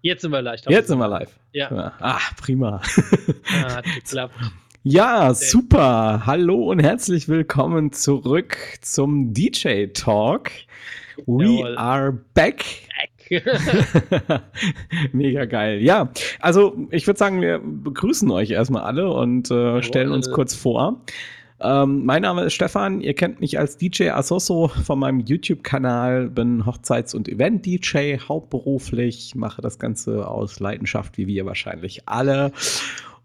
Jetzt 0.00 0.22
sind 0.22 0.30
wir 0.30 0.42
live. 0.42 0.60
Jetzt 0.68 0.86
sind 0.86 0.98
wir 0.98 1.08
live. 1.08 1.34
Ja. 1.52 1.92
Ah, 1.98 2.20
prima. 2.40 2.80
Ah, 3.50 3.76
hat 3.76 3.84
geklappt. 3.84 4.34
Ja, 4.84 5.34
super. 5.34 6.22
Hallo 6.24 6.70
und 6.70 6.78
herzlich 6.78 7.28
willkommen 7.28 7.90
zurück 7.92 8.56
zum 8.80 9.34
DJ 9.34 9.86
Talk. 9.88 10.50
We 11.26 11.44
Jawohl. 11.44 11.76
are 11.76 12.12
back. 12.32 12.64
Mega 15.12 15.44
geil. 15.46 15.82
Ja, 15.82 16.10
also 16.38 16.76
ich 16.90 17.06
würde 17.08 17.18
sagen, 17.18 17.42
wir 17.42 17.58
begrüßen 17.58 18.30
euch 18.30 18.52
erstmal 18.52 18.84
alle 18.84 19.10
und 19.12 19.50
äh, 19.50 19.82
stellen 19.82 20.12
uns 20.12 20.30
kurz 20.30 20.54
vor. 20.54 21.02
Ähm, 21.60 22.04
mein 22.04 22.22
Name 22.22 22.44
ist 22.44 22.54
Stefan, 22.54 23.00
ihr 23.00 23.14
kennt 23.14 23.40
mich 23.40 23.58
als 23.58 23.76
DJ 23.76 24.10
Asoso 24.10 24.68
von 24.68 24.98
meinem 24.98 25.20
YouTube-Kanal, 25.20 26.28
bin 26.30 26.64
Hochzeits- 26.64 27.14
und 27.14 27.28
Event-DJ 27.28 28.18
hauptberuflich, 28.28 29.34
mache 29.34 29.60
das 29.60 29.80
Ganze 29.80 30.28
aus 30.28 30.60
Leidenschaft, 30.60 31.18
wie 31.18 31.26
wir 31.26 31.46
wahrscheinlich 31.46 32.02
alle. 32.06 32.52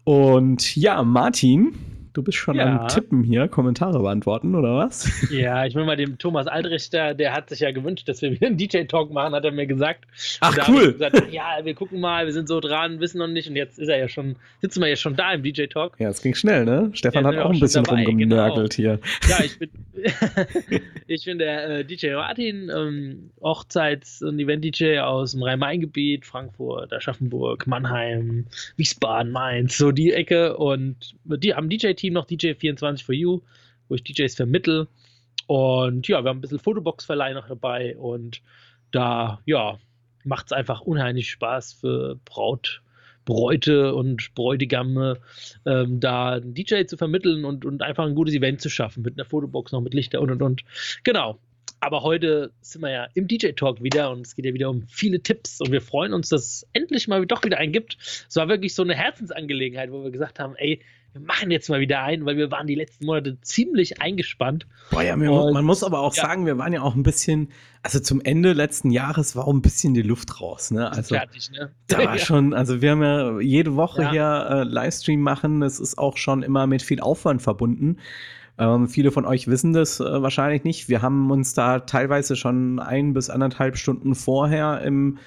Und 0.02 0.74
ja, 0.76 1.02
Martin, 1.04 1.74
du 2.14 2.22
bist 2.22 2.38
schon 2.38 2.56
Ja. 2.56 2.80
am 2.80 2.88
Tippen 2.88 3.22
hier, 3.22 3.48
Kommentare 3.48 4.00
beantworten, 4.00 4.54
oder 4.54 4.76
was? 4.76 5.10
ja, 5.30 5.66
ich 5.66 5.74
will 5.74 5.84
mal 5.84 5.96
dem 5.96 6.16
Thomas 6.16 6.46
Aldrichter, 6.46 7.12
der 7.14 7.32
hat 7.32 7.50
sich 7.50 7.60
ja 7.60 7.72
gewünscht, 7.72 8.08
dass 8.08 8.22
wir 8.22 8.30
wieder 8.30 8.46
einen 8.46 8.56
DJ-Talk 8.56 9.12
machen, 9.12 9.34
hat 9.34 9.44
er 9.44 9.52
mir 9.52 9.66
gesagt. 9.66 10.06
Ach, 10.40 10.56
cool. 10.68 10.92
Gesagt, 10.92 11.32
ja, 11.32 11.58
wir 11.62 11.74
gucken 11.74 12.00
mal, 12.00 12.24
wir 12.24 12.32
sind 12.32 12.48
so 12.48 12.60
dran, 12.60 13.00
wissen 13.00 13.18
noch 13.18 13.26
nicht. 13.26 13.48
Und 13.48 13.56
jetzt 13.56 13.78
ist 13.78 13.88
er 13.88 13.98
ja 13.98 14.08
schon, 14.08 14.36
sitzen 14.62 14.80
wir 14.80 14.88
ja 14.88 14.96
schon 14.96 15.16
da 15.16 15.32
im 15.32 15.42
DJ-Talk. 15.42 15.96
Ja, 15.98 16.08
es 16.08 16.22
ging 16.22 16.34
schnell, 16.34 16.64
ne? 16.64 16.90
Stefan 16.94 17.24
Ja, 17.24 17.30
hat 17.30 17.38
auch 17.38 17.44
auch 17.46 17.52
ein 17.52 17.60
bisschen 17.60 17.84
dabei, 17.84 18.04
rumgenörgelt 18.04 18.74
hier. 18.74 19.00
Ja, 19.28 19.44
ich 19.44 19.58
bin, 19.58 19.70
ich 21.06 21.24
bin 21.24 21.38
der 21.38 21.68
äh, 21.80 21.84
DJ 21.84 22.12
Martin, 22.14 22.70
ähm, 22.74 23.30
Hochzeits- 23.40 24.22
und 24.22 24.38
Event-DJ 24.38 24.98
aus 25.00 25.32
dem 25.32 25.42
Rhein-Main-Gebiet, 25.42 26.24
Frankfurt, 26.24 26.92
Aschaffenburg, 26.92 27.66
Mannheim, 27.66 28.46
Wiesbaden, 28.76 29.32
Mainz, 29.32 29.76
so 29.76 29.90
die 29.90 30.12
Ecke. 30.12 30.56
Und 30.56 31.14
die 31.24 31.54
am 31.54 31.68
DJ-Team 31.68 32.03
noch 32.12 32.26
DJ24 32.26 33.04
for 33.04 33.14
You, 33.14 33.40
wo 33.88 33.94
ich 33.94 34.04
DJs 34.04 34.34
vermittel. 34.34 34.88
Und 35.46 36.08
ja, 36.08 36.22
wir 36.22 36.30
haben 36.30 36.38
ein 36.38 36.40
bisschen 36.40 36.58
Fotobox-Verleih 36.58 37.34
noch 37.34 37.48
dabei 37.48 37.96
und 37.96 38.42
da, 38.90 39.40
ja, 39.44 39.78
macht 40.24 40.46
es 40.46 40.52
einfach 40.52 40.80
unheimlich 40.80 41.30
Spaß 41.30 41.74
für 41.74 42.18
Braut. 42.24 42.80
Bräute 43.24 43.94
und 43.94 44.34
Bräutigame, 44.34 45.18
ähm, 45.64 46.00
da 46.00 46.32
einen 46.32 46.54
DJ 46.54 46.84
zu 46.84 46.96
vermitteln 46.96 47.44
und, 47.44 47.64
und 47.64 47.82
einfach 47.82 48.04
ein 48.04 48.14
gutes 48.14 48.34
Event 48.34 48.60
zu 48.60 48.68
schaffen, 48.68 49.02
mit 49.02 49.18
einer 49.18 49.24
Fotobox 49.24 49.72
noch, 49.72 49.80
mit 49.80 49.94
Lichter 49.94 50.20
und 50.20 50.30
und 50.30 50.42
und. 50.42 50.64
Genau. 51.04 51.38
Aber 51.80 52.02
heute 52.02 52.50
sind 52.62 52.80
wir 52.80 52.90
ja 52.90 53.08
im 53.12 53.28
DJ-Talk 53.28 53.82
wieder 53.82 54.10
und 54.10 54.26
es 54.26 54.34
geht 54.34 54.46
ja 54.46 54.54
wieder 54.54 54.70
um 54.70 54.82
viele 54.88 55.20
Tipps 55.20 55.60
und 55.60 55.70
wir 55.70 55.82
freuen 55.82 56.14
uns, 56.14 56.30
dass 56.30 56.42
es 56.42 56.66
endlich 56.72 57.08
mal 57.08 57.26
doch 57.26 57.44
wieder 57.44 57.58
einen 57.58 57.72
gibt. 57.72 57.98
Es 57.98 58.36
war 58.36 58.48
wirklich 58.48 58.74
so 58.74 58.82
eine 58.82 58.94
Herzensangelegenheit, 58.94 59.90
wo 59.90 60.02
wir 60.02 60.10
gesagt 60.10 60.38
haben, 60.40 60.54
ey, 60.56 60.80
wir 61.14 61.20
machen 61.22 61.50
jetzt 61.52 61.70
mal 61.70 61.78
wieder 61.78 62.02
einen, 62.02 62.26
weil 62.26 62.36
wir 62.36 62.50
waren 62.50 62.66
die 62.66 62.74
letzten 62.74 63.06
Monate 63.06 63.40
ziemlich 63.40 64.02
eingespannt. 64.02 64.66
Boah, 64.90 65.02
ja, 65.02 65.16
mir, 65.16 65.30
Und- 65.30 65.54
man 65.54 65.64
muss 65.64 65.84
aber 65.84 66.00
auch 66.00 66.14
ja. 66.14 66.22
sagen, 66.22 66.44
wir 66.44 66.58
waren 66.58 66.72
ja 66.72 66.82
auch 66.82 66.96
ein 66.96 67.04
bisschen, 67.04 67.50
also 67.84 68.00
zum 68.00 68.20
Ende 68.20 68.52
letzten 68.52 68.90
Jahres 68.90 69.36
war 69.36 69.46
auch 69.46 69.52
ein 69.52 69.62
bisschen 69.62 69.94
die 69.94 70.02
Luft 70.02 70.40
raus, 70.40 70.72
ne? 70.72 70.90
Also 70.90 71.14
fertig, 71.14 71.50
ne? 71.52 71.70
da 71.86 71.98
war 72.04 72.18
schon, 72.18 72.52
also 72.52 72.82
wir 72.82 72.90
haben 72.90 73.02
ja 73.02 73.40
jede 73.40 73.76
Woche 73.76 74.02
Ja. 74.02 74.10
hier 74.10 74.46
äh, 74.50 74.62
Livestream 74.64 75.20
machen, 75.20 75.62
es 75.62 75.78
ist 75.78 75.98
auch 75.98 76.16
schon 76.16 76.42
immer 76.42 76.66
mit 76.66 76.82
viel 76.82 77.00
Aufwand 77.00 77.42
verbunden. 77.42 77.98
Ähm, 78.58 78.88
viele 78.88 79.10
von 79.12 79.24
euch 79.24 79.46
wissen 79.48 79.72
das 79.72 80.00
äh, 80.00 80.04
wahrscheinlich 80.22 80.64
nicht. 80.64 80.88
Wir 80.88 81.00
haben 81.00 81.30
uns 81.30 81.54
da 81.54 81.80
teilweise 81.80 82.36
schon 82.36 82.78
ein 82.80 83.12
bis 83.12 83.30
anderthalb 83.30 83.76
Stunden 83.76 84.14
vorher 84.14 84.80
im, 84.82 85.18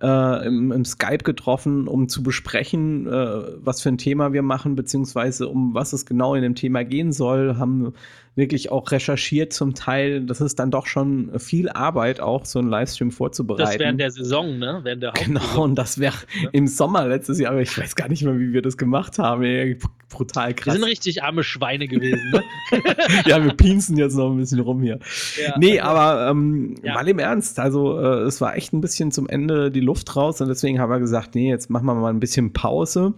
äh, 0.00 0.46
im, 0.46 0.72
im 0.72 0.84
Skype 0.84 1.24
getroffen, 1.24 1.88
um 1.88 2.08
zu 2.08 2.22
besprechen, 2.22 3.06
äh, 3.06 3.42
was 3.56 3.80
für 3.80 3.90
ein 3.90 3.98
Thema 3.98 4.32
wir 4.32 4.42
machen, 4.42 4.76
beziehungsweise 4.76 5.48
um 5.48 5.74
was 5.74 5.92
es 5.92 6.06
genau 6.06 6.34
in 6.34 6.42
dem 6.42 6.54
Thema 6.54 6.84
gehen 6.84 7.12
soll. 7.12 7.56
Haben 7.56 7.94
wirklich 8.36 8.72
auch 8.72 8.90
recherchiert 8.90 9.52
zum 9.52 9.74
Teil. 9.74 10.22
Das 10.26 10.40
ist 10.40 10.58
dann 10.58 10.70
doch 10.70 10.86
schon 10.86 11.38
viel 11.38 11.68
Arbeit, 11.68 12.20
auch 12.20 12.44
so 12.44 12.58
einen 12.58 12.68
Livestream 12.68 13.10
vorzubereiten. 13.12 13.64
Das 13.70 13.78
während 13.78 14.00
der 14.00 14.10
Saison, 14.10 14.58
ne? 14.58 14.80
Während 14.82 15.02
der 15.02 15.12
Genau, 15.12 15.62
und 15.62 15.76
das 15.76 15.98
wäre 15.98 16.14
Ja. 16.42 16.48
im 16.52 16.66
Sommer 16.66 17.06
letztes 17.06 17.38
Jahr, 17.38 17.52
aber 17.52 17.62
ich 17.62 17.76
weiß 17.78 17.94
gar 17.94 18.08
nicht 18.08 18.22
mehr, 18.24 18.38
wie 18.38 18.52
wir 18.52 18.62
das 18.62 18.76
gemacht 18.76 19.18
haben. 19.18 19.42
Ey, 19.44 19.78
brutal 20.08 20.48
Wir 20.48 20.54
krass. 20.54 20.74
sind 20.74 20.84
richtig 20.84 21.22
arme 21.22 21.44
Schweine 21.44 21.86
gewesen, 21.86 22.30
ne? 22.32 22.42
ja, 23.26 23.42
wir 23.42 23.52
pinsen 23.54 23.96
jetzt 23.96 24.16
noch 24.16 24.30
ein 24.30 24.36
bisschen 24.38 24.60
rum 24.60 24.82
hier. 24.82 24.98
Ja. 25.40 25.54
Nee, 25.58 25.78
aber 25.80 26.28
ähm, 26.30 26.74
Ja. 26.82 26.94
mal 26.94 27.06
im 27.08 27.18
Ernst, 27.20 27.58
also 27.60 27.98
äh, 28.00 28.22
es 28.22 28.40
war 28.40 28.56
echt 28.56 28.72
ein 28.72 28.80
bisschen 28.80 29.12
zum 29.12 29.28
Ende 29.28 29.70
die 29.70 29.80
Luft 29.80 30.14
raus 30.16 30.40
und 30.40 30.48
deswegen 30.48 30.80
haben 30.80 30.90
wir 30.90 30.98
gesagt, 30.98 31.34
nee, 31.36 31.48
jetzt 31.50 31.70
machen 31.70 31.86
wir 31.86 31.94
mal 31.94 32.12
ein 32.12 32.20
bisschen 32.20 32.52
Pause. 32.52 33.14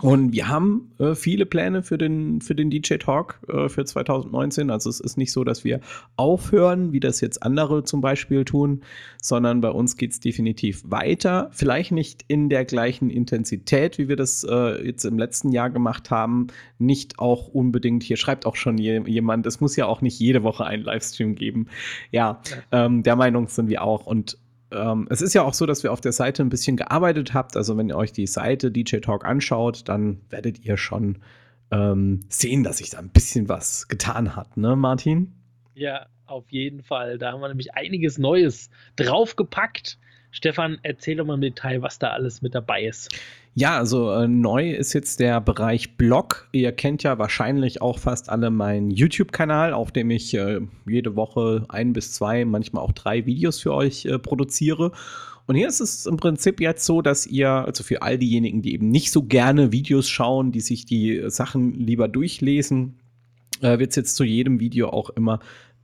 Und 0.00 0.32
wir 0.32 0.48
haben 0.48 0.90
äh, 0.98 1.14
viele 1.14 1.46
Pläne 1.46 1.84
für 1.84 1.96
den, 1.96 2.40
für 2.40 2.56
den 2.56 2.68
DJ 2.68 2.96
Talk 2.96 3.38
äh, 3.48 3.68
für 3.68 3.84
2019. 3.84 4.70
Also 4.70 4.90
es 4.90 4.98
ist 4.98 5.16
nicht 5.16 5.30
so, 5.30 5.44
dass 5.44 5.62
wir 5.62 5.80
aufhören, 6.16 6.92
wie 6.92 6.98
das 6.98 7.20
jetzt 7.20 7.44
andere 7.44 7.84
zum 7.84 8.00
Beispiel 8.00 8.44
tun, 8.44 8.82
sondern 9.22 9.60
bei 9.60 9.70
uns 9.70 9.96
geht 9.96 10.10
es 10.10 10.18
definitiv 10.18 10.82
weiter. 10.84 11.48
Vielleicht 11.52 11.92
nicht 11.92 12.24
in 12.26 12.48
der 12.48 12.64
gleichen 12.64 13.08
Intensität, 13.08 13.96
wie 13.96 14.08
wir 14.08 14.16
das 14.16 14.44
äh, 14.44 14.84
jetzt 14.84 15.04
im 15.04 15.16
letzten 15.16 15.52
Jahr 15.52 15.70
gemacht 15.70 16.10
haben. 16.10 16.48
Nicht 16.78 17.20
auch 17.20 17.46
unbedingt, 17.46 18.02
hier 18.02 18.16
schreibt 18.16 18.46
auch 18.46 18.56
schon 18.56 18.78
je, 18.78 19.00
jemand, 19.06 19.46
es 19.46 19.60
muss 19.60 19.76
ja 19.76 19.86
auch 19.86 20.00
nicht 20.00 20.18
jede 20.18 20.42
Woche 20.42 20.64
einen 20.66 20.82
Livestream 20.82 21.36
geben. 21.36 21.68
Ja, 22.10 22.40
ähm, 22.72 23.04
der 23.04 23.14
Meinung 23.14 23.46
sind 23.46 23.68
wir 23.68 23.84
auch. 23.84 24.06
Und 24.06 24.38
ähm, 24.74 25.06
es 25.10 25.22
ist 25.22 25.34
ja 25.34 25.42
auch 25.42 25.54
so, 25.54 25.66
dass 25.66 25.82
wir 25.82 25.92
auf 25.92 26.00
der 26.00 26.12
Seite 26.12 26.42
ein 26.42 26.48
bisschen 26.48 26.76
gearbeitet 26.76 27.34
habt. 27.34 27.56
Also 27.56 27.76
wenn 27.76 27.88
ihr 27.88 27.96
euch 27.96 28.12
die 28.12 28.26
Seite 28.26 28.70
DJ 28.70 28.98
Talk 28.98 29.24
anschaut, 29.24 29.88
dann 29.88 30.20
werdet 30.30 30.64
ihr 30.64 30.76
schon 30.76 31.18
ähm, 31.70 32.20
sehen, 32.28 32.62
dass 32.62 32.78
sich 32.78 32.90
da 32.90 32.98
ein 32.98 33.10
bisschen 33.10 33.48
was 33.48 33.88
getan 33.88 34.36
hat, 34.36 34.56
ne, 34.56 34.76
Martin? 34.76 35.34
Ja, 35.74 36.06
auf 36.26 36.50
jeden 36.50 36.82
Fall. 36.82 37.18
Da 37.18 37.32
haben 37.32 37.40
wir 37.40 37.48
nämlich 37.48 37.74
einiges 37.74 38.18
Neues 38.18 38.70
draufgepackt. 38.96 39.98
Stefan, 40.34 40.78
erzähl 40.82 41.16
doch 41.16 41.24
mal 41.24 41.34
im 41.34 41.40
Detail, 41.40 41.80
was 41.80 42.00
da 42.00 42.08
alles 42.08 42.42
mit 42.42 42.56
dabei 42.56 42.82
ist. 42.82 43.08
Ja, 43.54 43.78
also 43.78 44.10
äh, 44.12 44.26
neu 44.26 44.72
ist 44.72 44.92
jetzt 44.92 45.20
der 45.20 45.40
Bereich 45.40 45.96
Blog. 45.96 46.48
Ihr 46.50 46.72
kennt 46.72 47.04
ja 47.04 47.18
wahrscheinlich 47.20 47.80
auch 47.80 48.00
fast 48.00 48.28
alle 48.28 48.50
meinen 48.50 48.90
YouTube-Kanal, 48.90 49.72
auf 49.72 49.92
dem 49.92 50.10
ich 50.10 50.34
äh, 50.34 50.60
jede 50.88 51.14
Woche 51.14 51.64
ein 51.68 51.92
bis 51.92 52.12
zwei, 52.12 52.44
manchmal 52.44 52.82
auch 52.82 52.90
drei 52.90 53.26
Videos 53.26 53.60
für 53.60 53.72
euch 53.72 54.06
äh, 54.06 54.18
produziere. 54.18 54.90
Und 55.46 55.54
hier 55.54 55.68
ist 55.68 55.78
es 55.78 56.04
im 56.04 56.16
Prinzip 56.16 56.60
jetzt 56.60 56.84
so, 56.84 57.00
dass 57.00 57.28
ihr, 57.28 57.50
also 57.50 57.84
für 57.84 58.02
all 58.02 58.18
diejenigen, 58.18 58.60
die 58.60 58.74
eben 58.74 58.88
nicht 58.88 59.12
so 59.12 59.22
gerne 59.22 59.70
Videos 59.70 60.08
schauen, 60.08 60.50
die 60.50 60.60
sich 60.60 60.84
die 60.84 61.22
Sachen 61.28 61.74
lieber 61.74 62.08
durchlesen, 62.08 62.98
äh, 63.60 63.78
wird 63.78 63.90
es 63.90 63.96
jetzt 63.96 64.16
zu 64.16 64.24
jedem 64.24 64.58
Video 64.58 64.88
auch 64.88 65.10
immer 65.10 65.38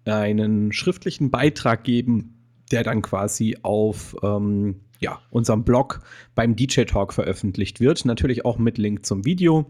einen 0.06 0.72
schriftlichen 0.72 1.30
Beitrag 1.30 1.84
geben, 1.84 2.39
der 2.70 2.82
dann 2.84 3.02
quasi 3.02 3.56
auf 3.62 4.16
ähm, 4.22 4.80
ja, 5.00 5.20
unserem 5.30 5.64
Blog 5.64 6.00
beim 6.34 6.56
DJ 6.56 6.82
Talk 6.82 7.12
veröffentlicht 7.12 7.80
wird. 7.80 8.04
Natürlich 8.04 8.44
auch 8.44 8.58
mit 8.58 8.78
Link 8.78 9.06
zum 9.06 9.24
Video. 9.24 9.66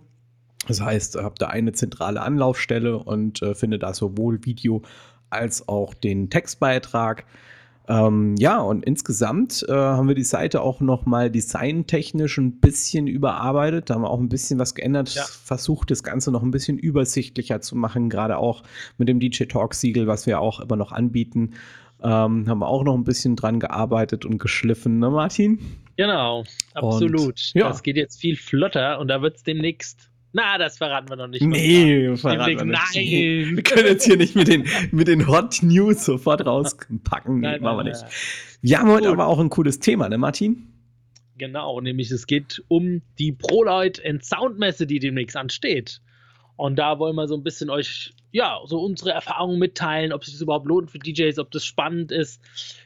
Das 0.69 0.81
heißt, 0.81 1.17
ihr 1.17 1.25
habt 1.25 1.41
da 1.41 1.47
eine 1.47 1.73
zentrale 1.73 2.21
Anlaufstelle 2.21 2.99
und 2.99 3.41
äh, 3.43 3.55
findet 3.55 3.83
da 3.83 3.95
sowohl 3.95 4.45
Video 4.45 4.83
als 5.31 5.69
auch 5.69 5.95
den 5.95 6.29
Textbeitrag. 6.29 7.25
Ähm, 7.89 8.37
ja, 8.39 8.61
und 8.61 8.85
insgesamt 8.85 9.65
äh, 9.69 9.73
haben 9.73 10.07
wir 10.07 10.15
die 10.15 10.23
Seite 10.23 10.61
auch 10.61 10.81
noch 10.81 11.07
mal 11.07 11.31
designtechnisch 11.31 12.39
ein 12.39 12.61
bisschen 12.61 13.07
überarbeitet. 13.07 13.89
Da 13.91 13.95
haben 13.95 14.03
wir 14.03 14.11
auch 14.11 14.21
ein 14.21 14.29
bisschen 14.29 14.59
was 14.59 14.75
geändert, 14.75 15.15
Ja. 15.15 15.25
versucht 15.25 15.91
das 15.91 16.03
Ganze 16.03 16.31
noch 16.31 16.43
ein 16.43 16.51
bisschen 16.51 16.79
übersichtlicher 16.79 17.61
zu 17.61 17.75
machen, 17.77 18.09
gerade 18.11 18.37
auch 18.39 18.63
mit 18.99 19.09
dem 19.09 19.19
DJ 19.19 19.45
Talk 19.45 19.75
Siegel, 19.75 20.07
was 20.07 20.27
wir 20.27 20.41
auch 20.41 20.61
immer 20.61 20.77
noch 20.77 20.93
anbieten. 20.93 21.53
Ähm, 22.03 22.49
haben 22.49 22.59
wir 22.59 22.69
auch 22.69 22.85
noch 22.85 22.95
ein 22.95 23.05
bisschen 23.05 23.37
dran 23.37 23.61
gearbeitet 23.61 24.25
und 24.25 24.39
geschliffen, 24.39 24.99
ne, 24.99 25.11
Martin? 25.11 25.59
Genau, 25.97 26.45
absolut. 26.75 27.53
ja. 27.55 27.69
Das 27.69 27.83
geht 27.83 27.97
jetzt 27.97 28.21
viel 28.21 28.37
flotter 28.37 28.99
und 29.01 29.09
da 29.09 29.21
wird 29.21 29.37
es 29.37 29.43
demnächst. 29.43 30.11
Na, 30.33 30.57
das 30.57 30.79
verraten 30.79 31.09
wir 31.09 31.17
noch 31.17 31.27
nicht. 31.27 31.43
Nee, 31.43 32.17
verraten 32.17 32.59
wir 32.59 32.65
nicht. 32.65 32.95
nein. 32.95 33.57
Wir 33.57 33.63
können 33.63 33.87
jetzt 33.87 34.05
hier 34.05 34.17
nicht 34.17 34.37
mit 34.37 34.49
den, 34.49 34.65
mit 34.93 35.09
den 35.09 35.27
Hot 35.27 35.59
News 35.63 36.05
sofort 36.05 36.47
rauspacken. 36.47 37.41
Nee, 37.41 37.49
Nein, 37.49 37.63
machen 37.63 37.79
wir 37.79 37.85
nicht. 37.85 38.05
Wir 38.63 38.79
haben 38.79 38.91
heute 38.91 39.09
Gut. 39.09 39.15
aber 39.15 39.27
auch 39.27 39.41
ein 39.41 39.51
cooles 39.51 39.81
Thema, 39.81 40.09
ne, 40.09 40.19
Martin? 40.19 40.69
Genau, 41.37 41.81
nämlich 41.81 42.11
es 42.11 42.27
geht 42.27 42.63
um 42.69 43.03
die 43.19 43.33
ProLight 43.33 44.01
and 44.07 44.25
Soundmesse, 44.25 44.87
die 44.87 45.01
demnächst 45.01 45.37
ansteht. 45.37 46.01
Und 46.61 46.77
da 46.77 46.99
wollen 46.99 47.17
wir 47.17 47.27
so 47.27 47.35
ein 47.35 47.43
bisschen 47.43 47.71
euch, 47.71 48.13
ja, 48.33 48.61
so 48.67 48.83
unsere 48.83 49.13
Erfahrungen 49.13 49.59
mitteilen, 49.59 50.13
ob 50.13 50.21
es 50.21 50.29
sich 50.29 50.43
überhaupt 50.43 50.67
lohnt 50.67 50.91
für 50.91 50.99
DJs, 50.99 51.39
ob 51.39 51.51
das 51.51 51.65
spannend 51.65 52.13
ist, 52.13 52.43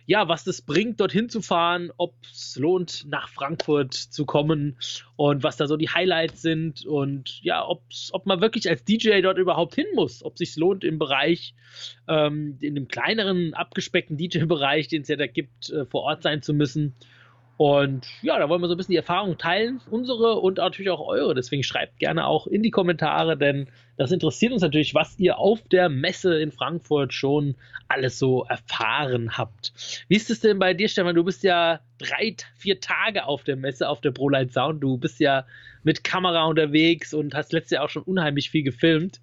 ja, 0.06 0.28
was 0.28 0.44
das 0.44 0.62
bringt, 0.62 1.00
dorthin 1.00 1.28
zu 1.28 1.42
fahren, 1.42 1.90
ob 1.96 2.14
es 2.22 2.54
lohnt, 2.54 3.04
nach 3.08 3.28
Frankfurt 3.28 3.92
zu 3.94 4.26
kommen 4.26 4.78
und 5.16 5.42
was 5.42 5.56
da 5.56 5.66
so 5.66 5.76
die 5.76 5.88
Highlights 5.88 6.40
sind 6.40 6.86
und 6.86 7.42
ja, 7.42 7.66
ob's, 7.66 8.10
ob 8.12 8.26
man 8.26 8.40
wirklich 8.40 8.70
als 8.70 8.84
DJ 8.84 9.22
dort 9.22 9.38
überhaupt 9.38 9.74
hin 9.74 9.86
muss, 9.96 10.24
ob 10.24 10.38
sich 10.38 10.54
lohnt 10.54 10.84
im 10.84 11.00
Bereich, 11.00 11.56
ähm, 12.06 12.56
in 12.60 12.76
dem 12.76 12.86
kleineren, 12.86 13.54
abgespeckten 13.54 14.16
DJ-Bereich, 14.16 14.86
den 14.86 15.02
es 15.02 15.08
ja 15.08 15.16
da 15.16 15.26
gibt, 15.26 15.70
äh, 15.70 15.84
vor 15.84 16.02
Ort 16.02 16.22
sein 16.22 16.42
zu 16.42 16.54
müssen. 16.54 16.94
Und 17.56 18.06
ja, 18.22 18.38
da 18.38 18.48
wollen 18.48 18.60
wir 18.60 18.66
so 18.66 18.74
ein 18.74 18.76
bisschen 18.76 18.92
die 18.92 18.98
Erfahrung 18.98 19.38
teilen, 19.38 19.80
unsere 19.88 20.40
und 20.40 20.58
natürlich 20.58 20.90
auch 20.90 21.06
eure. 21.06 21.34
Deswegen 21.34 21.62
schreibt 21.62 22.00
gerne 22.00 22.26
auch 22.26 22.48
in 22.48 22.62
die 22.62 22.70
Kommentare, 22.70 23.36
denn 23.36 23.68
das 23.96 24.10
interessiert 24.10 24.52
uns 24.52 24.62
natürlich, 24.62 24.94
was 24.94 25.18
ihr 25.20 25.38
auf 25.38 25.62
der 25.68 25.88
Messe 25.88 26.40
in 26.40 26.50
Frankfurt 26.50 27.14
schon 27.14 27.54
alles 27.86 28.18
so 28.18 28.44
erfahren 28.44 29.38
habt. 29.38 29.72
Wie 30.08 30.16
ist 30.16 30.30
es 30.30 30.40
denn 30.40 30.58
bei 30.58 30.74
dir, 30.74 30.88
Stefan? 30.88 31.14
Du 31.14 31.22
bist 31.22 31.44
ja 31.44 31.78
drei, 31.98 32.34
vier 32.56 32.80
Tage 32.80 33.26
auf 33.26 33.44
der 33.44 33.54
Messe, 33.54 33.88
auf 33.88 34.00
der 34.00 34.10
ProLight 34.10 34.52
Sound. 34.52 34.82
Du 34.82 34.98
bist 34.98 35.20
ja 35.20 35.46
mit 35.84 36.02
Kamera 36.02 36.46
unterwegs 36.46 37.14
und 37.14 37.34
hast 37.34 37.52
letztes 37.52 37.72
Jahr 37.72 37.84
auch 37.84 37.90
schon 37.90 38.02
unheimlich 38.02 38.50
viel 38.50 38.64
gefilmt. 38.64 39.20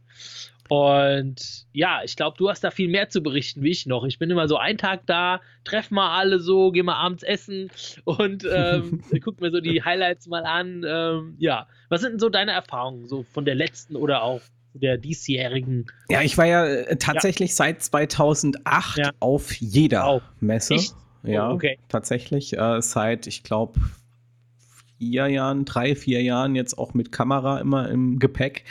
Und 0.69 1.65
ja, 1.73 2.01
ich 2.03 2.15
glaube, 2.15 2.37
du 2.37 2.49
hast 2.49 2.63
da 2.63 2.71
viel 2.71 2.87
mehr 2.87 3.09
zu 3.09 3.21
berichten 3.21 3.61
wie 3.61 3.71
ich 3.71 3.85
noch. 3.85 4.05
Ich 4.05 4.19
bin 4.19 4.29
immer 4.29 4.47
so 4.47 4.57
einen 4.57 4.77
Tag 4.77 5.01
da, 5.05 5.41
treff 5.63 5.91
mal 5.91 6.17
alle 6.17 6.39
so, 6.39 6.71
geh 6.71 6.83
mal 6.83 6.95
abends 6.95 7.23
essen 7.23 7.69
und 8.05 8.45
ähm, 8.53 9.03
guck 9.23 9.41
mir 9.41 9.51
so 9.51 9.59
die 9.59 9.83
Highlights 9.83 10.27
mal 10.27 10.45
an. 10.45 10.85
Ähm, 10.87 11.35
ja, 11.39 11.67
was 11.89 12.01
sind 12.01 12.11
denn 12.11 12.19
so 12.19 12.29
deine 12.29 12.51
Erfahrungen 12.51 13.07
so 13.07 13.23
von 13.23 13.45
der 13.45 13.55
letzten 13.55 13.95
oder 13.95 14.23
auch 14.23 14.41
der 14.73 14.97
diesjährigen? 14.97 15.87
Ja, 16.09 16.21
ich 16.21 16.37
war 16.37 16.45
ja 16.45 16.65
äh, 16.65 16.95
tatsächlich 16.97 17.51
ja. 17.51 17.55
seit 17.55 17.83
2008 17.83 18.97
ja. 18.97 19.11
auf 19.19 19.53
jeder 19.55 20.15
oh. 20.15 20.21
Messe. 20.39 20.75
Echt? 20.75 20.95
Ja, 21.23 21.49
oh, 21.49 21.55
okay. 21.55 21.77
tatsächlich. 21.89 22.57
Äh, 22.57 22.81
seit, 22.81 23.27
ich 23.27 23.43
glaube, 23.43 23.79
vier 24.97 25.27
Jahren, 25.27 25.65
drei, 25.65 25.95
vier 25.95 26.21
Jahren 26.21 26.55
jetzt 26.55 26.77
auch 26.77 26.93
mit 26.93 27.11
Kamera 27.11 27.59
immer 27.59 27.89
im 27.89 28.19
Gepäck. 28.19 28.65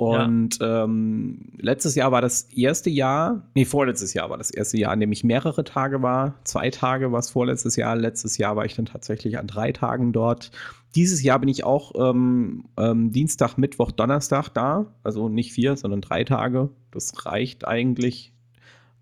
Und 0.00 0.60
ja. 0.60 0.84
ähm, 0.84 1.52
letztes 1.58 1.94
Jahr 1.94 2.10
war 2.10 2.22
das 2.22 2.44
erste 2.44 2.88
Jahr, 2.88 3.42
nee, 3.54 3.66
vorletztes 3.66 4.14
Jahr 4.14 4.30
war 4.30 4.38
das 4.38 4.50
erste 4.50 4.78
Jahr, 4.78 4.92
an 4.92 5.00
dem 5.00 5.12
ich 5.12 5.24
mehrere 5.24 5.62
Tage 5.62 6.00
war. 6.00 6.36
Zwei 6.44 6.70
Tage 6.70 7.12
war 7.12 7.18
es 7.18 7.28
vorletztes 7.28 7.76
Jahr. 7.76 7.96
Letztes 7.96 8.38
Jahr 8.38 8.56
war 8.56 8.64
ich 8.64 8.74
dann 8.74 8.86
tatsächlich 8.86 9.38
an 9.38 9.46
drei 9.46 9.72
Tagen 9.72 10.14
dort. 10.14 10.52
Dieses 10.94 11.22
Jahr 11.22 11.38
bin 11.38 11.50
ich 11.50 11.64
auch 11.64 11.92
ähm, 11.96 12.64
ähm, 12.78 13.12
Dienstag, 13.12 13.58
Mittwoch, 13.58 13.90
Donnerstag 13.90 14.48
da. 14.48 14.86
Also 15.02 15.28
nicht 15.28 15.52
vier, 15.52 15.76
sondern 15.76 16.00
drei 16.00 16.24
Tage. 16.24 16.70
Das 16.92 17.26
reicht 17.26 17.68
eigentlich 17.68 18.32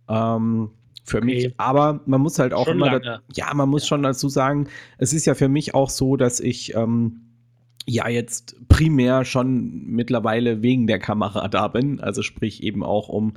ähm, 0.09 0.71
für 1.05 1.19
okay. 1.19 1.27
mich. 1.27 1.55
Aber 1.59 2.01
man 2.07 2.21
muss 2.21 2.41
halt 2.41 2.53
auch 2.53 2.67
schon 2.67 2.79
immer, 2.79 2.99
da, 2.99 3.21
ja, 3.33 3.55
man 3.55 3.69
muss 3.69 3.83
ja. 3.83 3.89
schon 3.91 4.03
dazu 4.03 4.29
sagen, 4.29 4.67
es 4.99 5.13
ist 5.13 5.27
ja 5.27 5.35
für 5.35 5.49
mich 5.49 5.77
auch 5.77 5.91
so, 5.91 6.17
dass 6.17 6.41
ich 6.41 6.75
ähm, 6.75 7.28
ja 7.89 8.09
jetzt 8.09 8.57
primär 8.69 9.25
schon 9.25 9.87
mittlerweile 9.87 10.63
wegen 10.63 10.87
der 10.87 10.99
Kamera 10.99 11.49
da 11.49 11.69
bin. 11.69 12.01
Also 12.01 12.23
sprich 12.23 12.63
eben 12.63 12.85
auch 12.85 13.09
um 13.09 13.33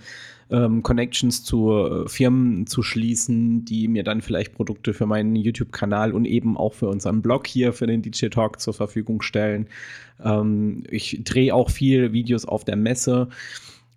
ähm, 0.49 0.83
Connections 0.83 1.43
zu 1.43 1.71
äh, 1.71 2.09
Firmen 2.09 2.67
zu 2.67 2.83
schließen, 2.83 3.63
die 3.63 3.87
mir 3.87 4.03
dann 4.03 4.21
vielleicht 4.21 4.53
Produkte 4.53 4.93
für 4.93 5.05
meinen 5.05 5.35
YouTube-Kanal 5.35 6.11
und 6.11 6.25
eben 6.25 6.57
auch 6.57 6.73
für 6.73 6.89
unseren 6.89 7.21
Blog 7.21 7.47
hier 7.47 7.71
für 7.71 7.87
den 7.87 8.01
DJ 8.01 8.27
Talk 8.27 8.59
zur 8.59 8.73
Verfügung 8.73 9.21
stellen. 9.21 9.67
Ähm, 10.23 10.83
ich 10.89 11.21
drehe 11.23 11.55
auch 11.55 11.69
viel 11.69 12.11
Videos 12.11 12.45
auf 12.45 12.65
der 12.65 12.75
Messe. 12.75 13.29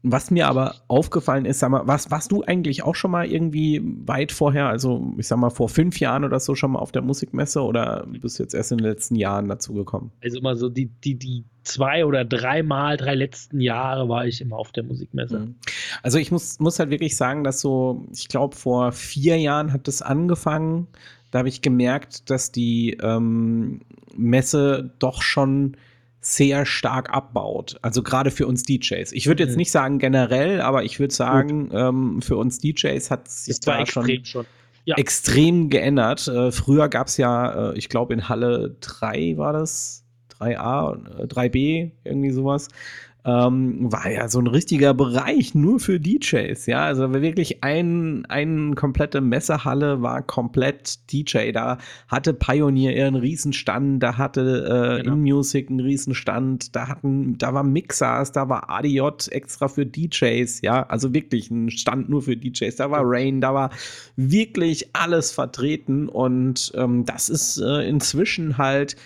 Was 0.06 0.30
mir 0.30 0.48
aber 0.48 0.74
aufgefallen 0.86 1.46
ist, 1.46 1.60
sag 1.60 1.70
mal, 1.70 1.86
was, 1.86 2.10
warst 2.10 2.30
du 2.30 2.42
eigentlich 2.42 2.82
auch 2.82 2.94
schon 2.94 3.10
mal 3.10 3.26
irgendwie 3.26 3.80
weit 4.04 4.32
vorher, 4.32 4.66
also 4.66 5.14
ich 5.16 5.26
sag 5.26 5.38
mal 5.38 5.48
vor 5.48 5.70
fünf 5.70 5.98
Jahren 5.98 6.24
oder 6.24 6.38
so 6.40 6.54
schon 6.54 6.72
mal 6.72 6.78
auf 6.78 6.92
der 6.92 7.00
Musikmesse 7.00 7.62
oder 7.62 8.06
bist 8.06 8.38
du 8.38 8.42
jetzt 8.42 8.54
erst 8.54 8.70
in 8.70 8.78
den 8.78 8.86
letzten 8.86 9.16
Jahren 9.16 9.48
dazu 9.48 9.72
gekommen? 9.72 10.12
Also 10.22 10.38
immer 10.38 10.56
so 10.56 10.68
die, 10.68 10.86
die, 10.86 11.14
die 11.14 11.44
zwei 11.62 12.04
oder 12.04 12.26
dreimal, 12.26 12.98
drei 12.98 13.14
letzten 13.14 13.60
Jahre 13.60 14.06
war 14.10 14.26
ich 14.26 14.42
immer 14.42 14.56
auf 14.56 14.72
der 14.72 14.82
Musikmesse. 14.82 15.38
Mhm. 15.38 15.54
Also 16.02 16.18
ich 16.18 16.30
muss, 16.30 16.60
muss 16.60 16.78
halt 16.78 16.90
wirklich 16.90 17.16
sagen, 17.16 17.42
dass 17.42 17.60
so, 17.60 18.04
ich 18.12 18.28
glaube, 18.28 18.56
vor 18.56 18.92
vier 18.92 19.38
Jahren 19.38 19.72
hat 19.72 19.88
das 19.88 20.02
angefangen. 20.02 20.86
Da 21.30 21.38
habe 21.38 21.48
ich 21.48 21.62
gemerkt, 21.62 22.28
dass 22.28 22.52
die 22.52 22.98
ähm, 23.02 23.80
Messe 24.14 24.92
doch 24.98 25.22
schon 25.22 25.78
sehr 26.26 26.64
stark 26.64 27.10
abbaut. 27.10 27.76
Also 27.82 28.02
gerade 28.02 28.30
für 28.30 28.46
uns 28.46 28.62
DJs. 28.62 29.12
Ich 29.12 29.26
würde 29.26 29.42
jetzt 29.42 29.52
mhm. 29.52 29.58
nicht 29.58 29.70
sagen 29.70 29.98
generell, 29.98 30.60
aber 30.60 30.84
ich 30.84 30.98
würde 30.98 31.14
sagen, 31.14 31.70
ähm, 31.72 32.22
für 32.22 32.36
uns 32.36 32.58
DJs 32.58 33.10
hat 33.10 33.28
sich 33.28 33.60
da 33.60 33.84
schon, 33.86 34.24
schon. 34.24 34.46
Ja. 34.84 34.96
extrem 34.96 35.68
geändert. 35.70 36.26
Äh, 36.28 36.50
früher 36.50 36.88
gab 36.88 37.08
es 37.08 37.16
ja, 37.16 37.72
äh, 37.72 37.78
ich 37.78 37.88
glaube 37.88 38.14
in 38.14 38.28
Halle 38.28 38.76
3 38.80 39.36
war 39.36 39.52
das, 39.52 40.04
3a, 40.38 41.26
3b, 41.26 41.56
äh, 41.56 41.92
irgendwie 42.04 42.30
sowas 42.30 42.68
ähm, 43.26 43.90
war 43.90 44.10
ja 44.10 44.28
so 44.28 44.38
ein 44.38 44.46
richtiger 44.46 44.92
Bereich 44.92 45.54
nur 45.54 45.80
für 45.80 45.98
DJs, 45.98 46.66
ja, 46.66 46.84
also 46.84 47.12
wirklich 47.14 47.64
ein, 47.64 48.26
eine 48.26 48.74
komplette 48.74 49.22
Messehalle 49.22 50.02
war 50.02 50.22
komplett 50.22 51.10
DJ, 51.10 51.52
da. 51.52 51.78
Hatte 52.08 52.34
Pioneer 52.34 52.94
ihren 52.94 53.14
Riesenstand, 53.14 54.02
da 54.02 54.18
hatte 54.18 54.98
äh, 54.98 55.02
genau. 55.02 55.14
InMusic 55.14 55.70
einen 55.70 55.80
Riesenstand, 55.80 56.76
da 56.76 56.88
hatten, 56.88 57.38
da 57.38 57.54
war 57.54 57.62
Mixers, 57.62 58.32
da 58.32 58.48
war 58.48 58.68
ADJ 58.68 59.00
extra 59.30 59.68
für 59.68 59.86
DJs, 59.86 60.60
ja, 60.60 60.82
also 60.86 61.14
wirklich 61.14 61.50
ein 61.50 61.70
Stand 61.70 62.10
nur 62.10 62.22
für 62.22 62.36
DJs, 62.36 62.76
da 62.76 62.90
war 62.90 63.00
Rain, 63.04 63.40
da 63.40 63.54
war 63.54 63.70
wirklich 64.16 64.90
alles 64.94 65.32
vertreten 65.32 66.10
und 66.10 66.72
ähm, 66.74 67.06
das 67.06 67.30
ist 67.30 67.58
äh, 67.58 67.88
inzwischen 67.88 68.58
halt 68.58 68.96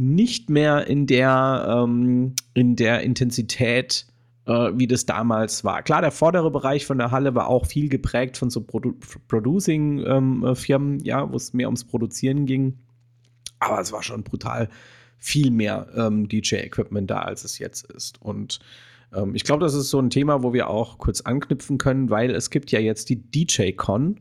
nicht 0.00 0.48
mehr 0.48 0.86
in 0.86 1.06
der, 1.06 1.66
ähm, 1.68 2.34
in 2.54 2.74
der 2.74 3.02
Intensität, 3.02 4.06
äh, 4.46 4.70
wie 4.74 4.86
das 4.86 5.04
damals 5.04 5.62
war. 5.62 5.82
Klar, 5.82 6.00
der 6.00 6.10
vordere 6.10 6.50
Bereich 6.50 6.86
von 6.86 6.96
der 6.96 7.10
Halle 7.10 7.34
war 7.34 7.48
auch 7.48 7.66
viel 7.66 7.90
geprägt 7.90 8.38
von 8.38 8.48
so 8.48 8.62
Produ 8.62 8.94
Producing-Firmen, 9.28 10.92
ähm, 10.94 11.04
ja, 11.04 11.30
wo 11.30 11.36
es 11.36 11.52
mehr 11.52 11.68
ums 11.68 11.84
Produzieren 11.84 12.46
ging. 12.46 12.78
Aber 13.58 13.78
es 13.78 13.92
war 13.92 14.02
schon 14.02 14.22
brutal 14.22 14.70
viel 15.18 15.50
mehr 15.50 15.88
ähm, 15.94 16.28
DJ-Equipment 16.28 17.10
da, 17.10 17.18
als 17.18 17.44
es 17.44 17.58
jetzt 17.58 17.84
ist. 17.92 18.22
Und 18.22 18.58
ähm, 19.14 19.34
ich 19.34 19.44
glaube, 19.44 19.62
das 19.62 19.74
ist 19.74 19.90
so 19.90 20.00
ein 20.00 20.08
Thema, 20.08 20.42
wo 20.42 20.54
wir 20.54 20.70
auch 20.70 20.96
kurz 20.96 21.20
anknüpfen 21.20 21.76
können, 21.76 22.08
weil 22.08 22.30
es 22.30 22.48
gibt 22.48 22.72
ja 22.72 22.80
jetzt 22.80 23.10
die 23.10 23.20
DJ-Con. 23.20 24.20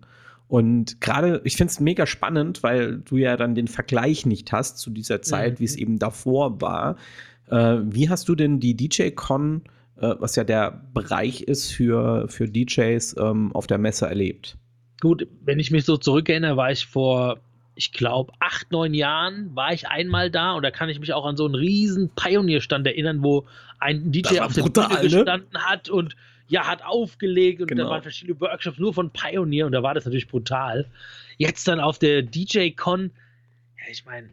Und 0.49 0.99
gerade, 0.99 1.41
ich 1.43 1.57
finde 1.57 1.69
es 1.71 1.79
mega 1.79 2.07
spannend, 2.07 2.63
weil 2.63 2.97
du 2.97 3.17
ja 3.17 3.37
dann 3.37 3.53
den 3.53 3.67
Vergleich 3.67 4.25
nicht 4.25 4.51
hast 4.51 4.79
zu 4.79 4.89
dieser 4.89 5.21
Zeit, 5.21 5.53
mhm. 5.53 5.59
wie 5.59 5.65
es 5.65 5.75
eben 5.75 5.99
davor 5.99 6.59
war. 6.59 6.95
Äh, 7.49 7.77
wie 7.83 8.09
hast 8.09 8.27
du 8.29 8.33
denn 8.33 8.59
die 8.59 8.75
DJ-Con, 8.75 9.61
äh, 9.97 10.15
was 10.17 10.35
ja 10.35 10.43
der 10.43 10.81
Bereich 10.91 11.43
ist 11.43 11.71
für, 11.71 12.27
für 12.29 12.47
DJs, 12.47 13.15
ähm, 13.19 13.51
auf 13.53 13.67
der 13.67 13.77
Messe 13.77 14.07
erlebt? 14.07 14.57
Gut, 14.99 15.27
wenn 15.45 15.59
ich 15.59 15.69
mich 15.69 15.85
so 15.85 15.97
zurückerinnere, 15.97 16.57
war 16.57 16.71
ich 16.71 16.87
vor, 16.87 17.37
ich 17.75 17.91
glaube, 17.91 18.33
acht, 18.39 18.71
neun 18.71 18.95
Jahren, 18.95 19.55
war 19.55 19.71
ich 19.71 19.87
einmal 19.87 20.31
da 20.31 20.53
und 20.53 20.63
da 20.63 20.71
kann 20.71 20.89
ich 20.89 20.99
mich 20.99 21.13
auch 21.13 21.27
an 21.27 21.37
so 21.37 21.45
einen 21.45 21.53
riesen 21.53 22.09
Pionierstand 22.15 22.87
erinnern, 22.87 23.21
wo 23.21 23.45
ein 23.77 24.11
DJ 24.11 24.39
auf 24.39 24.53
der 24.53 24.63
Bühne 24.63 24.87
ne? 24.95 25.01
gestanden 25.01 25.59
hat 25.59 25.89
und 25.89 26.15
ja, 26.49 26.67
hat 26.67 26.83
aufgelegt 26.83 27.61
und 27.61 27.67
genau. 27.67 27.85
da 27.85 27.89
waren 27.91 28.01
verschiedene 28.01 28.39
Workshops 28.41 28.79
nur 28.79 28.93
von 28.93 29.11
Pioneer 29.11 29.67
und 29.67 29.71
da 29.71 29.83
war 29.83 29.93
das 29.93 30.05
natürlich 30.05 30.27
brutal. 30.27 30.87
Jetzt 31.37 31.67
dann 31.67 31.79
auf 31.79 31.99
der 31.99 32.23
DJ-Con, 32.23 33.11
ja, 33.77 33.83
ich 33.91 34.03
meine, 34.05 34.29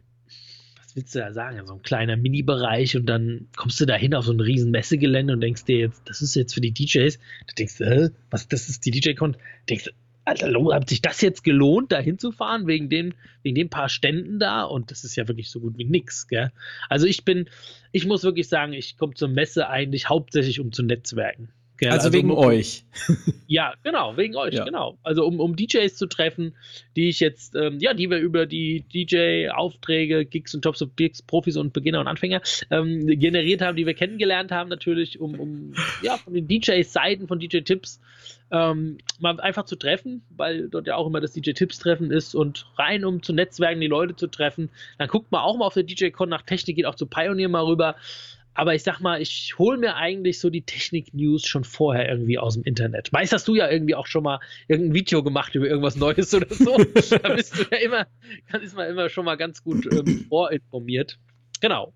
was 0.77 0.95
willst 0.95 1.13
du 1.13 1.19
da 1.19 1.31
sagen? 1.31 1.65
So 1.65 1.73
ein 1.73 1.83
kleiner 1.83 2.17
Mini-Bereich 2.17 2.97
und 2.97 3.05
dann 3.05 3.47
kommst 3.55 3.79
du 3.79 3.85
da 3.85 3.95
hin 3.95 4.15
auf 4.15 4.25
so 4.25 4.33
ein 4.33 4.39
riesen 4.39 4.71
Messegelände 4.71 5.33
und 5.33 5.41
denkst 5.41 5.65
dir 5.65 5.77
jetzt, 5.77 6.01
das 6.09 6.21
ist 6.21 6.35
jetzt 6.35 6.53
für 6.53 6.61
die 6.61 6.73
DJs. 6.73 7.17
Du 7.47 7.55
denkst, 7.55 7.79
hä, 7.79 8.09
was, 8.31 8.47
das 8.47 8.67
ist 8.67 8.85
die 8.85 8.91
DJ-Con? 8.91 9.37
Denkst 9.69 9.91
Alter, 10.25 10.51
hat 10.73 10.89
sich 10.89 11.01
das 11.01 11.21
jetzt 11.21 11.45
gelohnt, 11.45 11.93
da 11.93 11.99
hinzufahren, 11.99 12.67
wegen 12.67 12.89
den, 12.89 13.13
wegen 13.43 13.55
den 13.55 13.69
paar 13.69 13.87
Ständen 13.87 14.39
da? 14.39 14.63
Und 14.63 14.91
das 14.91 15.05
ist 15.05 15.15
ja 15.15 15.25
wirklich 15.29 15.49
so 15.49 15.61
gut 15.61 15.77
wie 15.77 15.85
nix, 15.85 16.27
gell? 16.27 16.51
Also 16.89 17.05
ich 17.05 17.23
bin, 17.23 17.47
ich 17.93 18.05
muss 18.05 18.23
wirklich 18.23 18.49
sagen, 18.49 18.73
ich 18.73 18.97
komme 18.97 19.13
zur 19.13 19.29
Messe 19.29 19.69
eigentlich 19.69 20.09
hauptsächlich, 20.09 20.59
um 20.59 20.73
zu 20.73 20.83
netzwerken. 20.83 21.47
Gell? 21.77 21.91
Also, 21.91 22.07
also 22.07 22.17
wegen 22.17 22.31
um, 22.31 22.37
euch. 22.37 22.83
Ja, 23.49 23.75
genau, 23.83 24.17
wegen 24.17 24.35
euch, 24.35 24.55
ja. 24.55 24.65
genau. 24.65 24.97
Also 25.03 25.25
um, 25.25 25.39
um 25.39 25.55
DJs 25.55 25.95
zu 25.95 26.07
treffen, 26.07 26.53
die 26.97 27.07
ich 27.07 27.21
jetzt, 27.21 27.55
ähm, 27.55 27.77
ja, 27.79 27.93
die 27.93 28.09
wir 28.09 28.17
über 28.17 28.45
die 28.45 28.83
DJ-Aufträge, 28.93 30.25
Gigs 30.25 30.53
und 30.53 30.65
Jobs 30.65 30.81
of 30.81 30.95
Gigs, 30.97 31.21
Profis 31.21 31.55
und 31.55 31.71
Beginner 31.71 32.01
und 32.01 32.07
Anfänger 32.07 32.41
ähm, 32.71 33.07
generiert 33.07 33.61
haben, 33.61 33.77
die 33.77 33.85
wir 33.85 33.93
kennengelernt 33.93 34.51
haben, 34.51 34.69
natürlich, 34.69 35.21
um, 35.21 35.39
um 35.39 35.73
ja, 36.01 36.17
von 36.17 36.33
den 36.33 36.47
DJ-Seiten, 36.47 37.27
von 37.27 37.39
DJ-Tipps 37.39 38.01
ähm, 38.51 38.97
mal 39.19 39.39
einfach 39.39 39.65
zu 39.65 39.75
treffen, 39.75 40.23
weil 40.29 40.69
dort 40.69 40.87
ja 40.87 40.95
auch 40.95 41.07
immer 41.07 41.21
das 41.21 41.33
DJ-Tipps-Treffen 41.33 42.11
ist 42.11 42.35
und 42.35 42.65
rein, 42.77 43.05
um 43.05 43.21
zu 43.21 43.33
Netzwerken, 43.33 43.81
die 43.81 43.87
Leute 43.87 44.15
zu 44.15 44.27
treffen. 44.27 44.69
Dann 44.97 45.07
guckt 45.07 45.31
man 45.31 45.41
auch 45.41 45.57
mal 45.57 45.65
auf 45.65 45.73
der 45.73 45.83
DJ-Con 45.83 46.29
nach 46.29 46.41
Technik, 46.41 46.77
geht 46.77 46.85
auch 46.85 46.95
zu 46.95 47.05
Pioneer 47.05 47.49
mal 47.49 47.63
rüber. 47.63 47.95
Aber 48.57 48.73
ich 48.73 48.81
sag 48.81 48.99
mal, 48.99 49.21
ich 49.21 49.53
hole 49.59 49.77
mir 49.77 49.97
eigentlich 49.97 50.39
so 50.39 50.49
die 50.49 50.63
Technik-News 50.63 51.45
schon 51.45 51.63
vorher 51.63 52.09
irgendwie 52.09 52.39
aus 52.39 52.55
dem 52.55 52.63
Internet. 52.63 53.11
Meist 53.11 53.31
hast 53.31 53.47
du 53.47 53.53
ja 53.53 53.69
irgendwie 53.69 53.93
auch 53.93 54.07
schon 54.07 54.23
mal 54.23 54.39
irgendein 54.67 54.95
Video 54.95 55.21
gemacht 55.21 55.53
über 55.53 55.67
irgendwas 55.67 55.95
Neues 55.95 56.33
oder 56.33 56.51
so. 56.51 56.75
da 57.21 57.35
bist 57.35 57.55
du 57.55 57.63
ja 57.69 57.77
immer, 57.77 58.07
ist 58.59 58.75
man 58.75 58.89
immer 58.89 59.09
schon 59.09 59.25
mal 59.25 59.35
ganz 59.35 59.63
gut 59.63 59.85
ähm, 59.93 60.25
vorinformiert. 60.29 61.19
Genau. 61.61 61.93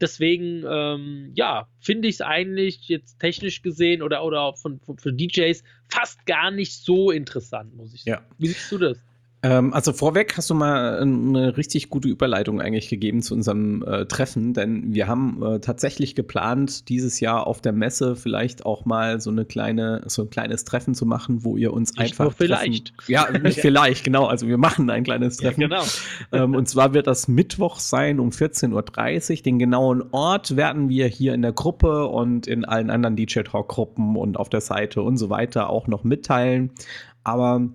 Deswegen, 0.00 0.64
ähm, 0.64 1.32
ja, 1.34 1.66
finde 1.80 2.06
ich 2.06 2.14
es 2.14 2.20
eigentlich 2.20 2.86
jetzt 2.86 3.18
technisch 3.18 3.60
gesehen 3.60 4.00
oder, 4.00 4.24
oder 4.24 4.42
auch 4.42 4.58
von, 4.58 4.78
von, 4.78 4.96
von 4.96 5.16
DJs 5.16 5.60
fast 5.88 6.24
gar 6.24 6.52
nicht 6.52 6.72
so 6.72 7.10
interessant, 7.10 7.74
muss 7.74 7.92
ich 7.92 8.04
sagen. 8.04 8.24
Ja. 8.24 8.36
Wie 8.38 8.46
siehst 8.46 8.70
du 8.70 8.78
das? 8.78 8.96
Ähm, 9.42 9.72
also 9.72 9.94
vorweg 9.94 10.34
hast 10.36 10.50
du 10.50 10.54
mal 10.54 10.98
eine 10.98 11.56
richtig 11.56 11.88
gute 11.88 12.08
Überleitung 12.08 12.60
eigentlich 12.60 12.90
gegeben 12.90 13.22
zu 13.22 13.32
unserem 13.32 13.82
äh, 13.82 14.04
Treffen, 14.04 14.52
denn 14.52 14.92
wir 14.92 15.08
haben 15.08 15.42
äh, 15.42 15.60
tatsächlich 15.60 16.14
geplant, 16.14 16.90
dieses 16.90 17.20
Jahr 17.20 17.46
auf 17.46 17.62
der 17.62 17.72
Messe 17.72 18.16
vielleicht 18.16 18.66
auch 18.66 18.84
mal 18.84 19.18
so 19.20 19.30
eine 19.30 19.46
kleine, 19.46 20.02
so 20.06 20.22
ein 20.22 20.30
kleines 20.30 20.64
Treffen 20.64 20.94
zu 20.94 21.06
machen, 21.06 21.42
wo 21.42 21.56
ihr 21.56 21.72
uns 21.72 21.92
nicht 21.92 22.00
einfach. 22.00 22.24
Nur 22.24 22.32
vielleicht. 22.32 22.94
Treffen. 22.96 23.12
Ja, 23.12 23.30
nicht 23.30 23.60
vielleicht, 23.60 24.04
genau. 24.04 24.26
Also 24.26 24.46
wir 24.46 24.58
machen 24.58 24.90
ein 24.90 25.04
kleines 25.04 25.38
Treffen. 25.38 25.62
Ja, 25.62 25.68
genau. 25.68 25.84
ähm, 26.32 26.54
und 26.54 26.68
zwar 26.68 26.92
wird 26.92 27.06
das 27.06 27.26
Mittwoch 27.26 27.78
sein 27.78 28.20
um 28.20 28.28
14.30 28.28 29.38
Uhr. 29.38 29.42
Den 29.42 29.58
genauen 29.58 30.02
Ort 30.10 30.56
werden 30.56 30.90
wir 30.90 31.06
hier 31.06 31.32
in 31.32 31.40
der 31.40 31.52
Gruppe 31.52 32.08
und 32.08 32.46
in 32.46 32.66
allen 32.66 32.90
anderen 32.90 33.16
DJ 33.16 33.40
Talk-Gruppen 33.40 34.16
und 34.16 34.36
auf 34.36 34.50
der 34.50 34.60
Seite 34.60 35.00
und 35.00 35.16
so 35.16 35.30
weiter 35.30 35.70
auch 35.70 35.86
noch 35.86 36.04
mitteilen. 36.04 36.72
Aber 37.24 37.70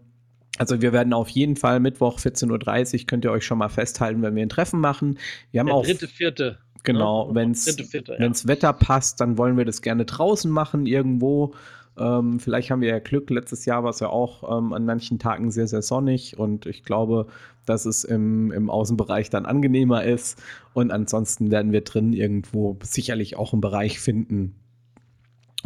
also 0.58 0.82
wir 0.82 0.94
werden 0.94 1.14
auf 1.14 1.30
jeden 1.30 1.56
Fall 1.56 1.80
Mittwoch 1.80 2.20
14.30 2.20 3.02
Uhr, 3.02 3.08
könnt 3.08 3.26
ihr 3.26 3.32
euch 3.32 3.46
schon 3.46 3.58
mal 3.58 3.70
festhalten, 3.70 4.22
wenn 4.22 4.36
wir 4.36 4.44
ein 4.44 4.50
Treffen 4.50 4.80
machen. 4.80 5.20
Wir 5.52 5.60
haben 5.60 5.68
Der 5.68 5.76
auch. 5.76 5.86
Dritte, 5.86 6.08
vierte. 6.08 6.58
Genau, 6.84 7.30
ne? 7.30 7.36
wenn 7.36 7.52
es 7.52 7.66
ja. 7.66 8.48
Wetter 8.48 8.72
passt, 8.72 9.20
dann 9.20 9.38
wollen 9.38 9.58
wir 9.58 9.66
das 9.66 9.82
gerne 9.82 10.06
draußen 10.06 10.50
machen, 10.52 10.86
irgendwo. 10.86 11.54
Ähm, 11.98 12.40
vielleicht 12.40 12.72
haben 12.72 12.82
wir 12.82 12.90
ja 12.90 13.00
Glück. 13.00 13.30
Letztes 13.30 13.66
Jahr 13.66 13.84
war 13.84 13.90
es 13.90 14.00
ja 14.00 14.10
auch 14.10 14.44
ähm, 14.58 14.74
an 14.74 14.86
manchen 14.86 15.18
Tagen 15.18 15.52
sehr, 15.52 15.68
sehr 15.68 15.82
sonnig 15.82 16.38
und 16.38 16.66
ich 16.66 16.84
glaube, 16.84 17.28
dass 17.66 17.86
es 17.86 18.04
im, 18.04 18.52
im 18.52 18.70
Außenbereich 18.70 19.30
dann 19.30 19.46
angenehmer 19.46 20.04
ist. 20.04 20.42
Und 20.74 20.92
ansonsten 20.92 21.52
werden 21.52 21.72
wir 21.72 21.82
drin 21.82 22.14
irgendwo 22.14 22.78
sicherlich 22.84 23.38
auch 23.38 23.54
einen 23.54 23.62
Bereich 23.62 24.00
finden, 24.00 24.56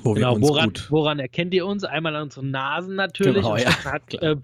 wo 0.03 0.13
genau, 0.13 0.31
wir 0.31 0.35
uns 0.35 0.47
woran, 0.47 0.73
woran 0.89 1.19
erkennt 1.19 1.53
ihr 1.53 1.65
uns? 1.65 1.83
Einmal 1.83 2.15
an 2.15 2.23
unseren 2.23 2.51
Nasen 2.51 2.95
natürlich. 2.95 3.43
Genau, 3.43 3.57
ja, 3.57 3.83
hat, 3.85 4.13
äh, 4.15 4.37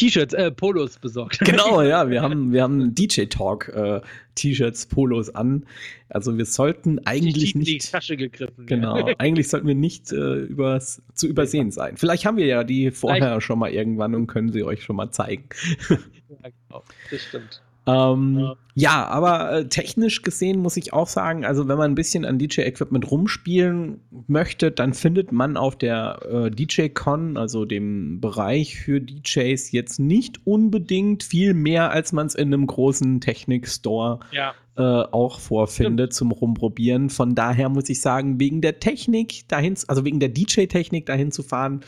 T-Shirts, 0.00 0.32
äh, 0.32 0.50
Polos 0.50 0.98
besorgt. 0.98 1.40
Genau, 1.44 1.82
ja, 1.82 2.08
wir 2.08 2.22
haben, 2.22 2.52
wir 2.52 2.62
haben 2.62 2.94
DJ 2.94 3.24
Talk 3.24 3.68
äh, 3.68 4.00
T-Shirts, 4.34 4.86
Polos 4.86 5.34
an. 5.34 5.66
Also 6.08 6.38
wir 6.38 6.46
sollten 6.46 7.00
eigentlich 7.04 7.54
nicht. 7.54 7.68
In 7.68 7.78
die 7.78 7.78
Tasche 7.78 8.16
gegriffen. 8.16 8.64
Genau, 8.64 9.08
ja. 9.08 9.14
eigentlich 9.18 9.48
sollten 9.48 9.66
wir 9.66 9.74
nicht 9.74 10.10
äh, 10.10 10.36
übers, 10.36 11.02
zu 11.12 11.26
übersehen 11.26 11.70
sein. 11.70 11.98
Vielleicht 11.98 12.24
haben 12.24 12.38
wir 12.38 12.46
ja 12.46 12.64
die 12.64 12.90
vorher 12.90 13.20
Vielleicht. 13.20 13.42
schon 13.42 13.58
mal 13.58 13.70
irgendwann 13.70 14.14
und 14.14 14.26
können 14.26 14.50
sie 14.52 14.64
euch 14.64 14.82
schon 14.82 14.96
mal 14.96 15.10
zeigen. 15.10 15.44
Ja, 15.90 16.48
genau, 16.68 16.84
das 17.10 17.22
stimmt. 17.22 17.60
Ähm, 17.86 18.38
ja. 18.38 18.56
ja. 18.74 19.06
aber 19.06 19.52
äh, 19.52 19.68
technisch 19.68 20.22
gesehen 20.22 20.60
muss 20.60 20.76
ich 20.76 20.92
auch 20.92 21.08
sagen, 21.08 21.44
also 21.44 21.66
wenn 21.68 21.78
man 21.78 21.92
ein 21.92 21.94
bisschen 21.94 22.24
an 22.24 22.38
DJ-Equipment 22.38 23.10
rumspielen 23.10 24.00
möchte, 24.26 24.70
dann 24.70 24.92
findet 24.92 25.32
man 25.32 25.56
auf 25.56 25.76
der 25.76 26.20
äh, 26.30 26.50
DJ-Con, 26.50 27.36
also 27.36 27.64
dem 27.64 28.20
Bereich 28.20 28.76
für 28.76 29.00
DJs, 29.00 29.72
jetzt 29.72 29.98
nicht 29.98 30.46
unbedingt 30.46 31.22
viel 31.22 31.54
mehr, 31.54 31.90
als 31.90 32.12
man 32.12 32.26
es 32.26 32.34
in 32.34 32.52
einem 32.52 32.66
großen 32.66 33.20
Technik-Store 33.20 34.20
ja. 34.32 34.52
äh, 34.76 34.82
auch 35.10 35.40
vorfindet 35.40 36.12
Stimmt. 36.12 36.14
zum 36.14 36.32
Rumprobieren. 36.32 37.08
Von 37.08 37.34
daher 37.34 37.70
muss 37.70 37.88
ich 37.88 38.00
sagen, 38.02 38.38
wegen 38.38 38.60
der 38.60 38.78
Technik 38.78 39.48
dahin, 39.48 39.74
also 39.88 40.04
wegen 40.04 40.20
der 40.20 40.28
DJ-Technik 40.28 41.06
dahin 41.06 41.32
zu 41.32 41.42
fahren, 41.42 41.80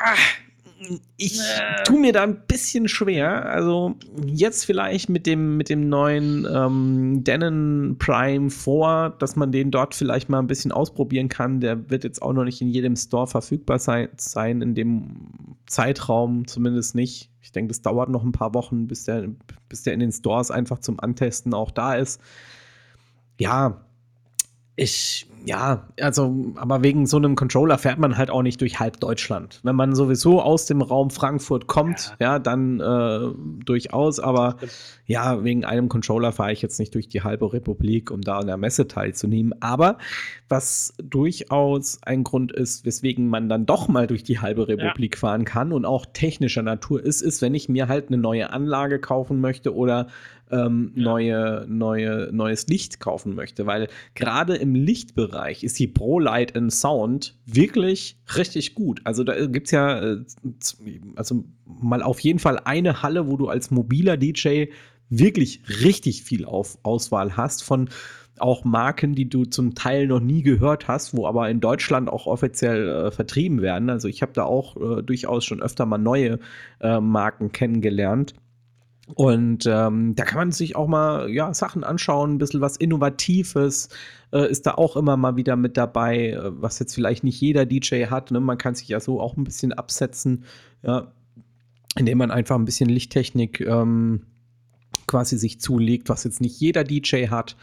ah, 0.00 0.14
ich 1.16 1.40
äh. 1.40 1.82
tue 1.84 1.98
mir 1.98 2.12
da 2.12 2.22
ein 2.22 2.46
bisschen 2.46 2.88
schwer. 2.88 3.46
Also 3.46 3.94
jetzt 4.26 4.64
vielleicht 4.64 5.08
mit 5.08 5.26
dem, 5.26 5.56
mit 5.56 5.68
dem 5.68 5.88
neuen 5.88 6.46
ähm, 6.50 7.24
Denon 7.24 7.96
Prime 7.98 8.50
4, 8.50 9.14
dass 9.18 9.36
man 9.36 9.50
den 9.50 9.70
dort 9.70 9.94
vielleicht 9.94 10.28
mal 10.28 10.38
ein 10.38 10.46
bisschen 10.46 10.72
ausprobieren 10.72 11.28
kann. 11.28 11.60
Der 11.60 11.90
wird 11.90 12.04
jetzt 12.04 12.22
auch 12.22 12.32
noch 12.32 12.44
nicht 12.44 12.60
in 12.60 12.68
jedem 12.68 12.96
Store 12.96 13.26
verfügbar 13.26 13.78
sein, 13.78 14.08
sein 14.16 14.62
in 14.62 14.74
dem 14.74 15.56
Zeitraum 15.66 16.46
zumindest 16.46 16.94
nicht. 16.94 17.30
Ich 17.42 17.52
denke, 17.52 17.68
das 17.68 17.82
dauert 17.82 18.08
noch 18.08 18.24
ein 18.24 18.32
paar 18.32 18.54
Wochen, 18.54 18.86
bis 18.86 19.04
der, 19.04 19.28
bis 19.68 19.82
der 19.82 19.94
in 19.94 20.00
den 20.00 20.12
Stores 20.12 20.50
einfach 20.50 20.78
zum 20.78 21.00
Antesten 21.00 21.54
auch 21.54 21.70
da 21.70 21.94
ist. 21.94 22.20
Ja, 23.38 23.87
ich, 24.78 25.26
ja, 25.44 25.88
also, 26.00 26.52
aber 26.54 26.84
wegen 26.84 27.06
so 27.06 27.16
einem 27.16 27.34
Controller 27.34 27.78
fährt 27.78 27.98
man 27.98 28.16
halt 28.16 28.30
auch 28.30 28.42
nicht 28.42 28.60
durch 28.60 28.78
halb 28.78 29.00
Deutschland. 29.00 29.58
Wenn 29.64 29.74
man 29.74 29.96
sowieso 29.96 30.40
aus 30.40 30.66
dem 30.66 30.82
Raum 30.82 31.10
Frankfurt 31.10 31.66
kommt, 31.66 32.14
ja, 32.20 32.34
ja 32.34 32.38
dann 32.38 32.78
äh, 32.78 33.64
durchaus, 33.64 34.20
aber 34.20 34.56
ja, 35.04 35.42
wegen 35.42 35.64
einem 35.64 35.88
Controller 35.88 36.30
fahre 36.30 36.52
ich 36.52 36.62
jetzt 36.62 36.78
nicht 36.78 36.94
durch 36.94 37.08
die 37.08 37.22
halbe 37.22 37.52
Republik, 37.52 38.12
um 38.12 38.20
da 38.20 38.38
an 38.38 38.46
der 38.46 38.56
Messe 38.56 38.86
teilzunehmen. 38.86 39.52
Aber 39.60 39.98
was 40.48 40.94
durchaus 41.02 41.98
ein 42.02 42.22
Grund 42.22 42.52
ist, 42.52 42.86
weswegen 42.86 43.26
man 43.28 43.48
dann 43.48 43.66
doch 43.66 43.88
mal 43.88 44.06
durch 44.06 44.22
die 44.22 44.38
halbe 44.38 44.68
Republik 44.68 45.16
ja. 45.16 45.18
fahren 45.18 45.44
kann 45.44 45.72
und 45.72 45.86
auch 45.86 46.06
technischer 46.12 46.62
Natur 46.62 47.02
ist, 47.02 47.22
ist, 47.22 47.42
wenn 47.42 47.54
ich 47.54 47.68
mir 47.68 47.88
halt 47.88 48.08
eine 48.08 48.18
neue 48.18 48.50
Anlage 48.52 49.00
kaufen 49.00 49.40
möchte 49.40 49.74
oder 49.74 50.06
ähm, 50.50 50.92
ja. 50.94 51.02
neue, 51.02 51.66
neue, 51.68 52.30
neues 52.32 52.66
Licht 52.66 53.00
kaufen 53.00 53.34
möchte, 53.34 53.66
weil 53.66 53.88
gerade 54.14 54.56
im 54.56 54.74
Lichtbereich 54.74 55.64
ist 55.64 55.78
die 55.78 55.86
Pro 55.86 56.18
Light 56.18 56.56
and 56.56 56.72
Sound 56.72 57.36
wirklich 57.46 58.18
richtig 58.36 58.74
gut. 58.74 59.00
Also 59.04 59.24
da 59.24 59.46
gibt 59.46 59.66
es 59.66 59.70
ja 59.72 60.00
äh, 60.00 60.24
also 61.16 61.44
mal 61.64 62.02
auf 62.02 62.20
jeden 62.20 62.38
Fall 62.38 62.60
eine 62.64 63.02
Halle, 63.02 63.28
wo 63.28 63.36
du 63.36 63.48
als 63.48 63.70
mobiler 63.70 64.16
DJ 64.16 64.66
wirklich 65.10 65.62
richtig 65.82 66.22
viel 66.22 66.44
auf 66.44 66.78
Auswahl 66.82 67.36
hast 67.36 67.64
von 67.64 67.88
auch 68.40 68.64
Marken, 68.64 69.14
die 69.14 69.28
du 69.28 69.44
zum 69.44 69.74
Teil 69.74 70.06
noch 70.06 70.20
nie 70.20 70.42
gehört 70.42 70.88
hast, 70.88 71.16
wo 71.16 71.26
aber 71.26 71.50
in 71.50 71.60
Deutschland 71.60 72.08
auch 72.08 72.26
offiziell 72.26 72.88
äh, 72.88 73.10
vertrieben 73.10 73.62
werden. 73.62 73.90
Also 73.90 74.08
ich 74.08 74.22
habe 74.22 74.32
da 74.32 74.44
auch 74.44 74.76
äh, 74.76 75.02
durchaus 75.02 75.44
schon 75.44 75.62
öfter 75.62 75.86
mal 75.86 75.98
neue 75.98 76.38
äh, 76.80 77.00
Marken 77.00 77.52
kennengelernt. 77.52 78.34
Und 79.14 79.64
ähm, 79.66 80.14
da 80.14 80.24
kann 80.24 80.38
man 80.38 80.52
sich 80.52 80.76
auch 80.76 80.86
mal 80.86 81.30
ja, 81.30 81.52
Sachen 81.54 81.82
anschauen, 81.82 82.34
ein 82.34 82.38
bisschen 82.38 82.60
was 82.60 82.76
Innovatives 82.76 83.88
äh, 84.32 84.50
ist 84.50 84.66
da 84.66 84.74
auch 84.74 84.96
immer 84.96 85.16
mal 85.16 85.36
wieder 85.36 85.56
mit 85.56 85.76
dabei, 85.76 86.30
äh, 86.30 86.60
was 86.60 86.78
jetzt 86.78 86.94
vielleicht 86.94 87.24
nicht 87.24 87.40
jeder 87.40 87.64
DJ 87.64 88.06
hat. 88.06 88.30
Ne? 88.30 88.40
Man 88.40 88.58
kann 88.58 88.74
sich 88.74 88.88
ja 88.88 89.00
so 89.00 89.20
auch 89.20 89.36
ein 89.36 89.44
bisschen 89.44 89.72
absetzen, 89.72 90.44
ja, 90.82 91.12
indem 91.96 92.18
man 92.18 92.30
einfach 92.30 92.56
ein 92.56 92.64
bisschen 92.64 92.90
Lichttechnik 92.90 93.60
ähm, 93.60 94.26
quasi 95.06 95.38
sich 95.38 95.60
zulegt, 95.60 96.08
was 96.08 96.24
jetzt 96.24 96.40
nicht 96.40 96.60
jeder 96.60 96.84
DJ 96.84 97.28
hat. 97.28 97.56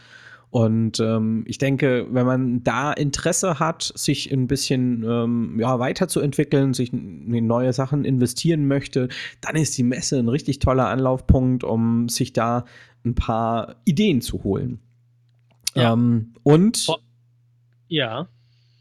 Und 0.50 1.00
ähm, 1.00 1.44
ich 1.46 1.58
denke, 1.58 2.06
wenn 2.10 2.24
man 2.24 2.62
da 2.62 2.92
Interesse 2.92 3.58
hat, 3.58 3.92
sich 3.94 4.32
ein 4.32 4.46
bisschen 4.46 5.02
ähm, 5.02 5.58
ja, 5.60 5.78
weiterzuentwickeln, 5.78 6.72
sich 6.72 6.92
in 6.92 7.46
neue 7.46 7.72
Sachen 7.72 8.04
investieren 8.04 8.66
möchte, 8.66 9.08
dann 9.40 9.56
ist 9.56 9.76
die 9.76 9.82
Messe 9.82 10.18
ein 10.18 10.28
richtig 10.28 10.60
toller 10.60 10.88
Anlaufpunkt, 10.88 11.64
um 11.64 12.08
sich 12.08 12.32
da 12.32 12.64
ein 13.04 13.14
paar 13.14 13.76
Ideen 13.84 14.20
zu 14.20 14.44
holen. 14.44 14.80
Ja. 15.74 15.92
Ähm, 15.92 16.34
und 16.42 16.78
vor 16.78 17.00
ja. 17.88 18.28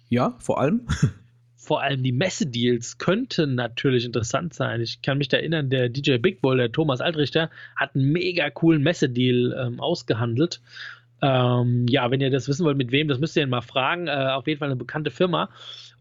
Ja, 0.09 0.35
vor 0.39 0.59
allem. 0.59 0.87
vor 1.55 1.81
allem 1.81 2.03
die 2.03 2.11
Messedeals 2.11 2.97
könnten 2.99 3.55
natürlich 3.55 4.05
interessant 4.05 4.53
sein. 4.53 4.81
Ich 4.81 5.01
kann 5.01 5.17
mich 5.17 5.29
da 5.29 5.37
erinnern, 5.37 5.69
der 5.69 5.89
DJ 5.89 6.17
Big 6.17 6.41
Bull, 6.41 6.57
der 6.57 6.71
Thomas 6.71 7.01
Altrichter, 7.01 7.49
hat 7.75 7.95
einen 7.95 8.11
mega 8.11 8.49
coolen 8.49 8.83
Messedeal 8.83 9.55
ähm, 9.59 9.79
ausgehandelt. 9.79 10.61
Ähm, 11.21 11.85
ja, 11.89 12.09
wenn 12.11 12.21
ihr 12.21 12.29
das 12.29 12.47
wissen 12.47 12.65
wollt, 12.65 12.77
mit 12.77 12.91
wem, 12.91 13.07
das 13.07 13.19
müsst 13.19 13.35
ihr 13.35 13.47
mal 13.47 13.61
fragen. 13.61 14.07
Äh, 14.07 14.11
auf 14.11 14.47
jeden 14.47 14.59
Fall 14.59 14.69
eine 14.69 14.75
bekannte 14.75 15.11
Firma. 15.11 15.49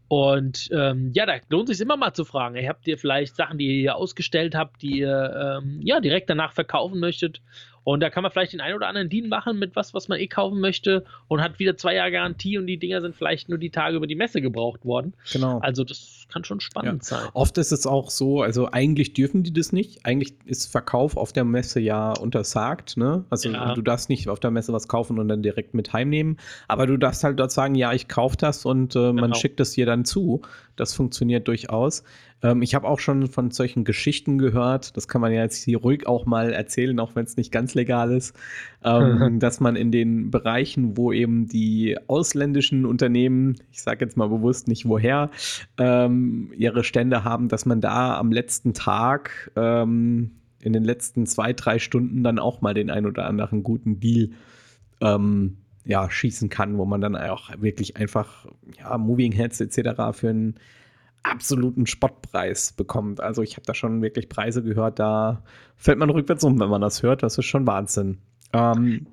Und 0.09 0.69
ähm, 0.73 1.13
ja, 1.15 1.25
da 1.27 1.35
lohnt 1.49 1.69
sich 1.69 1.81
immer 1.81 1.97
mal 1.97 2.13
zu 2.13 2.25
fragen. 2.25 2.57
Habt 2.69 2.87
ihr 2.87 2.99
vielleicht 2.99 3.37
Sachen, 3.37 3.59
die 3.59 3.83
ihr 3.83 3.97
ausgestellt 3.97 4.55
habt, 4.55 4.83
die 4.83 4.99
ihr 4.99 5.61
ähm, 5.63 5.81
ja 5.83 6.01
direkt 6.01 6.29
danach 6.29 6.53
verkaufen 6.53 7.01
möchtet 7.01 7.41
und 7.85 8.01
da 8.01 8.11
kann 8.11 8.23
man 8.23 8.33
vielleicht 8.33 8.53
den 8.53 8.61
einen 8.61 8.75
oder 8.75 8.89
anderen 8.89 9.09
Deal 9.09 9.29
machen 9.29 9.59
mit 9.59 9.77
was, 9.77 9.95
was 9.95 10.09
man 10.09 10.19
eh 10.19 10.27
kaufen 10.27 10.61
möchte 10.61 11.05
und 11.29 11.41
hat 11.41 11.59
wieder 11.59 11.77
zwei 11.77 11.95
Jahre 11.95 12.11
Garantie 12.11 12.59
und 12.59 12.67
die 12.67 12.79
Dinger 12.79 13.03
sind 13.03 13.15
vielleicht 13.15 13.49
nur 13.49 13.59
die 13.59 13.71
Tage 13.71 13.97
über 13.97 14.07
die 14.07 14.15
Messe 14.15 14.41
gebraucht 14.41 14.85
worden. 14.85 15.15
Genau. 15.33 15.59
Also 15.59 15.85
das 15.85 16.27
kann 16.33 16.45
schon 16.45 16.61
spannend 16.61 17.03
ja. 17.03 17.19
sein. 17.19 17.29
Oft 17.35 17.59
ist 17.59 17.73
es 17.73 17.87
auch 17.87 18.11
so, 18.11 18.43
also 18.43 18.71
eigentlich 18.73 19.13
dürfen 19.13 19.43
die 19.43 19.53
das 19.53 19.73
nicht. 19.73 20.05
Eigentlich 20.05 20.35
ist 20.47 20.71
Verkauf 20.71 21.17
auf 21.17 21.33
der 21.33 21.45
Messe 21.45 21.79
ja 21.81 22.13
untersagt. 22.13 22.97
Ne? 22.97 23.25
Also 23.31 23.51
ja. 23.51 23.75
du 23.75 23.83
darfst 23.83 24.09
nicht 24.09 24.29
auf 24.29 24.41
der 24.41 24.51
Messe 24.51 24.73
was 24.73 24.89
kaufen 24.89 25.19
und 25.19 25.29
dann 25.29 25.43
direkt 25.43 25.75
mit 25.75 25.93
heimnehmen. 25.93 26.39
Aber 26.69 26.87
du 26.87 26.97
darfst 26.97 27.23
halt 27.23 27.39
dort 27.39 27.53
sagen, 27.53 27.75
ja, 27.75 27.93
ich 27.93 28.09
kaufe 28.09 28.37
das 28.39 28.65
und 28.65 28.97
äh, 28.97 28.99
man 28.99 29.17
genau. 29.17 29.35
schickt 29.35 29.61
es 29.61 29.73
dir 29.73 29.85
dann 29.85 30.05
zu. 30.05 30.43
Das 30.77 30.95
funktioniert 30.95 31.49
durchaus. 31.49 32.05
Ähm, 32.43 32.63
ich 32.63 32.75
habe 32.75 32.87
auch 32.87 32.99
schon 32.99 33.27
von 33.29 33.51
solchen 33.51 33.85
Geschichten 33.85 34.39
gehört, 34.39 34.97
das 34.97 35.09
kann 35.09 35.21
man 35.21 35.33
ja 35.33 35.43
jetzt 35.43 35.63
hier 35.65 35.79
ruhig 35.79 36.07
auch 36.07 36.27
mal 36.27 36.53
erzählen, 36.53 36.99
auch 37.01 37.15
wenn 37.17 37.25
es 37.25 37.37
nicht 37.37 37.53
ganz 37.53 37.75
legal 37.75 38.13
ist, 38.13 38.37
ähm, 38.85 39.39
dass 39.39 39.61
man 39.61 39.77
in 39.77 39.91
den 39.91 40.31
Bereichen, 40.31 40.97
wo 40.97 41.13
eben 41.13 41.47
die 41.47 41.97
ausländischen 42.07 42.87
Unternehmen, 42.87 43.57
ich 43.73 43.83
sage 43.83 44.05
jetzt 44.05 44.17
mal 44.17 44.29
bewusst 44.29 44.69
nicht 44.69 44.89
woher, 44.89 45.31
ähm, 45.79 46.53
ihre 46.57 46.85
Stände 46.85 47.25
haben, 47.25 47.49
dass 47.49 47.67
man 47.67 47.81
da 47.81 48.19
am 48.19 48.33
letzten 48.33 48.75
Tag 48.75 49.51
ähm, 49.57 50.33
in 50.63 50.73
den 50.73 50.85
letzten 50.85 51.27
zwei, 51.27 51.53
drei 51.53 51.79
Stunden 51.79 52.23
dann 52.23 52.39
auch 52.39 52.61
mal 52.61 52.75
den 52.75 52.91
ein 52.91 53.07
oder 53.07 53.27
anderen 53.27 53.63
guten 53.63 54.01
Deal 54.01 54.31
ähm, 55.01 55.59
ja, 55.85 56.11
schießen 56.11 56.49
kann, 56.49 56.79
wo 56.79 56.85
man 56.85 57.01
dann 57.01 57.17
auch 57.17 57.51
wirklich 57.59 57.97
einfach 57.97 58.47
ja, 58.79 58.97
Moving 58.97 59.33
Heads 59.33 59.61
etc. 59.61 60.17
für 60.17 60.31
einen 60.31 60.55
absoluten 61.23 61.87
Spottpreis 61.87 62.73
bekommt. 62.73 63.21
Also 63.21 63.43
ich 63.43 63.57
habe 63.57 63.67
da 63.67 63.75
schon 63.75 64.03
wirklich 64.03 64.29
Preise 64.29 64.63
gehört, 64.63 64.99
da 64.99 65.43
fällt 65.77 65.99
man 65.99 66.11
rückwärts 66.11 66.45
um, 66.45 66.61
wenn 66.61 66.69
man 66.69 66.81
das 66.81 67.03
hört. 67.03 67.23
Das 67.23 67.39
ist 67.39 67.47
schon 67.47 67.67
Wahnsinn. 67.67 68.19
Ähm, 68.53 69.07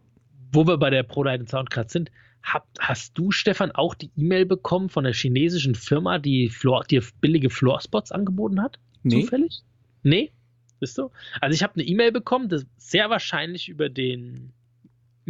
Wo 0.51 0.67
wir 0.67 0.77
bei 0.77 0.89
der 0.89 1.03
ProLight 1.03 1.49
Sound 1.49 1.69
gerade 1.69 1.89
sind, 1.89 2.11
hab, 2.43 2.67
hast 2.79 3.17
du, 3.17 3.31
Stefan, 3.31 3.71
auch 3.71 3.93
die 3.93 4.11
E-Mail 4.15 4.45
bekommen 4.45 4.89
von 4.89 5.03
der 5.03 5.13
chinesischen 5.13 5.75
Firma, 5.75 6.19
die, 6.19 6.49
Floor, 6.49 6.83
die 6.89 7.01
billige 7.21 7.49
Floorspots 7.49 8.11
angeboten 8.11 8.61
hat? 8.61 8.79
Nee. 9.03 9.21
Zufällig? 9.21 9.61
Nee? 10.03 10.31
Bist 10.79 10.97
du? 10.97 11.11
Also 11.39 11.53
ich 11.53 11.63
habe 11.63 11.75
eine 11.75 11.83
E-Mail 11.83 12.11
bekommen, 12.11 12.49
das 12.49 12.65
sehr 12.77 13.09
wahrscheinlich 13.09 13.69
über 13.69 13.89
den 13.89 14.51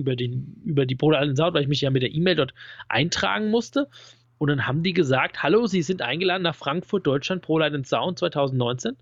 über 0.01 0.15
den 0.15 0.62
über 0.65 0.86
die 0.86 0.96
ProLight 0.96 1.38
Sound, 1.38 1.53
weil 1.53 1.63
ich 1.63 1.67
mich 1.70 1.81
ja 1.81 1.89
mit 1.89 2.01
der 2.01 2.13
E-Mail 2.13 2.36
dort 2.36 2.53
eintragen 2.89 3.50
musste. 3.50 3.88
Und 4.41 4.48
dann 4.48 4.65
haben 4.65 4.81
die 4.81 4.93
gesagt, 4.93 5.43
hallo, 5.43 5.67
Sie 5.67 5.84
sind 5.84 6.01
eingeladen 6.01 6.41
nach 6.41 6.55
Frankfurt, 6.55 7.05
Deutschland, 7.05 7.43
Pro 7.43 7.60
Light 7.60 7.86
Sound 7.86 8.17
2019. 8.17 8.98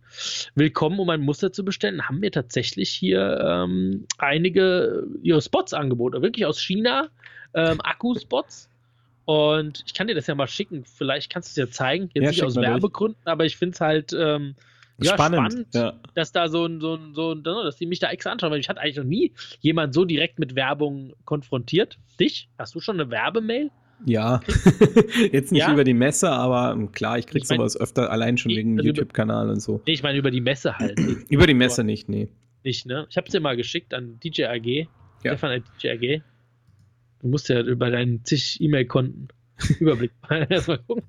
Willkommen, 0.55 0.99
um 0.99 1.09
ein 1.09 1.21
Muster 1.21 1.53
zu 1.53 1.63
bestellen. 1.63 2.09
Haben 2.09 2.19
mir 2.19 2.29
tatsächlich 2.29 2.89
hier 2.89 3.39
ähm, 3.41 4.05
einige 4.17 5.07
ihre 5.21 5.41
Spots 5.41 5.73
angeboten, 5.73 6.21
wirklich 6.21 6.45
aus 6.45 6.59
China, 6.59 7.07
ähm, 7.53 7.79
Akku-Spots. 7.79 8.69
Und 9.23 9.83
ich 9.85 9.93
kann 9.93 10.07
dir 10.07 10.15
das 10.15 10.27
ja 10.27 10.35
mal 10.35 10.47
schicken. 10.47 10.83
Vielleicht 10.83 11.31
kannst 11.31 11.55
du 11.55 11.61
es 11.61 11.69
ja 11.69 11.71
zeigen. 11.71 12.09
Jetzt 12.13 12.23
Ja, 12.23 12.31
nicht 12.31 12.43
aus 12.43 12.55
mal 12.55 12.63
durch. 12.63 12.73
Werbegründen, 12.73 13.21
aber 13.23 13.45
ich 13.45 13.55
finde 13.55 13.75
es 13.75 13.79
halt 13.79 14.11
ähm, 14.11 14.55
ja, 15.05 15.13
spannend. 15.13 15.51
spannend, 15.51 15.67
Ja. 15.75 15.93
dass 16.15 16.31
da 16.31 16.47
so 16.49 16.65
ein, 16.65 16.79
so 16.81 16.95
ein, 16.95 17.13
so 17.13 17.31
ein, 17.33 17.43
dass 17.43 17.77
die 17.77 17.85
mich 17.85 17.99
da 17.99 18.09
extra 18.09 18.31
anschauen, 18.31 18.51
weil 18.51 18.59
ich 18.59 18.69
hatte 18.69 18.79
eigentlich 18.81 18.97
noch 18.97 19.03
nie 19.03 19.33
jemand 19.61 19.93
so 19.93 20.05
direkt 20.05 20.39
mit 20.39 20.55
Werbung 20.55 21.13
konfrontiert. 21.25 21.97
Dich? 22.19 22.49
Hast 22.57 22.75
du 22.75 22.79
schon 22.79 22.99
eine 22.99 23.09
Werbemail? 23.11 23.71
Ja, 24.05 24.39
jetzt 25.31 25.51
nicht 25.51 25.61
Ja? 25.61 25.73
über 25.73 25.83
die 25.83 25.93
Messe, 25.93 26.29
aber 26.31 26.71
ähm, 26.71 26.91
klar, 26.93 27.17
ich 27.19 27.27
krieg 27.27 27.43
Ich 27.43 27.49
mein- 27.49 27.57
sowas 27.59 27.75
öfter 27.79 28.09
allein 28.11 28.37
schon 28.37 28.51
wegen 28.51 28.77
also 28.77 28.87
YouTube-Kanal 28.87 29.49
und 29.49 29.59
so. 29.61 29.81
Nee, 29.85 29.93
ich 29.93 30.03
meine 30.03 30.17
über 30.17 30.31
die 30.31 30.39
Messe 30.41 30.77
halt. 30.77 30.97
Über 31.29 31.45
die 31.47 31.53
Messe 31.53 31.83
nicht, 31.83 32.07
nee. 32.07 32.29
Nicht, 32.63 32.85
ne? 32.85 33.07
Ich 33.09 33.17
hab's 33.17 33.31
dir 33.31 33.39
mal 33.41 33.55
geschickt 33.57 33.93
an 33.93 34.19
DJ 34.23 34.45
AG. 34.45 34.65
Ja. 34.65 34.87
Stefan 35.31 35.51
at 35.51 35.63
DJ 35.83 35.89
AG. 35.91 36.21
Du 37.21 37.27
musst 37.27 37.49
ja 37.49 37.59
über 37.59 37.89
deinen 37.91 38.23
zig 38.23 38.61
E-Mail-Konten 38.61 39.27
Überblick 39.79 40.11
erstmal 40.49 40.77
gucken. 40.79 41.03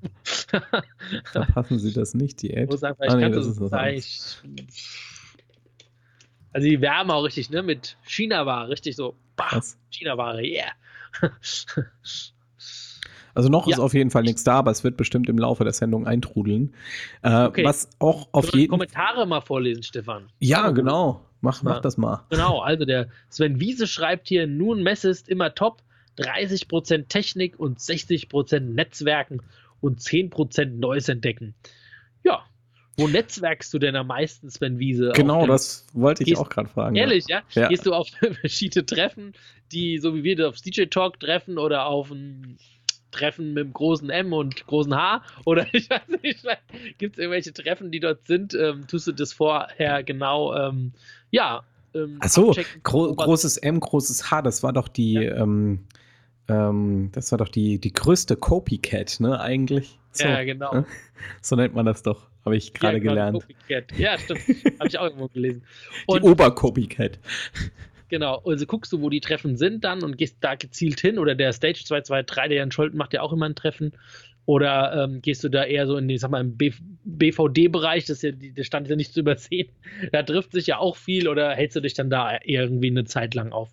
Verpassen 1.33 1.79
Sie 1.79 1.93
das 1.93 2.15
nicht, 2.15 2.43
die 2.43 2.57
Ad. 2.57 2.67
Muss 2.67 2.83
einfach, 2.83 3.05
Ah, 3.05 3.09
ich 3.09 3.15
nee, 3.17 3.23
kann 3.23 3.33
das 3.33 3.47
das 3.47 3.55
ist 3.57 3.61
was 3.61 3.71
sagen, 3.71 3.95
ich, 3.97 4.37
Also 6.53 6.69
die 6.69 6.81
Wärme 6.81 7.15
auch 7.15 7.23
richtig, 7.25 7.51
ne? 7.51 7.63
Mit 7.63 7.97
China-Ware, 8.03 8.69
richtig 8.69 8.97
so. 8.97 9.15
China-Ware, 9.91 10.43
yeah. 10.43 10.71
Also 13.33 13.49
noch 13.49 13.67
Ja. 13.69 13.75
ist 13.77 13.81
auf 13.81 13.95
jeden 13.95 14.11
Fall 14.11 14.23
nichts 14.25 14.43
da, 14.45 14.55
aber 14.57 14.71
es 14.73 14.83
wird 14.83 14.97
bestimmt 14.97 15.29
im 15.29 15.39
Laufe 15.39 15.63
der 15.65 15.73
Sendung 15.73 16.07
eintrudeln. 16.07 16.75
Äh, 17.23 17.45
Okay. 17.47 17.65
Was 17.65 17.89
auch 18.01 18.29
auf 18.33 18.53
jeden 18.55 18.71
Kommentare 18.71 19.25
mal 19.27 19.41
vorlesen, 19.41 19.83
Stefan. 19.83 20.29
Ja, 20.41 20.69
Oh, 20.69 20.75
genau. 20.75 21.25
Mach, 21.41 21.63
mach 21.63 21.81
das 21.81 21.97
mal. 21.97 22.25
Genau, 22.29 22.59
also 22.61 22.85
der 22.85 23.09
Sven 23.31 23.61
Wiese 23.61 23.87
schreibt 23.87 24.29
hier, 24.29 24.47
nun 24.47 24.83
Messe 24.83 25.09
ist 25.09 25.27
immer 25.29 25.55
top, 25.55 25.81
30% 26.19 27.09
Technik 27.09 27.59
und 27.59 27.79
60% 27.79 28.61
Netzwerken 28.61 29.41
und 29.81 30.01
10% 30.01 30.79
Neues 30.79 31.09
entdecken. 31.09 31.55
Ja, 32.25 32.45
wo 32.97 33.09
netzwerkst 33.09 33.73
du 33.73 33.79
denn 33.79 33.97
am 33.97 34.09
meisten, 34.09 34.51
Sven 34.51 34.79
Wiese? 34.79 35.13
Genau, 35.15 35.47
das 35.47 35.87
wollte 35.95 36.23
ich 36.23 36.31
Gehst- 36.31 36.41
auch 36.41 36.51
gerade 36.51 36.69
fragen. 36.69 36.97
Ehrlich, 36.97 37.25
ja? 37.29 37.43
Ja. 37.53 37.69
Gehst 37.69 37.87
du 37.87 37.95
auf 37.95 38.09
verschiedene 38.41 38.85
Treffen, 38.85 39.33
die 39.73 39.99
so 39.99 40.15
wie 40.15 40.25
wir 40.25 40.49
aufs 40.49 40.63
DJ 40.63 40.85
Talk 40.85 41.19
treffen 41.21 41.57
oder 41.59 41.87
auf 41.87 42.11
ein 42.11 42.59
Treffen 43.11 43.55
mit 43.55 43.65
dem 43.65 43.73
großen 43.73 44.11
M 44.11 44.33
und 44.33 44.67
großen 44.67 44.95
H? 44.95 45.23
Oder 45.47 45.67
ich 45.73 45.89
weiß 45.89 46.03
nicht, 46.23 46.45
gibt 46.99 47.17
es 47.17 47.19
irgendwelche 47.19 47.53
Treffen, 47.53 47.91
die 47.91 48.01
dort 48.01 48.27
sind? 48.27 48.55
Ähm, 48.55 48.87
tust 48.87 49.07
du 49.07 49.13
das 49.13 49.33
vorher 49.33 50.03
genau, 50.03 50.55
ähm, 50.55 50.93
ja, 51.31 51.63
ähm, 51.95 52.19
Ach 52.21 52.29
so, 52.29 52.55
Gro 52.83 53.15
großes 53.15 53.57
M, 53.57 53.81
großes 53.81 54.31
H, 54.31 54.43
das 54.43 54.63
war 54.63 54.73
doch 54.73 54.89
die, 54.89 55.17
ähm, 55.17 55.87
ähm, 56.51 57.11
das 57.13 57.31
war 57.33 57.39
doch 57.39 57.49
die, 57.49 57.79
die 57.79 57.93
größte 57.93 58.37
Copycat, 58.37 59.21
ne, 59.21 59.41
eigentlich? 59.41 59.99
So, 60.13 60.25
Ja, 60.27 60.43
genau. 60.45 60.75
ne? 60.75 60.87
so 61.41 61.55
nennt 61.57 61.75
man 61.75 61.87
das 61.87 62.03
doch, 62.03 62.29
habe 62.45 62.57
ich 62.57 62.73
gerade 62.75 62.95
Ja, 62.97 62.99
genau, 63.01 63.13
gelernt. 63.13 63.41
Copycat. 63.41 63.99
Ja, 63.99 64.19
stimmt. 64.19 64.41
Habe 64.79 64.89
ich 64.89 64.99
auch 64.99 65.05
irgendwo 65.05 65.29
gelesen. 65.29 65.63
Die 66.09 66.13
Und 66.13 66.23
Obercopycat. 66.25 67.19
genau, 68.09 68.43
also 68.45 68.67
guckst 68.67 68.93
du, 68.93 69.01
wo 69.03 69.09
die 69.11 69.21
Treffen 69.21 69.57
sind 69.57 69.85
dann 69.85 70.03
und 70.03 70.19
gehst 70.19 70.39
da 70.41 70.57
gezielt 70.57 71.01
hin. 71.01 71.19
Oder 71.19 71.35
der 71.37 71.53
Stage 71.53 71.85
223, 71.85 72.49
der 72.49 72.57
Jan 72.59 72.73
Scholten 72.73 72.99
macht 72.99 73.13
ja 73.15 73.23
auch 73.23 73.33
immer 73.33 73.47
ein 73.47 73.55
Treffen. 73.55 73.93
Oder 74.47 75.05
ähm, 75.05 75.23
gehst 75.23 75.45
du 75.45 75.49
da 75.49 75.63
eher 75.65 75.87
so 75.87 75.97
in 75.97 76.09
den, 76.09 76.19
sag 76.19 76.31
mal, 76.33 76.41
im 76.41 76.57
BVD-Bereich, 77.05 78.07
das 78.07 78.17
ist 78.19 78.23
ja, 78.23 78.33
die- 78.33 78.53
der 78.53 78.65
Stand 78.65 78.89
ja 78.89 78.97
nicht 78.97 79.13
zu 79.13 79.21
übersehen. 79.21 79.69
Da 80.13 80.23
trifft 80.25 80.53
sich 80.53 80.67
ja 80.67 80.79
auch 80.79 80.97
viel 80.97 81.29
oder 81.29 81.51
hältst 81.55 81.77
du 81.77 81.81
dich 81.81 81.95
dann 81.95 82.11
da 82.11 82.39
irgendwie 82.43 82.89
eine 82.91 83.05
Zeit 83.05 83.35
lang 83.35 83.53
auf? 83.53 83.69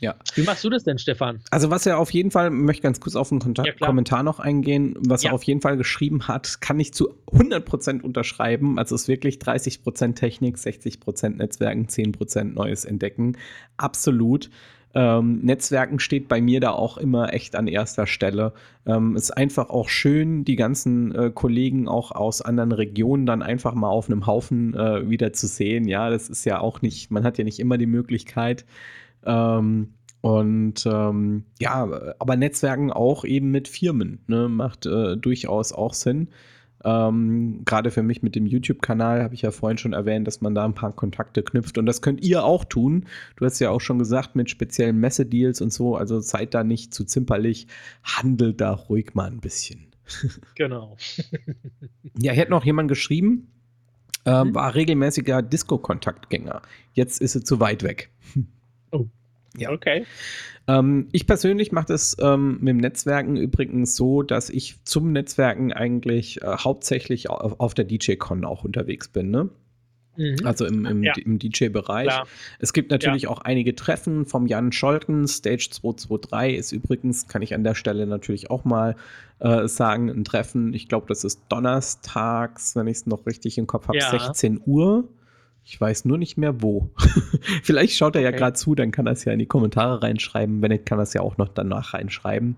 Ja. 0.00 0.14
Wie 0.34 0.42
machst 0.42 0.62
du 0.62 0.70
das 0.70 0.84
denn, 0.84 0.98
Stefan? 0.98 1.40
Also 1.50 1.70
was 1.70 1.86
er 1.86 1.98
auf 1.98 2.10
jeden 2.10 2.30
Fall, 2.30 2.50
möchte 2.50 2.82
ganz 2.82 3.00
kurz 3.00 3.16
auf 3.16 3.30
einen 3.32 3.40
Kontakt 3.40 3.80
Ja. 3.80 3.86
Kommentar 3.86 4.22
noch 4.22 4.38
eingehen, 4.40 4.94
was 4.98 5.22
Ja. 5.22 5.30
er 5.30 5.34
auf 5.34 5.42
jeden 5.44 5.60
Fall 5.60 5.76
geschrieben 5.76 6.28
hat, 6.28 6.60
kann 6.60 6.78
ich 6.80 6.92
zu 6.92 7.14
100% 7.32 8.02
unterschreiben. 8.02 8.78
Also 8.78 8.94
es 8.94 9.02
ist 9.02 9.08
wirklich 9.08 9.38
30% 9.38 10.14
Technik, 10.18 10.56
60% 10.58 11.36
Netzwerken, 11.38 11.86
10% 11.88 12.54
Neues 12.54 12.84
entdecken. 12.84 13.36
Absolut. 13.76 14.50
Ähm, 14.94 15.40
Netzwerken 15.42 15.98
steht 15.98 16.26
bei 16.26 16.40
mir 16.40 16.58
da 16.60 16.70
auch 16.70 16.96
immer 16.96 17.34
echt 17.34 17.54
an 17.54 17.66
erster 17.66 18.06
Stelle. 18.06 18.54
Ähm, 18.86 19.14
ist 19.14 19.30
einfach 19.30 19.68
auch 19.68 19.90
schön, 19.90 20.44
die 20.46 20.56
ganzen 20.56 21.14
äh, 21.14 21.30
Kollegen 21.34 21.86
auch 21.86 22.12
aus 22.12 22.40
anderen 22.40 22.72
Regionen 22.72 23.26
dann 23.26 23.42
einfach 23.42 23.74
mal 23.74 23.90
auf 23.90 24.08
einem 24.08 24.26
Haufen 24.26 24.72
äh, 24.74 25.08
wieder 25.10 25.34
zu 25.34 25.48
sehen. 25.48 25.86
Ja, 25.86 26.08
das 26.08 26.30
ist 26.30 26.46
ja 26.46 26.60
auch 26.60 26.80
nicht, 26.80 27.10
man 27.10 27.24
hat 27.24 27.36
ja 27.36 27.44
nicht 27.44 27.58
immer 27.60 27.76
die 27.76 27.84
Möglichkeit. 27.86 28.64
Ähm, 29.26 29.94
und 30.22 30.86
ähm, 30.86 31.44
ja, 31.60 32.14
aber 32.18 32.36
Netzwerken 32.36 32.90
auch 32.90 33.24
eben 33.24 33.50
mit 33.50 33.68
Firmen 33.68 34.20
ne, 34.26 34.48
macht 34.48 34.86
äh, 34.86 35.16
durchaus 35.16 35.72
auch 35.72 35.94
Sinn. 35.94 36.28
Ähm, 36.84 37.62
Gerade 37.64 37.90
für 37.90 38.02
mich 38.02 38.22
mit 38.22 38.34
dem 38.34 38.46
YouTube-Kanal 38.46 39.22
habe 39.22 39.34
ich 39.34 39.42
ja 39.42 39.50
vorhin 39.50 39.78
schon 39.78 39.92
erwähnt, 39.92 40.26
dass 40.26 40.40
man 40.40 40.54
da 40.54 40.64
ein 40.64 40.74
paar 40.74 40.92
Kontakte 40.92 41.42
knüpft. 41.42 41.78
Und 41.78 41.86
das 41.86 42.02
könnt 42.02 42.22
ihr 42.22 42.44
auch 42.44 42.64
tun. 42.64 43.06
Du 43.36 43.44
hast 43.44 43.58
ja 43.60 43.70
auch 43.70 43.80
schon 43.80 43.98
gesagt, 43.98 44.36
mit 44.36 44.50
speziellen 44.50 44.98
Messedeals 44.98 45.60
und 45.60 45.72
so. 45.72 45.96
Also 45.96 46.20
seid 46.20 46.54
da 46.54 46.64
nicht 46.64 46.94
zu 46.94 47.04
zimperlich. 47.04 47.66
Handelt 48.02 48.60
da 48.60 48.72
ruhig 48.72 49.14
mal 49.14 49.30
ein 49.30 49.40
bisschen. 49.40 49.86
Genau. 50.54 50.96
Ja, 52.18 52.32
hier 52.32 52.42
hat 52.42 52.50
noch 52.50 52.64
jemand 52.64 52.88
geschrieben, 52.88 53.50
äh, 54.24 54.30
war 54.30 54.74
regelmäßiger 54.74 55.42
Disco-Kontaktgänger. 55.42 56.62
Jetzt 56.92 57.20
ist 57.20 57.32
sie 57.32 57.42
zu 57.42 57.60
weit 57.60 57.82
weg. 57.82 58.10
Ja. 59.58 59.70
Okay. 59.70 60.04
Ähm, 60.68 61.08
ich 61.12 61.26
persönlich 61.26 61.72
mache 61.72 61.86
das 61.88 62.16
ähm, 62.20 62.58
mit 62.60 62.68
dem 62.68 62.76
Netzwerken 62.78 63.36
übrigens 63.36 63.94
so, 63.96 64.22
dass 64.22 64.50
ich 64.50 64.82
zum 64.84 65.12
Netzwerken 65.12 65.72
eigentlich 65.72 66.42
äh, 66.42 66.46
hauptsächlich 66.46 67.30
auf, 67.30 67.60
auf 67.60 67.74
der 67.74 67.84
DJ-Con 67.84 68.44
auch 68.44 68.64
unterwegs 68.64 69.08
bin. 69.08 69.30
Ne? 69.30 69.48
Mhm. 70.16 70.36
Also 70.44 70.66
im, 70.66 70.84
im, 70.86 71.02
Ja. 71.02 71.12
im 71.24 71.38
DJ-Bereich. 71.38 72.12
Es 72.58 72.72
gibt 72.72 72.90
natürlich 72.90 73.28
auch 73.28 73.40
einige 73.42 73.74
Treffen 73.74 74.26
vom 74.26 74.46
Jan 74.46 74.72
Scholten. 74.72 75.28
Stage 75.28 75.68
223 75.70 76.56
ist 76.58 76.72
übrigens, 76.72 77.28
kann 77.28 77.42
ich 77.42 77.54
an 77.54 77.62
der 77.64 77.74
Stelle 77.74 78.06
natürlich 78.06 78.50
auch 78.50 78.64
mal 78.64 78.96
äh, 79.38 79.68
sagen, 79.68 80.08
ein 80.08 80.24
Treffen. 80.24 80.72
Ich 80.74 80.88
glaube, 80.88 81.06
das 81.08 81.22
ist 81.24 81.42
donnerstags, 81.48 82.74
wenn 82.74 82.86
ich 82.86 82.96
es 82.98 83.06
noch 83.06 83.26
richtig 83.26 83.58
im 83.58 83.66
Kopf 83.66 83.88
habe, 83.88 83.98
Ja. 83.98 84.10
16 84.10 84.60
Uhr. 84.64 85.04
Ich 85.68 85.80
weiß 85.80 86.04
nur 86.04 86.16
nicht 86.16 86.38
mehr 86.38 86.62
wo. 86.62 86.90
Vielleicht 87.64 87.96
schaut 87.96 88.14
er 88.14 88.22
ja 88.22 88.28
Okay. 88.28 88.38
gerade 88.38 88.52
zu, 88.54 88.76
dann 88.76 88.92
kann 88.92 89.06
er 89.06 89.14
es 89.14 89.24
ja 89.24 89.32
in 89.32 89.40
die 89.40 89.46
Kommentare 89.46 90.00
reinschreiben. 90.00 90.62
Wenn 90.62 90.70
nicht, 90.70 90.86
kann 90.86 91.00
er 91.00 91.02
es 91.02 91.12
ja 91.12 91.22
auch 91.22 91.38
noch 91.38 91.48
danach 91.48 91.92
reinschreiben. 91.92 92.54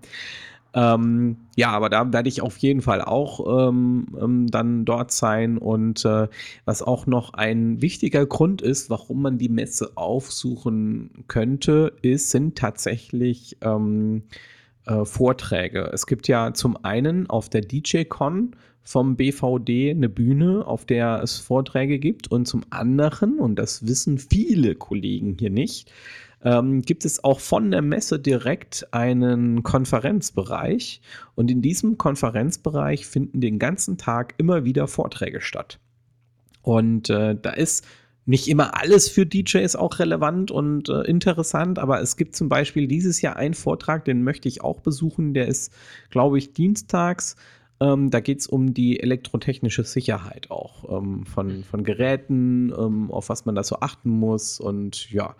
Ähm, 0.75 1.37
ja, 1.55 1.71
aber 1.71 1.89
da 1.89 2.13
werde 2.13 2.29
ich 2.29 2.43
auf 2.43 2.57
jeden 2.57 2.83
Fall 2.83 3.01
auch 3.01 3.69
ähm, 3.69 4.05
ähm, 4.21 4.51
dann 4.51 4.85
dort 4.85 5.11
sein. 5.11 5.57
Und 5.57 6.05
äh, 6.05 6.27
was 6.65 6.83
auch 6.83 7.07
noch 7.07 7.33
ein 7.33 7.81
wichtiger 7.81 8.27
Grund 8.27 8.61
ist, 8.61 8.91
warum 8.91 9.23
man 9.23 9.39
die 9.39 9.49
Messe 9.49 9.93
aufsuchen 9.95 11.09
könnte, 11.27 11.93
ist, 12.03 12.29
sind 12.29 12.59
tatsächlich 12.59 13.57
ähm, 13.61 14.21
äh, 14.85 15.03
Vorträge. 15.03 15.89
Es 15.91 16.05
gibt 16.05 16.27
ja 16.27 16.53
zum 16.53 16.85
einen 16.85 17.27
auf 17.27 17.49
der 17.49 17.61
DJ-Con 17.61 18.55
vom 18.83 19.15
BVD 19.15 19.91
eine 19.91 20.09
Bühne, 20.09 20.65
auf 20.65 20.85
der 20.85 21.21
es 21.21 21.37
Vorträge 21.37 21.99
gibt. 21.99 22.31
Und 22.31 22.47
zum 22.47 22.63
anderen, 22.69 23.39
und 23.39 23.57
das 23.57 23.85
wissen 23.87 24.17
viele 24.17 24.75
Kollegen 24.75 25.37
hier 25.39 25.51
nicht, 25.51 25.91
ähm, 26.43 26.81
gibt 26.81 27.05
es 27.05 27.23
auch 27.23 27.39
von 27.39 27.71
der 27.71 27.81
Messe 27.81 28.19
direkt 28.19 28.87
einen 28.91 29.63
Konferenzbereich. 29.63 31.01
Und 31.35 31.51
in 31.51 31.61
diesem 31.61 31.97
Konferenzbereich 31.97 33.05
finden 33.05 33.41
den 33.41 33.59
ganzen 33.59 33.97
Tag 33.97 34.35
immer 34.37 34.65
wieder 34.65 34.87
Vorträge 34.87 35.41
statt. 35.41 35.79
Und 36.61 37.09
äh, 37.09 37.35
da 37.39 37.51
ist 37.51 37.85
nicht 38.25 38.47
immer 38.47 38.79
alles 38.79 39.09
für 39.09 39.25
DJs 39.25 39.75
auch 39.75 39.97
relevant 39.97 40.51
und 40.51 40.87
äh, 40.87 41.01
interessant, 41.01 41.79
aber 41.79 41.99
es 41.99 42.15
gibt 42.15 42.35
zum 42.35 42.47
Beispiel 42.47 42.87
dieses 42.87 43.21
Jahr 43.21 43.37
einen 43.37 43.55
Vortrag, 43.55 44.05
den 44.05 44.23
möchte 44.23 44.47
ich 44.47 44.61
auch 44.61 44.81
besuchen. 44.81 45.33
Der 45.33 45.47
ist, 45.47 45.73
glaube 46.11 46.37
ich, 46.37 46.53
dienstags 46.53 47.35
Ähm, 47.81 48.09
da 48.09 48.19
geht 48.19 48.39
es 48.39 48.47
um 48.47 48.73
die 48.73 48.99
elektrotechnische 48.99 49.83
Sicherheit 49.83 50.51
auch 50.51 50.97
ähm, 50.97 51.25
von, 51.25 51.63
von 51.63 51.83
Geräten, 51.83 52.73
ähm, 52.77 53.09
auf 53.11 53.29
was 53.29 53.45
man 53.45 53.55
da 53.55 53.63
so 53.63 53.79
achten 53.79 54.09
muss. 54.09 54.59
Und 54.59 55.09
ja, 55.11 55.35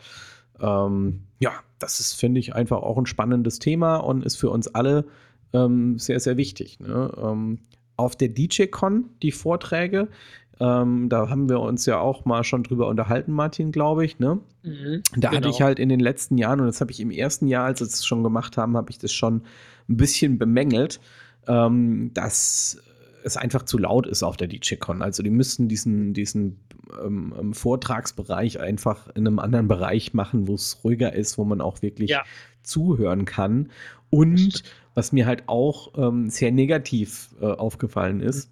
ähm, 0.61 1.21
ja, 1.39 1.51
das 1.79 1.99
ist, 1.99 2.13
finde 2.13 2.39
ich, 2.39 2.55
einfach 2.55 2.77
auch 2.77 2.97
ein 2.97 3.05
spannendes 3.05 3.59
Thema 3.59 3.97
und 3.97 4.25
ist 4.25 4.37
für 4.37 4.49
uns 4.49 4.67
alle 4.67 5.05
ähm, 5.53 5.99
sehr, 5.99 6.19
sehr 6.19 6.37
wichtig. 6.37 6.79
Ne? 6.79 7.11
Ähm, 7.21 7.59
auf 7.97 8.15
der 8.15 8.29
DJ-Con 8.29 9.09
die 9.21 9.31
Vorträge, 9.31 10.07
ähm, 10.61 11.09
da 11.09 11.29
haben 11.29 11.49
wir 11.49 11.59
uns 11.59 11.85
ja 11.85 11.99
auch 11.99 12.25
mal 12.25 12.43
schon 12.43 12.63
drüber 12.63 12.87
unterhalten, 12.87 13.31
Martin, 13.31 13.71
glaube 13.71 14.05
ich. 14.05 14.19
Ne? 14.19 14.39
Mhm, 14.63 15.03
da 15.15 15.29
genau. 15.29 15.37
hatte 15.37 15.49
ich 15.49 15.61
halt 15.61 15.79
in 15.79 15.89
den 15.89 15.99
letzten 15.99 16.37
Jahren, 16.37 16.59
und 16.59 16.67
das 16.67 16.81
habe 16.81 16.91
ich 16.91 16.99
im 16.99 17.11
ersten 17.11 17.47
Jahr, 17.47 17.65
als 17.65 17.79
wir 17.79 17.87
es 17.87 18.05
schon 18.05 18.23
gemacht 18.23 18.57
haben, 18.57 18.75
habe 18.75 18.91
ich 18.91 18.97
das 18.97 19.13
schon 19.13 19.43
ein 19.87 19.97
bisschen 19.97 20.37
bemängelt, 20.37 20.99
ähm, 21.49 22.11
dass 22.13 22.81
es 23.23 23.35
einfach 23.35 23.63
zu 23.63 23.77
laut 23.77 24.07
ist 24.07 24.23
auf 24.23 24.37
der 24.37 24.47
DJ-Con. 24.47 25.01
Also 25.01 25.23
die 25.23 25.29
müssten 25.29 25.67
diesen, 25.67 26.13
diesen 26.13 26.59
ähm, 27.03 27.33
ähm, 27.37 27.53
Vortragsbereich 27.53 28.59
einfach 28.59 29.07
in 29.09 29.27
einem 29.27 29.39
anderen 29.39 29.67
Bereich 29.67 30.13
machen, 30.13 30.47
wo 30.47 30.55
es 30.55 30.83
ruhiger 30.83 31.13
ist, 31.13 31.37
wo 31.37 31.43
man 31.43 31.59
auch 31.59 31.81
wirklich 31.81 32.11
ja. 32.11 32.23
zuhören 32.63 33.25
kann. 33.25 33.71
Und 34.09 34.63
was 34.95 35.11
mir 35.11 35.25
halt 35.25 35.43
auch 35.47 35.97
ähm, 35.97 36.29
sehr 36.29 36.51
negativ 36.51 37.35
äh, 37.41 37.45
aufgefallen 37.45 38.21
ist, 38.21 38.49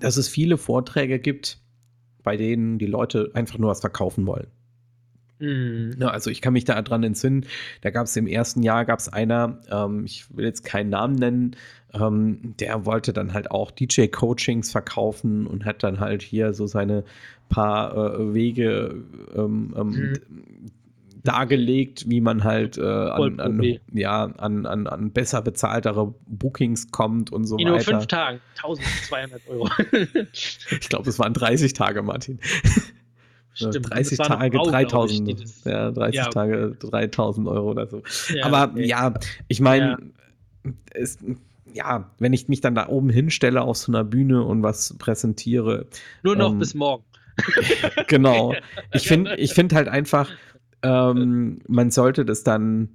dass 0.00 0.16
es 0.16 0.28
viele 0.28 0.56
Vorträge 0.56 1.18
gibt, 1.18 1.60
bei 2.22 2.36
denen 2.36 2.78
die 2.78 2.86
Leute 2.86 3.30
einfach 3.34 3.58
nur 3.58 3.70
was 3.70 3.80
verkaufen 3.80 4.26
wollen. 4.26 4.48
Mhm. 5.40 5.96
Ja, 5.98 6.08
also 6.08 6.30
ich 6.30 6.40
kann 6.40 6.52
mich 6.52 6.64
da 6.64 6.80
dran 6.82 7.02
entsinnen, 7.02 7.46
da 7.80 7.90
gab 7.90 8.06
es 8.06 8.16
im 8.16 8.26
ersten 8.26 8.62
Jahr, 8.62 8.84
gab 8.84 8.98
es 8.98 9.08
einer, 9.08 9.58
ähm, 9.70 10.04
ich 10.04 10.26
will 10.36 10.44
jetzt 10.44 10.64
keinen 10.64 10.90
Namen 10.90 11.14
nennen, 11.16 11.56
ähm, 11.94 12.54
der 12.60 12.86
wollte 12.86 13.12
dann 13.12 13.32
halt 13.32 13.50
auch 13.50 13.70
DJ-Coachings 13.70 14.70
verkaufen 14.70 15.46
und 15.46 15.64
hat 15.64 15.82
dann 15.82 15.98
halt 15.98 16.22
hier 16.22 16.52
so 16.52 16.66
seine 16.66 17.04
paar 17.48 17.96
äh, 17.96 18.34
Wege 18.34 19.02
ähm, 19.34 19.74
ähm 19.76 19.86
mhm. 19.88 20.12
dargelegt, 21.24 22.08
wie 22.08 22.20
man 22.20 22.44
halt 22.44 22.78
äh, 22.78 22.82
an, 22.82 23.40
an, 23.40 23.78
ja, 23.92 24.24
an, 24.24 24.66
an, 24.66 24.86
an 24.86 25.10
besser 25.10 25.42
bezahltere 25.42 26.14
Bookings 26.26 26.90
kommt 26.92 27.32
und 27.32 27.44
so 27.44 27.56
In 27.56 27.66
weiter. 27.66 27.68
In 27.68 27.74
nur 27.74 28.00
fünf 28.00 28.06
Tagen, 28.06 28.40
1200 28.56 29.48
Euro. 29.48 29.68
ich 30.32 30.88
glaube, 30.88 31.08
es 31.08 31.18
waren 31.18 31.34
30 31.34 31.72
Tage, 31.72 32.02
Martin. 32.02 32.38
Stimmt, 33.54 33.90
30 33.90 34.18
Tage 34.18 34.56
Frau, 34.56 34.70
3000, 34.70 35.28
ich, 35.28 35.64
ja, 35.64 35.90
30 35.90 36.14
ja. 36.14 36.28
Tage 36.28 36.76
3000 36.78 37.48
Euro 37.48 37.70
oder 37.70 37.86
so. 37.86 38.02
Ja, 38.32 38.46
Aber 38.46 38.72
okay. 38.72 38.86
ja, 38.86 39.14
ich 39.48 39.60
meine, 39.60 39.98
ja. 40.94 41.06
ja. 41.72 42.10
wenn 42.18 42.32
ich 42.32 42.48
mich 42.48 42.60
dann 42.60 42.74
da 42.74 42.88
oben 42.88 43.10
hinstelle 43.10 43.62
auf 43.62 43.76
so 43.76 43.90
einer 43.92 44.04
Bühne 44.04 44.44
und 44.44 44.62
was 44.62 44.96
präsentiere. 44.98 45.86
Nur 46.22 46.36
noch 46.36 46.52
ähm, 46.52 46.58
bis 46.58 46.74
morgen. 46.74 47.04
genau. 48.06 48.54
Ich 48.92 49.06
finde 49.06 49.36
ich 49.36 49.54
find 49.54 49.72
halt 49.72 49.88
einfach, 49.88 50.30
ähm, 50.82 51.60
man 51.68 51.90
sollte 51.90 52.24
das 52.24 52.44
dann 52.44 52.90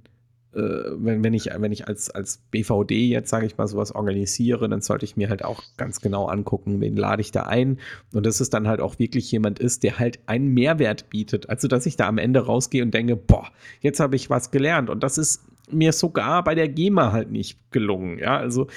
wenn, 0.56 1.22
wenn, 1.22 1.34
ich, 1.34 1.50
wenn 1.54 1.72
ich 1.72 1.86
als, 1.86 2.10
als 2.10 2.38
BVD 2.50 3.08
jetzt, 3.08 3.28
sage 3.28 3.46
ich 3.46 3.58
mal, 3.58 3.66
sowas 3.66 3.94
organisiere, 3.94 4.68
dann 4.68 4.80
sollte 4.80 5.04
ich 5.04 5.16
mir 5.16 5.28
halt 5.28 5.44
auch 5.44 5.62
ganz 5.76 6.00
genau 6.00 6.26
angucken, 6.26 6.80
wen 6.80 6.96
lade 6.96 7.20
ich 7.20 7.30
da 7.30 7.42
ein. 7.42 7.78
Und 8.12 8.24
dass 8.24 8.40
es 8.40 8.48
dann 8.48 8.66
halt 8.66 8.80
auch 8.80 8.98
wirklich 8.98 9.30
jemand 9.30 9.58
ist, 9.58 9.82
der 9.82 9.98
halt 9.98 10.18
einen 10.26 10.48
Mehrwert 10.48 11.10
bietet. 11.10 11.50
Also, 11.50 11.68
dass 11.68 11.86
ich 11.86 11.96
da 11.96 12.08
am 12.08 12.18
Ende 12.18 12.40
rausgehe 12.40 12.82
und 12.82 12.94
denke, 12.94 13.16
boah, 13.16 13.48
jetzt 13.80 14.00
habe 14.00 14.16
ich 14.16 14.30
was 14.30 14.50
gelernt. 14.50 14.88
Und 14.88 15.02
das 15.02 15.18
ist 15.18 15.42
mir 15.68 15.92
sogar 15.92 16.44
bei 16.44 16.54
der 16.54 16.68
GEMA 16.68 17.12
halt 17.12 17.30
nicht 17.30 17.58
gelungen. 17.72 18.18
Ja, 18.18 18.36
also 18.36 18.68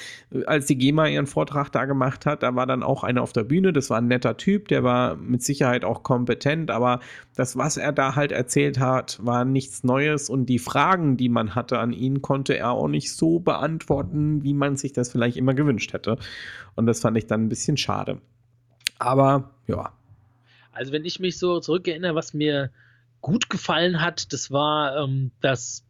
als 0.46 0.66
die 0.66 0.78
GEMA 0.78 1.08
ihren 1.08 1.28
Vortrag 1.28 1.70
da 1.72 1.86
gemacht 1.86 2.26
hat, 2.26 2.44
da 2.44 2.56
war 2.56 2.66
dann 2.66 2.84
auch 2.84 3.04
einer 3.04 3.22
auf 3.22 3.34
der 3.34 3.44
Bühne. 3.44 3.74
Das 3.74 3.90
war 3.90 4.00
ein 4.00 4.08
netter 4.08 4.38
Typ, 4.38 4.68
der 4.68 4.84
war 4.84 5.16
mit 5.16 5.44
Sicherheit 5.44 5.86
auch 5.86 6.04
kompetent, 6.04 6.72
aber 6.72 7.00
das, 7.36 7.58
was 7.58 7.78
er 7.78 7.92
da 7.92 8.16
halt 8.16 8.32
erzählt 8.32 8.80
hat, 8.80 9.20
war 9.22 9.46
nichts 9.46 9.84
Neues 9.84 10.30
und 10.30 10.48
die 10.48 10.60
Fragen, 10.60 11.18
die 11.18 11.30
man 11.30 11.56
hatte 11.56 11.80
an 11.80 11.94
ihn, 11.94 12.22
konnte 12.22 12.58
er 12.58 12.72
auch 12.72 12.88
nicht 12.88 13.14
so 13.16 13.40
beantworten, 13.40 14.44
wie 14.44 14.54
man 14.54 14.76
sich 14.76 14.94
das 14.94 15.12
vielleicht 15.12 15.38
immer 15.38 15.54
gewünscht 15.54 15.94
hätte. 15.94 16.18
Und 16.76 16.86
das 16.88 17.02
fand 17.02 17.18
ich 17.18 17.28
dann 17.28 17.46
ein 17.46 17.50
bisschen 17.50 17.78
schade. 17.78 18.20
Aber 18.98 19.52
ja. 19.68 19.92
Also 20.72 20.92
wenn 20.92 21.06
ich 21.06 21.20
mich 21.20 21.38
so 21.38 21.60
zurückerinnere, 21.60 22.16
was 22.16 22.34
mir 22.34 22.72
gut 23.22 23.50
gefallen 23.50 24.02
hat, 24.02 24.32
das 24.34 24.52
war 24.52 24.98
ähm, 24.98 25.32
das 25.42 25.84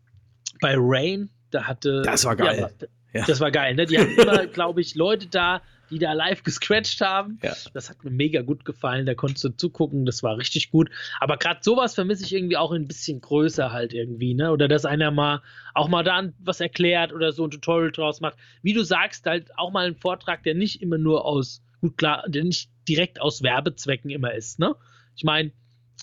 bei 0.60 0.76
Rain, 0.78 1.30
da 1.52 1.64
hatte. 1.64 2.02
Das 2.04 2.26
war 2.26 2.36
geil. 2.36 2.70
Ja, 3.14 3.26
Das 3.26 3.40
war 3.40 3.52
geil, 3.52 3.76
ne? 3.76 3.86
Die 3.86 3.98
hatten 3.98 4.20
immer, 4.20 4.46
glaube 4.48 4.82
ich, 4.82 4.94
Leute 4.96 5.28
da, 5.28 5.62
die 5.90 5.98
da 5.98 6.14
live 6.14 6.44
gescratcht 6.44 7.02
haben. 7.02 7.40
Ja. 7.42 7.54
Das 7.74 7.90
hat 7.90 8.04
mir 8.04 8.12
mega 8.12 8.42
gut 8.44 8.66
gefallen. 8.66 9.08
Da 9.08 9.16
konntest 9.16 9.44
du 9.44 9.50
zugucken, 9.50 10.06
das 10.06 10.22
war 10.22 10.38
richtig 10.38 10.70
gut. 10.70 10.92
Aber 11.20 11.38
gerade 11.38 11.62
sowas 11.64 11.96
vermisse 11.96 12.24
ich 12.24 12.36
irgendwie 12.36 12.58
auch 12.58 12.72
ein 12.72 12.88
bisschen 12.88 13.20
größer 13.22 13.72
halt 13.72 13.94
irgendwie, 13.94 14.36
ne? 14.36 14.52
Oder 14.52 14.68
dass 14.68 14.86
einer 14.86 15.10
mal 15.10 15.42
auch 15.74 15.88
mal 15.88 16.04
da 16.04 16.30
was 16.40 16.62
erklärt 16.62 17.12
oder 17.12 17.32
so 17.32 17.46
ein 17.46 17.52
Tutorial 17.52 17.92
draus 17.92 18.22
macht. 18.22 18.38
Wie 18.62 18.74
du 18.74 18.84
sagst, 18.84 19.26
halt 19.26 19.50
auch 19.58 19.72
mal 19.72 19.88
ein 19.88 19.96
Vortrag, 19.96 20.44
der 20.44 20.54
nicht 20.54 20.82
immer 20.82 21.00
nur 21.00 21.26
aus, 21.26 21.64
gut 21.82 21.98
klar, 21.98 22.24
der 22.28 22.44
nicht 22.44 22.70
direkt 22.88 23.20
aus 23.20 23.42
Werbezwecken 23.42 24.12
immer 24.12 24.34
ist, 24.34 24.60
ne? 24.60 24.76
Ich 25.16 25.24
meine, 25.24 25.52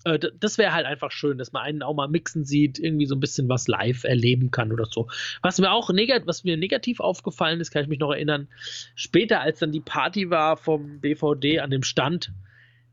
äh, 0.07 0.19
das 0.39 0.57
wäre 0.57 0.73
halt 0.73 0.87
einfach 0.87 1.11
schön, 1.11 1.37
dass 1.37 1.53
man 1.53 1.63
einen 1.63 1.83
auch 1.83 1.95
mal 1.95 2.09
mixen 2.09 2.45
sieht, 2.45 2.79
irgendwie 2.79 3.07
so 3.07 3.17
ein 3.17 3.21
bisschen 3.21 3.49
was 3.49 3.67
live 3.67 4.05
erleben 4.05 4.51
kann 4.51 4.73
oder 4.73 4.87
so. 4.87 5.09
Was 5.43 5.59
mir 5.59 5.73
auch 5.73 5.91
negativ, 5.91 6.27
was 6.27 6.45
mir 6.45 6.57
negativ 6.57 7.01
aufgefallen 7.01 7.61
ist, 7.61 7.73
kann 7.73 7.83
ich 7.83 7.89
mich 7.89 7.99
noch 7.99 8.13
erinnern, 8.13 8.49
später 8.95 9.41
als 9.41 9.59
dann 9.59 9.73
die 9.73 9.81
Party 9.81 10.31
war 10.31 10.57
vom 10.57 11.01
BVD 11.01 11.59
an 11.59 11.71
dem 11.71 11.83
Stand, 11.83 12.33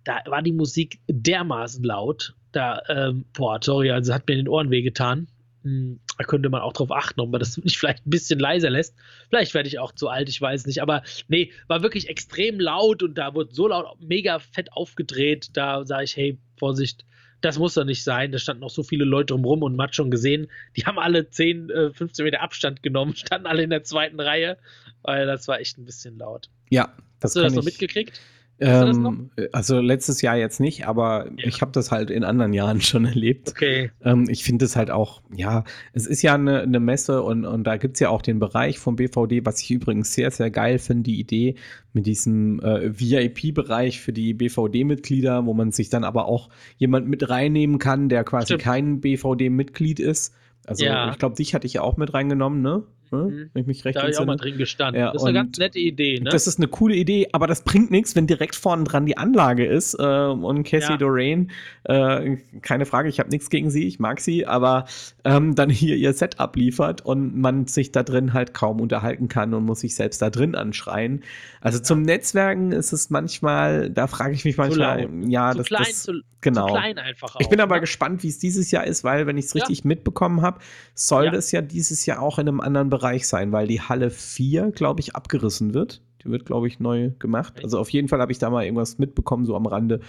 da 0.03 0.19
war 0.25 0.41
die 0.41 0.51
Musik 0.51 0.99
dermaßen 1.07 1.83
laut. 1.83 2.35
Da, 2.51 2.81
ähm, 2.89 3.25
boah, 3.33 3.59
sorry, 3.61 3.91
also 3.91 4.13
hat 4.13 4.27
mir 4.27 4.35
den 4.35 4.49
Ohren 4.49 4.69
wehgetan. 4.69 5.27
Hm, 5.63 5.99
da 6.17 6.23
könnte 6.25 6.49
man 6.49 6.61
auch 6.61 6.73
drauf 6.73 6.91
achten, 6.91 7.21
ob 7.21 7.31
man 7.31 7.39
das 7.39 7.57
nicht 7.57 7.77
vielleicht 7.77 8.05
ein 8.05 8.09
bisschen 8.09 8.39
leiser 8.39 8.69
lässt. 8.69 8.95
Vielleicht 9.29 9.53
werde 9.53 9.69
ich 9.69 9.79
auch 9.79 9.93
zu 9.93 10.09
alt, 10.09 10.29
ich 10.29 10.39
weiß 10.39 10.65
nicht. 10.65 10.81
Aber 10.81 11.03
nee, 11.27 11.51
war 11.67 11.81
wirklich 11.81 12.09
extrem 12.09 12.59
laut 12.59 13.01
und 13.01 13.17
da 13.17 13.33
wurde 13.33 13.53
so 13.53 13.67
laut, 13.67 13.97
mega 14.01 14.39
fett 14.39 14.71
aufgedreht. 14.73 15.49
Da 15.53 15.85
sage 15.85 16.03
ich, 16.03 16.15
hey, 16.15 16.37
Vorsicht, 16.57 17.05
das 17.41 17.59
muss 17.59 17.73
doch 17.73 17.85
nicht 17.85 18.03
sein. 18.03 18.31
Da 18.31 18.39
standen 18.39 18.61
noch 18.61 18.69
so 18.69 18.83
viele 18.83 19.05
Leute 19.05 19.33
drumrum 19.33 19.63
und 19.63 19.75
man 19.75 19.87
hat 19.87 19.95
schon 19.95 20.11
gesehen, 20.11 20.47
die 20.75 20.85
haben 20.85 20.99
alle 20.99 21.29
10, 21.29 21.71
15 21.93 22.23
äh, 22.23 22.25
Meter 22.25 22.41
Abstand 22.41 22.83
genommen, 22.83 23.15
standen 23.15 23.47
alle 23.47 23.63
in 23.63 23.69
der 23.69 23.83
zweiten 23.83 24.19
Reihe, 24.19 24.57
weil 25.01 25.25
das 25.25 25.47
war 25.47 25.59
echt 25.59 25.77
ein 25.77 25.85
bisschen 25.85 26.17
laut. 26.17 26.49
Ja, 26.69 26.93
das 27.19 27.29
Hast 27.31 27.35
du 27.35 27.41
das 27.41 27.53
noch 27.53 27.63
mitgekriegt? 27.63 28.19
Ähm, 28.63 29.29
also 29.51 29.79
letztes 29.79 30.21
Jahr 30.21 30.37
jetzt 30.37 30.59
nicht, 30.59 30.87
aber 30.87 31.27
ja. 31.37 31.47
ich 31.47 31.61
habe 31.61 31.71
das 31.71 31.91
halt 31.91 32.09
in 32.09 32.23
anderen 32.23 32.53
Jahren 32.53 32.81
schon 32.81 33.05
erlebt. 33.05 33.49
Okay. 33.49 33.91
Ähm, 34.03 34.27
ich 34.29 34.43
finde 34.43 34.65
es 34.65 34.75
halt 34.75 34.89
auch, 34.89 35.21
ja, 35.35 35.63
es 35.91 36.07
ist 36.07 36.21
ja 36.21 36.35
eine, 36.35 36.61
eine 36.61 36.79
Messe 36.79 37.21
und, 37.21 37.45
und 37.45 37.65
da 37.65 37.77
gibt 37.77 37.95
es 37.95 37.99
ja 37.99 38.09
auch 38.09 38.21
den 38.21 38.39
Bereich 38.39 38.79
vom 38.79 38.95
BVD, 38.95 39.45
was 39.45 39.61
ich 39.61 39.71
übrigens 39.71 40.13
sehr, 40.13 40.31
sehr 40.31 40.49
geil 40.49 40.79
finde, 40.79 41.03
die 41.03 41.19
Idee 41.19 41.55
mit 41.91 42.05
diesem 42.05 42.59
äh, 42.61 42.91
VIP-Bereich 42.97 43.99
für 43.99 44.13
die 44.13 44.33
BVD-Mitglieder, 44.33 45.45
wo 45.45 45.53
man 45.53 45.71
sich 45.71 45.89
dann 45.89 46.03
aber 46.03 46.25
auch 46.25 46.49
jemand 46.77 47.07
mit 47.07 47.29
reinnehmen 47.29 47.79
kann, 47.79 48.09
der 48.09 48.23
quasi 48.23 48.45
Stimmt. 48.45 48.61
kein 48.61 49.01
BVD-Mitglied 49.01 49.99
ist. 49.99 50.33
Also 50.65 50.85
ja. 50.85 51.11
ich 51.11 51.17
glaube, 51.17 51.35
dich 51.35 51.53
hatte 51.53 51.67
ich 51.67 51.73
ja 51.73 51.81
auch 51.81 51.97
mit 51.97 52.13
reingenommen, 52.13 52.61
ne? 52.61 52.83
Ne? 53.13 53.23
Mhm. 53.23 53.49
wenn 53.53 53.61
ich 53.61 53.67
mich 53.67 53.85
recht 53.85 53.95
Da 53.95 54.01
habe 54.01 54.11
ich 54.11 54.17
auch 54.17 54.25
mal 54.25 54.35
drin 54.35 54.57
gestanden. 54.57 54.99
Ja, 54.99 55.11
das 55.11 55.21
ist 55.21 55.27
eine 55.27 55.37
ganz 55.37 55.57
nette 55.57 55.79
Idee, 55.79 56.19
ne? 56.19 56.29
Das 56.29 56.47
ist 56.47 56.59
eine 56.59 56.67
coole 56.67 56.95
Idee, 56.95 57.27
aber 57.31 57.47
das 57.47 57.63
bringt 57.63 57.91
nichts, 57.91 58.15
wenn 58.15 58.27
direkt 58.27 58.55
vorne 58.55 58.83
dran 58.83 59.05
die 59.05 59.17
Anlage 59.17 59.65
ist 59.65 59.95
äh, 59.99 60.03
und 60.03 60.63
Cassie 60.63 60.93
ja. 60.93 60.97
Doreen, 60.97 61.51
äh, 61.83 62.37
keine 62.61 62.85
Frage, 62.85 63.09
ich 63.09 63.19
habe 63.19 63.29
nichts 63.29 63.49
gegen 63.49 63.69
sie, 63.69 63.87
ich 63.87 63.99
mag 63.99 64.19
sie, 64.19 64.45
aber 64.45 64.85
ähm, 65.23 65.55
dann 65.55 65.69
hier 65.69 65.95
ihr 65.95 66.13
Setup 66.13 66.55
liefert 66.55 67.05
und 67.05 67.37
man 67.37 67.67
sich 67.67 67.91
da 67.91 68.03
drin 68.03 68.33
halt 68.33 68.53
kaum 68.53 68.81
unterhalten 68.81 69.27
kann 69.27 69.53
und 69.53 69.65
muss 69.65 69.81
sich 69.81 69.95
selbst 69.95 70.21
da 70.21 70.29
drin 70.29 70.55
anschreien. 70.55 71.23
Also 71.61 71.77
ja. 71.77 71.83
zum 71.83 72.01
Netzwerken 72.01 72.71
ist 72.71 72.91
es 72.91 73.09
manchmal, 73.09 73.89
da 73.89 74.07
frage 74.07 74.33
ich 74.33 74.45
mich 74.45 74.57
manchmal, 74.57 75.07
ja, 75.27 75.51
zu 75.51 75.59
das, 75.59 75.67
klein, 75.67 75.85
das 75.87 76.03
zu, 76.03 76.21
genau. 76.43 76.67
Zu 76.67 76.73
klein 76.73 76.97
einfach 76.99 77.35
auch, 77.35 77.39
ich 77.39 77.49
bin 77.49 77.59
aber 77.59 77.75
ne? 77.75 77.81
gespannt, 77.81 78.21
wie 78.21 78.27
es 78.27 78.37
dieses 78.37 78.69
Jahr 78.69 78.85
ist, 78.85 79.03
weil 79.03 79.25
wenn 79.25 79.37
ich 79.37 79.45
es 79.45 79.55
richtig 79.55 79.85
mitbekommen 79.85 80.41
habe, 80.41 80.59
soll 80.93 81.31
das 81.31 81.51
ja 81.51 81.61
dieses 81.61 82.05
Jahr 82.05 82.21
auch 82.21 82.37
in 82.37 82.47
einem 82.47 82.59
anderen 82.61 82.89
Bereich 82.89 83.23
Bereich 83.23 83.27
sein, 83.27 83.51
weil 83.51 83.67
die 83.67 83.81
Halle 83.81 84.09
4, 84.09 84.71
glaube 84.71 85.01
ich, 85.01 85.15
abgerissen 85.15 85.73
wird. 85.73 86.01
Die 86.23 86.29
wird, 86.29 86.45
glaube 86.45 86.67
ich, 86.67 86.79
neu 86.79 87.11
gemacht. 87.19 87.59
Also 87.63 87.79
auf 87.79 87.89
jeden 87.89 88.07
Fall 88.07 88.21
habe 88.21 88.31
ich 88.31 88.39
da 88.39 88.49
mal 88.49 88.63
irgendwas 88.63 88.97
mitbekommen, 88.97 89.45
so 89.45 89.55
am 89.55 89.65
Rande. 89.65 89.99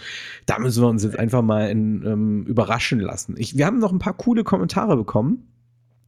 Da 0.47 0.59
müssen 0.59 0.83
wir 0.83 0.89
uns 0.89 1.03
jetzt 1.03 1.19
einfach 1.19 1.43
mal 1.43 1.69
in, 1.71 2.05
ähm, 2.07 2.47
überraschen 2.47 3.01
lassen. 3.01 3.35
Ich, 3.37 3.59
wir 3.59 3.67
haben 3.67 3.81
noch 3.81 3.93
ein 3.93 3.99
paar 3.99 4.17
coole 4.17 4.45
Kommentare 4.45 4.97
bekommen. 4.97 5.49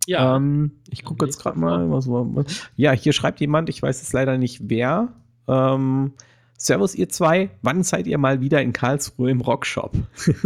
Ja. 0.07 0.37
Ähm, 0.37 0.71
ich 0.91 1.03
gucke 1.03 1.25
jetzt 1.27 1.43
gerade 1.43 1.59
mal. 1.59 1.91
Was, 1.91 2.09
was, 2.09 2.71
ja, 2.77 2.93
hier 2.93 3.12
schreibt 3.12 3.41
jemand, 3.41 3.69
ich 3.69 3.83
weiß 3.83 4.01
jetzt 4.01 4.12
leider 4.12 4.39
nicht 4.39 4.71
wer. 4.71 5.12
Ähm, 5.49 6.12
Servus, 6.59 6.95
ihr 6.95 7.09
zwei. 7.09 7.51
Wann 7.62 7.83
seid 7.83 8.07
ihr 8.07 8.19
mal 8.19 8.40
wieder 8.40 8.62
in 8.62 8.73
Karlsruhe 8.73 9.31
im 9.31 9.40
Rockshop? 9.40 9.92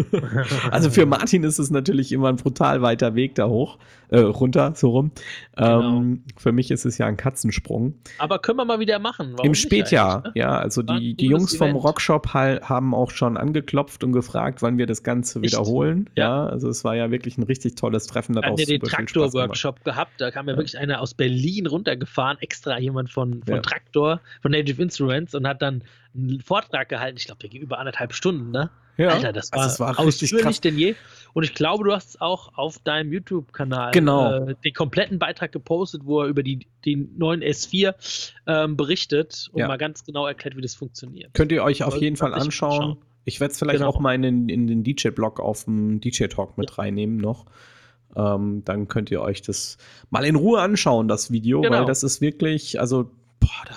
also 0.70 0.90
für 0.90 1.06
Martin 1.06 1.44
ist 1.44 1.58
es 1.58 1.70
natürlich 1.70 2.10
immer 2.12 2.28
ein 2.28 2.36
brutal 2.36 2.82
weiter 2.82 3.14
Weg 3.14 3.36
da 3.36 3.46
hoch, 3.46 3.78
äh, 4.10 4.18
runter, 4.18 4.72
so 4.74 4.90
rum. 4.90 5.12
Genau. 5.56 5.96
Ähm, 5.96 6.24
für 6.36 6.52
mich 6.52 6.70
ist 6.70 6.84
es 6.84 6.98
ja 6.98 7.06
ein 7.06 7.16
Katzensprung. 7.16 7.94
Aber 8.18 8.38
können 8.38 8.58
wir 8.58 8.64
mal 8.64 8.80
wieder 8.80 8.98
machen. 8.98 9.32
Warum 9.32 9.46
Im 9.46 9.54
Spätjahr, 9.54 10.22
ne? 10.22 10.32
ja. 10.34 10.58
Also 10.58 10.82
die, 10.82 11.14
die 11.14 11.26
Jungs 11.26 11.56
vom 11.56 11.76
Rockshop 11.76 12.28
haben 12.34 12.94
auch 12.94 13.10
schon 13.10 13.36
angeklopft 13.36 14.04
und 14.04 14.12
gefragt, 14.12 14.62
wann 14.62 14.78
wir 14.78 14.86
das 14.86 15.02
Ganze 15.02 15.38
Echt? 15.38 15.52
wiederholen. 15.52 16.10
Ja. 16.16 16.44
ja. 16.44 16.46
also 16.46 16.68
es 16.68 16.84
war 16.84 16.96
ja 16.96 17.10
wirklich 17.10 17.38
ein 17.38 17.44
richtig 17.44 17.76
tolles 17.76 18.06
Treffen. 18.06 18.34
Da 18.34 18.42
haben 18.42 18.58
wir 18.58 18.66
den 18.66 18.80
Traktor-Workshop 18.80 19.84
gehabt. 19.84 20.20
Da 20.20 20.30
kam 20.30 20.46
ja, 20.46 20.52
ja 20.52 20.58
wirklich 20.58 20.78
einer 20.78 21.00
aus 21.00 21.14
Berlin 21.14 21.66
runtergefahren, 21.66 22.38
extra 22.40 22.78
jemand 22.78 23.10
von, 23.10 23.42
von 23.44 23.54
ja. 23.56 23.60
Traktor, 23.60 24.20
von 24.42 24.50
Native 24.50 24.82
Instruments 24.82 25.34
und 25.34 25.46
hat 25.46 25.62
dann 25.62 25.82
einen 26.14 26.40
Vortrag 26.40 26.88
gehalten. 26.88 27.16
Ich 27.18 27.26
glaube, 27.26 27.40
der 27.40 27.50
ging 27.50 27.62
über 27.62 27.78
anderthalb 27.78 28.12
Stunden, 28.12 28.50
ne? 28.50 28.70
Ja. 29.00 29.08
Alter, 29.08 29.32
das 29.32 29.50
war, 29.50 29.60
also 29.60 29.70
das 29.70 29.80
war 29.80 29.98
ausführlich 29.98 30.60
denn 30.60 30.76
je. 30.76 30.94
Und 31.32 31.44
ich 31.44 31.54
glaube, 31.54 31.84
du 31.84 31.92
hast 31.92 32.10
es 32.10 32.20
auch 32.20 32.52
auf 32.58 32.78
deinem 32.80 33.12
YouTube-Kanal 33.12 33.92
genau. 33.92 34.48
äh, 34.48 34.54
den 34.62 34.74
kompletten 34.74 35.18
Beitrag 35.18 35.52
gepostet, 35.52 36.02
wo 36.04 36.20
er 36.20 36.28
über 36.28 36.42
die, 36.42 36.66
den 36.84 37.16
neuen 37.16 37.42
S4 37.42 37.94
ähm, 38.46 38.76
berichtet 38.76 39.48
und 39.52 39.60
ja. 39.60 39.68
mal 39.68 39.78
ganz 39.78 40.04
genau 40.04 40.26
erklärt, 40.26 40.56
wie 40.56 40.60
das 40.60 40.74
funktioniert. 40.74 41.32
Könnt 41.32 41.50
ihr 41.52 41.62
euch 41.62 41.82
auf 41.82 41.96
jeden 41.96 42.16
Fall 42.16 42.34
anschauen. 42.34 42.72
anschauen. 42.72 42.98
Ich 43.24 43.40
werde 43.40 43.52
es 43.52 43.58
vielleicht 43.58 43.78
genau. 43.78 43.90
auch 43.90 44.00
mal 44.00 44.14
in 44.14 44.22
den, 44.22 44.48
in 44.48 44.66
den 44.66 44.82
DJ-Blog 44.82 45.40
auf 45.40 45.64
dem 45.64 46.00
DJ-Talk 46.00 46.58
mit 46.58 46.70
ja. 46.70 46.76
reinnehmen 46.76 47.16
noch. 47.16 47.46
Ähm, 48.16 48.62
dann 48.64 48.88
könnt 48.88 49.10
ihr 49.10 49.22
euch 49.22 49.40
das 49.40 49.78
mal 50.10 50.24
in 50.24 50.34
Ruhe 50.34 50.60
anschauen, 50.60 51.08
das 51.08 51.30
Video, 51.30 51.60
genau. 51.60 51.78
weil 51.78 51.84
das 51.86 52.02
ist 52.02 52.20
wirklich, 52.20 52.80
also, 52.80 53.10
boah, 53.38 53.64
da 53.66 53.76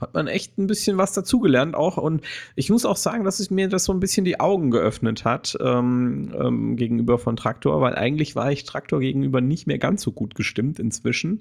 hat 0.00 0.14
man 0.14 0.26
echt 0.26 0.58
ein 0.58 0.66
bisschen 0.66 0.98
was 0.98 1.12
dazugelernt 1.12 1.74
auch. 1.74 1.96
Und 1.96 2.22
ich 2.56 2.70
muss 2.70 2.84
auch 2.84 2.96
sagen, 2.96 3.24
dass 3.24 3.40
es 3.40 3.50
mir 3.50 3.68
das 3.68 3.84
so 3.84 3.92
ein 3.92 4.00
bisschen 4.00 4.24
die 4.24 4.40
Augen 4.40 4.70
geöffnet 4.70 5.24
hat 5.24 5.56
ähm, 5.60 6.32
ähm, 6.38 6.76
gegenüber 6.76 7.18
von 7.18 7.36
Traktor, 7.36 7.80
weil 7.80 7.94
eigentlich 7.94 8.36
war 8.36 8.50
ich 8.50 8.64
Traktor 8.64 9.00
gegenüber 9.00 9.40
nicht 9.40 9.66
mehr 9.66 9.78
ganz 9.78 10.02
so 10.02 10.12
gut 10.12 10.34
gestimmt 10.34 10.78
inzwischen. 10.78 11.40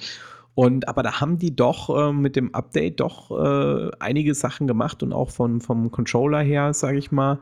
Und 0.56 0.88
aber 0.88 1.04
da 1.04 1.22
haben 1.22 1.38
die 1.38 1.56
doch 1.56 1.90
äh, 1.90 2.12
mit 2.12 2.36
dem 2.36 2.54
Update 2.54 3.00
doch 3.00 3.32
äh, 3.32 3.92
einige 4.00 4.34
Sachen 4.34 4.68
gemacht 4.68 5.02
und 5.04 5.14
auch 5.14 5.30
von, 5.30 5.62
vom 5.62 5.92
Controller 5.92 6.42
her, 6.42 6.74
sage 6.74 6.98
ich 6.98 7.12
mal, 7.12 7.40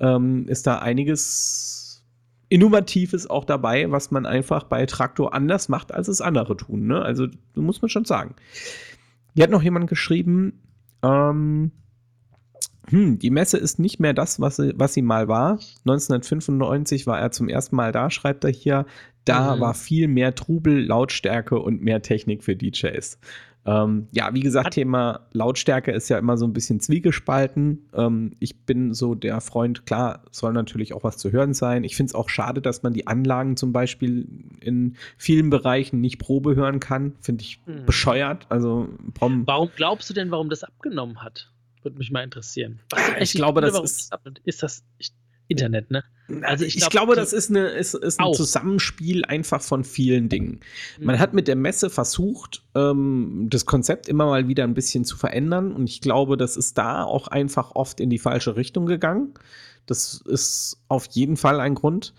ähm, 0.00 0.48
ist 0.48 0.66
da 0.66 0.78
einiges 0.78 2.04
Innovatives 2.48 3.28
auch 3.28 3.44
dabei, 3.44 3.90
was 3.90 4.10
man 4.10 4.24
einfach 4.24 4.64
bei 4.64 4.86
Traktor 4.86 5.34
anders 5.34 5.68
macht, 5.68 5.92
als 5.92 6.08
es 6.08 6.20
andere 6.20 6.56
tun. 6.56 6.86
Ne? 6.86 7.02
Also 7.02 7.26
muss 7.54 7.82
man 7.82 7.88
schon 7.88 8.04
sagen. 8.04 8.34
Hier 9.36 9.42
hat 9.42 9.50
noch 9.50 9.62
jemand 9.62 9.86
geschrieben, 9.86 10.62
ähm, 11.02 11.70
hm, 12.88 13.18
die 13.18 13.30
Messe 13.30 13.58
ist 13.58 13.78
nicht 13.78 14.00
mehr 14.00 14.14
das, 14.14 14.40
was 14.40 14.56
sie, 14.56 14.72
was 14.76 14.94
sie 14.94 15.02
mal 15.02 15.28
war. 15.28 15.58
1995 15.84 17.06
war 17.06 17.20
er 17.20 17.30
zum 17.32 17.50
ersten 17.50 17.76
Mal 17.76 17.92
da, 17.92 18.08
schreibt 18.08 18.44
er 18.44 18.50
hier. 18.50 18.86
Da 19.26 19.56
mhm. 19.56 19.60
war 19.60 19.74
viel 19.74 20.08
mehr 20.08 20.34
Trubel, 20.34 20.82
Lautstärke 20.86 21.58
und 21.58 21.82
mehr 21.82 22.00
Technik 22.00 22.44
für 22.44 22.56
DJs. 22.56 23.18
Ähm, 23.66 24.06
ja, 24.12 24.32
wie 24.32 24.40
gesagt, 24.40 24.74
Thema 24.74 25.26
Lautstärke 25.32 25.90
ist 25.90 26.08
ja 26.08 26.18
immer 26.18 26.36
so 26.36 26.46
ein 26.46 26.52
bisschen 26.52 26.80
zwiegespalten. 26.80 27.88
Ähm, 27.94 28.36
ich 28.38 28.64
bin 28.64 28.94
so 28.94 29.14
der 29.14 29.40
Freund, 29.40 29.86
klar, 29.86 30.22
soll 30.30 30.52
natürlich 30.52 30.94
auch 30.94 31.02
was 31.02 31.16
zu 31.16 31.32
hören 31.32 31.52
sein. 31.52 31.82
Ich 31.82 31.96
finde 31.96 32.10
es 32.10 32.14
auch 32.14 32.28
schade, 32.28 32.62
dass 32.62 32.82
man 32.82 32.92
die 32.92 33.06
Anlagen 33.06 33.56
zum 33.56 33.72
Beispiel 33.72 34.28
in 34.60 34.96
vielen 35.18 35.50
Bereichen 35.50 36.00
nicht 36.00 36.18
Probe 36.18 36.54
hören 36.54 36.78
kann. 36.78 37.14
Finde 37.20 37.42
ich 37.42 37.60
hm. 37.66 37.84
bescheuert. 37.86 38.46
Also, 38.48 38.88
warum 39.20 39.70
glaubst 39.74 40.08
du 40.08 40.14
denn, 40.14 40.30
warum 40.30 40.48
das 40.48 40.62
abgenommen 40.62 41.22
hat? 41.22 41.50
Würde 41.82 41.98
mich 41.98 42.10
mal 42.10 42.22
interessieren. 42.22 42.80
ich 43.20 43.32
glaube, 43.32 43.60
das 43.60 43.78
ist, 43.78 44.12
das 44.12 44.20
ist 44.44 44.62
das. 44.62 44.84
Ich, 44.98 45.12
Internet, 45.48 45.90
ne? 45.90 46.02
Also 46.42 46.64
ich, 46.64 46.76
ich 46.76 46.90
glaube, 46.90 47.14
das 47.14 47.32
ist, 47.32 47.50
eine, 47.50 47.68
ist, 47.68 47.94
ist 47.94 48.18
ein 48.18 48.34
Zusammenspiel 48.34 49.24
einfach 49.24 49.62
von 49.62 49.84
vielen 49.84 50.28
Dingen. 50.28 50.60
Man 51.00 51.20
hat 51.20 51.34
mit 51.34 51.46
der 51.46 51.54
Messe 51.54 51.88
versucht, 51.88 52.62
ähm, 52.74 53.46
das 53.48 53.64
Konzept 53.64 54.08
immer 54.08 54.26
mal 54.26 54.48
wieder 54.48 54.64
ein 54.64 54.74
bisschen 54.74 55.04
zu 55.04 55.16
verändern 55.16 55.72
und 55.72 55.88
ich 55.88 56.00
glaube, 56.00 56.36
das 56.36 56.56
ist 56.56 56.78
da 56.78 57.04
auch 57.04 57.28
einfach 57.28 57.72
oft 57.74 58.00
in 58.00 58.10
die 58.10 58.18
falsche 58.18 58.56
Richtung 58.56 58.86
gegangen. 58.86 59.34
Das 59.86 60.20
ist 60.26 60.78
auf 60.88 61.06
jeden 61.12 61.36
Fall 61.36 61.60
ein 61.60 61.76
Grund. 61.76 62.12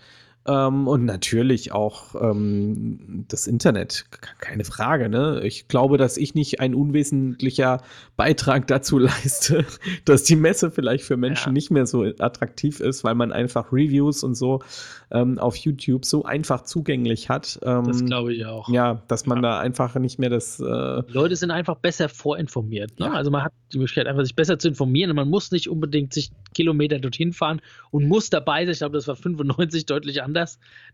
Ähm, 0.48 0.88
und 0.88 1.04
natürlich 1.04 1.72
auch 1.72 2.14
ähm, 2.14 3.26
das 3.28 3.46
Internet, 3.46 4.06
keine 4.40 4.64
Frage. 4.64 5.10
Ne? 5.10 5.42
Ich 5.44 5.68
glaube, 5.68 5.98
dass 5.98 6.16
ich 6.16 6.34
nicht 6.34 6.60
ein 6.60 6.74
unwesentlicher 6.74 7.82
Beitrag 8.16 8.66
dazu 8.66 8.98
leiste, 8.98 9.66
dass 10.06 10.24
die 10.24 10.36
Messe 10.36 10.70
vielleicht 10.70 11.04
für 11.04 11.18
Menschen 11.18 11.50
ja. 11.50 11.52
nicht 11.52 11.70
mehr 11.70 11.86
so 11.86 12.04
attraktiv 12.18 12.80
ist, 12.80 13.04
weil 13.04 13.14
man 13.14 13.30
einfach 13.30 13.72
Reviews 13.72 14.24
und 14.24 14.34
so 14.36 14.62
ähm, 15.10 15.38
auf 15.38 15.56
YouTube 15.56 16.06
so 16.06 16.24
einfach 16.24 16.62
zugänglich 16.62 17.28
hat. 17.28 17.58
Ähm, 17.62 17.84
das 17.84 18.04
glaube 18.04 18.32
ich 18.32 18.46
auch. 18.46 18.70
Ja, 18.70 19.02
dass 19.08 19.26
man 19.26 19.38
ja. 19.38 19.42
da 19.42 19.60
einfach 19.60 19.94
nicht 19.96 20.18
mehr 20.18 20.30
das. 20.30 20.60
Äh 20.60 20.64
Leute 21.08 21.36
sind 21.36 21.50
einfach 21.50 21.76
besser 21.76 22.08
vorinformiert. 22.08 22.98
Ne? 22.98 23.06
Ja. 23.06 23.12
Also 23.12 23.30
man 23.30 23.44
hat 23.44 23.52
die 23.72 23.78
Möglichkeit, 23.78 24.06
einfach 24.06 24.24
sich 24.24 24.34
besser 24.34 24.58
zu 24.58 24.68
informieren 24.68 25.10
und 25.10 25.16
man 25.16 25.28
muss 25.28 25.50
nicht 25.50 25.68
unbedingt 25.68 26.14
sich 26.14 26.30
Kilometer 26.54 26.98
dorthin 26.98 27.32
fahren 27.32 27.60
und 27.90 28.08
muss 28.08 28.30
dabei 28.30 28.64
sein. 28.64 28.72
Ich 28.72 28.78
glaube, 28.78 28.96
das 28.96 29.08
war 29.08 29.16
95 29.16 29.86
deutlich 29.86 30.22
anders. 30.22 30.37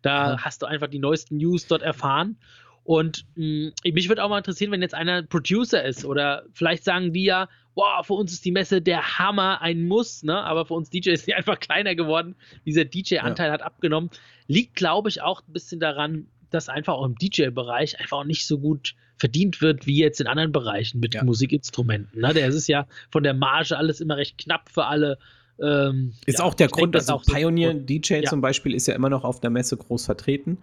Da 0.02 0.32
ja. 0.32 0.38
hast 0.40 0.62
du 0.62 0.66
einfach 0.66 0.88
die 0.88 0.98
neuesten 0.98 1.36
News 1.36 1.66
dort 1.66 1.82
erfahren. 1.82 2.36
Und 2.84 3.24
mh, 3.34 3.70
mm, 3.84 3.92
mich 3.92 4.08
würde 4.08 4.22
auch 4.22 4.28
mal 4.28 4.38
interessieren, 4.38 4.70
wenn 4.70 4.82
jetzt 4.82 4.94
einer 4.94 5.22
Producer 5.22 5.82
ist 5.82 6.04
oder 6.04 6.44
vielleicht 6.52 6.84
sagen 6.84 7.12
die 7.12 7.24
ja, 7.24 7.48
wow, 7.74 8.06
für 8.06 8.14
uns 8.14 8.32
ist 8.32 8.44
die 8.44 8.52
Messe 8.52 8.80
der 8.80 9.18
Hammer, 9.18 9.60
ein 9.62 9.88
Muss, 9.88 10.22
ne? 10.22 10.36
aber 10.36 10.66
für 10.66 10.74
uns 10.74 10.90
DJ 10.90 11.10
ist 11.12 11.26
die 11.26 11.34
einfach 11.34 11.58
kleiner 11.58 11.94
geworden. 11.94 12.36
Dieser 12.64 12.84
DJ-Anteil 12.84 13.48
ja. 13.48 13.52
hat 13.52 13.62
abgenommen. 13.62 14.10
Liegt, 14.46 14.76
glaube 14.76 15.08
ich, 15.08 15.22
auch 15.22 15.42
ein 15.46 15.52
bisschen 15.52 15.80
daran, 15.80 16.26
dass 16.50 16.68
einfach 16.68 16.94
auch 16.94 17.06
im 17.06 17.16
DJ-Bereich 17.16 17.98
einfach 17.98 18.18
auch 18.18 18.24
nicht 18.24 18.46
so 18.46 18.58
gut 18.58 18.94
verdient 19.16 19.60
wird 19.60 19.86
wie 19.86 19.98
jetzt 19.98 20.20
in 20.20 20.26
anderen 20.26 20.52
Bereichen 20.52 21.00
mit 21.00 21.14
ja. 21.14 21.24
Musikinstrumenten. 21.24 22.20
Ne? 22.20 22.34
Der 22.34 22.48
ist 22.48 22.68
ja 22.68 22.86
von 23.10 23.22
der 23.22 23.34
Marge 23.34 23.76
alles 23.76 24.00
immer 24.00 24.16
recht 24.16 24.38
knapp 24.38 24.68
für 24.68 24.86
alle 24.86 25.18
ähm, 25.60 26.12
ist 26.26 26.38
ja, 26.38 26.44
auch 26.44 26.54
der 26.54 26.68
Grund, 26.68 26.94
dass 26.94 27.08
also 27.08 27.20
auch 27.20 27.24
Pioneer 27.24 27.72
so 27.72 27.78
DJ 27.78 28.14
ja. 28.14 28.22
zum 28.24 28.40
Beispiel 28.40 28.74
ist 28.74 28.86
ja 28.86 28.94
immer 28.94 29.10
noch 29.10 29.24
auf 29.24 29.40
der 29.40 29.50
Messe 29.50 29.76
groß 29.76 30.04
vertreten. 30.04 30.58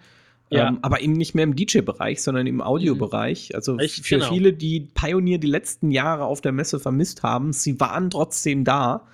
Ja. 0.49 0.67
Ähm, 0.67 0.79
aber 0.81 1.01
eben 1.01 1.13
nicht 1.13 1.33
mehr 1.33 1.45
im 1.45 1.55
DJ-Bereich, 1.55 2.21
sondern 2.21 2.45
im 2.45 2.61
Audiobereich. 2.61 3.55
Also 3.55 3.77
Echt, 3.77 4.05
für 4.05 4.15
genau. 4.15 4.29
viele, 4.29 4.51
die 4.51 4.81
Pioneer 4.81 5.37
die 5.37 5.47
letzten 5.47 5.91
Jahre 5.91 6.25
auf 6.25 6.41
der 6.41 6.51
Messe 6.51 6.79
vermisst 6.79 7.23
haben, 7.23 7.53
sie 7.53 7.79
waren 7.79 8.09
trotzdem 8.09 8.65
da. 8.65 9.07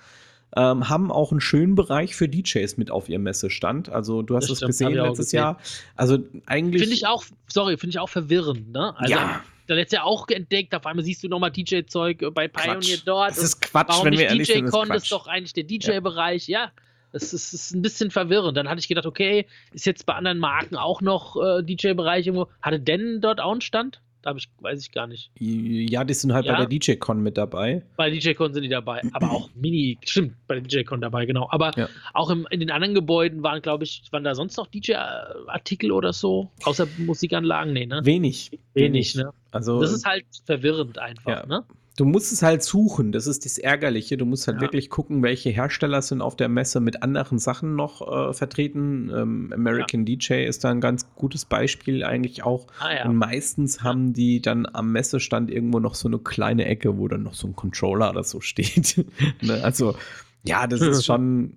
Ähm, 0.56 0.88
haben 0.88 1.12
auch 1.12 1.30
einen 1.30 1.42
schönen 1.42 1.74
Bereich 1.74 2.16
für 2.16 2.26
DJs 2.26 2.78
mit 2.78 2.90
auf 2.90 3.08
ihrem 3.08 3.22
Messestand. 3.22 3.90
Also 3.90 4.22
du 4.22 4.34
hast 4.34 4.50
es 4.50 4.60
gesehen 4.60 4.94
letztes 4.94 5.26
gesehen. 5.26 5.40
Jahr. 5.40 5.58
Also 5.94 6.18
eigentlich. 6.46 6.82
Finde 6.82 6.96
ich 6.96 7.06
auch, 7.06 7.22
sorry, 7.46 7.76
finde 7.76 7.90
ich 7.90 7.98
auch 7.98 8.08
verwirrend, 8.08 8.72
ne? 8.72 8.94
Also, 8.96 9.12
ja 9.12 9.42
da 9.68 9.74
letztes 9.74 9.98
Jahr 9.98 10.06
auch 10.06 10.26
entdeckt. 10.28 10.74
Auf 10.74 10.86
einmal 10.86 11.04
siehst 11.04 11.22
du 11.22 11.28
nochmal 11.28 11.50
DJ-Zeug 11.50 12.24
bei 12.32 12.48
Pioneer 12.48 12.78
Quatsch. 12.78 13.02
dort. 13.04 13.30
Das 13.30 13.38
ist 13.38 13.60
Quatsch, 13.60 13.88
warum 13.88 14.06
wenn 14.06 14.10
nicht 14.12 14.20
wir 14.20 14.28
ehrlich 14.28 14.48
DJ 14.48 14.62
Con 14.62 14.90
ist 14.90 15.12
doch 15.12 15.26
eigentlich 15.26 15.52
der 15.52 15.64
DJ-Bereich. 15.64 16.48
Ja. 16.48 16.64
ja. 16.64 16.72
Das 17.12 17.32
ist, 17.32 17.52
ist, 17.52 17.74
ein 17.74 17.82
bisschen 17.82 18.10
verwirrend. 18.10 18.56
Dann 18.56 18.68
hatte 18.68 18.80
ich 18.80 18.88
gedacht, 18.88 19.06
okay, 19.06 19.46
ist 19.72 19.86
jetzt 19.86 20.04
bei 20.04 20.14
anderen 20.14 20.38
Marken 20.38 20.76
auch 20.76 21.00
noch 21.00 21.36
äh, 21.36 21.62
DJ-Bereich 21.62 22.26
irgendwo. 22.26 22.48
Hatte 22.60 22.80
denn 22.80 23.20
dort 23.20 23.40
auch 23.40 23.52
einen 23.52 23.60
Stand? 23.60 24.00
Da 24.28 24.36
ich, 24.36 24.48
weiß 24.60 24.82
ich 24.82 24.92
gar 24.92 25.06
nicht. 25.06 25.30
Ja, 25.38 26.04
die 26.04 26.12
sind 26.12 26.34
halt 26.34 26.44
ja. 26.44 26.52
bei 26.52 26.66
der 26.66 26.78
DJ-Con 26.78 27.22
mit 27.22 27.38
dabei. 27.38 27.82
Bei 27.96 28.10
der 28.10 28.18
DJ-Con 28.18 28.52
sind 28.52 28.62
die 28.62 28.68
dabei. 28.68 29.00
Aber 29.12 29.30
auch 29.30 29.48
Mini, 29.54 29.98
stimmt, 30.04 30.34
bei 30.46 30.60
der 30.60 30.64
DJ-Con 30.64 31.00
dabei, 31.00 31.24
genau. 31.24 31.48
Aber 31.50 31.72
ja. 31.78 31.88
auch 32.12 32.28
im, 32.28 32.46
in 32.50 32.60
den 32.60 32.70
anderen 32.70 32.94
Gebäuden 32.94 33.42
waren, 33.42 33.62
glaube 33.62 33.84
ich, 33.84 34.02
waren 34.10 34.24
da 34.24 34.34
sonst 34.34 34.58
noch 34.58 34.66
DJ-Artikel 34.66 35.92
oder 35.92 36.12
so? 36.12 36.50
Außer 36.64 36.86
Musikanlagen? 36.98 37.72
Nee, 37.72 37.86
ne? 37.86 38.04
Wenig. 38.04 38.50
Wenig, 38.74 39.14
Wenig. 39.14 39.16
ne? 39.16 39.32
Also, 39.50 39.80
das 39.80 39.92
ist 39.92 40.04
halt 40.04 40.26
verwirrend 40.44 40.98
einfach, 40.98 41.30
ja. 41.30 41.46
ne? 41.46 41.64
Du 41.98 42.04
musst 42.04 42.32
es 42.32 42.42
halt 42.42 42.62
suchen, 42.62 43.10
das 43.10 43.26
ist 43.26 43.44
das 43.44 43.58
Ärgerliche. 43.58 44.16
Du 44.16 44.24
musst 44.24 44.46
halt 44.46 44.58
ja. 44.58 44.60
wirklich 44.60 44.88
gucken, 44.88 45.24
welche 45.24 45.50
Hersteller 45.50 46.00
sind 46.00 46.22
auf 46.22 46.36
der 46.36 46.48
Messe 46.48 46.78
mit 46.78 47.02
anderen 47.02 47.40
Sachen 47.40 47.74
noch 47.74 48.06
äh, 48.06 48.32
vertreten. 48.32 49.10
Ähm, 49.12 49.52
American 49.52 50.06
ja. 50.06 50.14
DJ 50.14 50.44
ist 50.44 50.62
da 50.62 50.70
ein 50.70 50.80
ganz 50.80 51.12
gutes 51.16 51.44
Beispiel 51.44 52.04
eigentlich 52.04 52.44
auch. 52.44 52.68
Ah, 52.78 52.94
ja. 52.94 53.04
Und 53.04 53.16
meistens 53.16 53.82
haben 53.82 54.12
die 54.12 54.40
dann 54.40 54.64
am 54.72 54.92
Messestand 54.92 55.50
irgendwo 55.50 55.80
noch 55.80 55.96
so 55.96 56.06
eine 56.06 56.20
kleine 56.20 56.66
Ecke, 56.66 56.98
wo 56.98 57.08
dann 57.08 57.24
noch 57.24 57.34
so 57.34 57.48
ein 57.48 57.56
Controller 57.56 58.10
oder 58.10 58.22
so 58.22 58.40
steht. 58.42 59.04
ne? 59.40 59.64
Also, 59.64 59.96
ja, 60.44 60.68
das 60.68 60.80
ist 60.82 61.04
schon. 61.04 61.54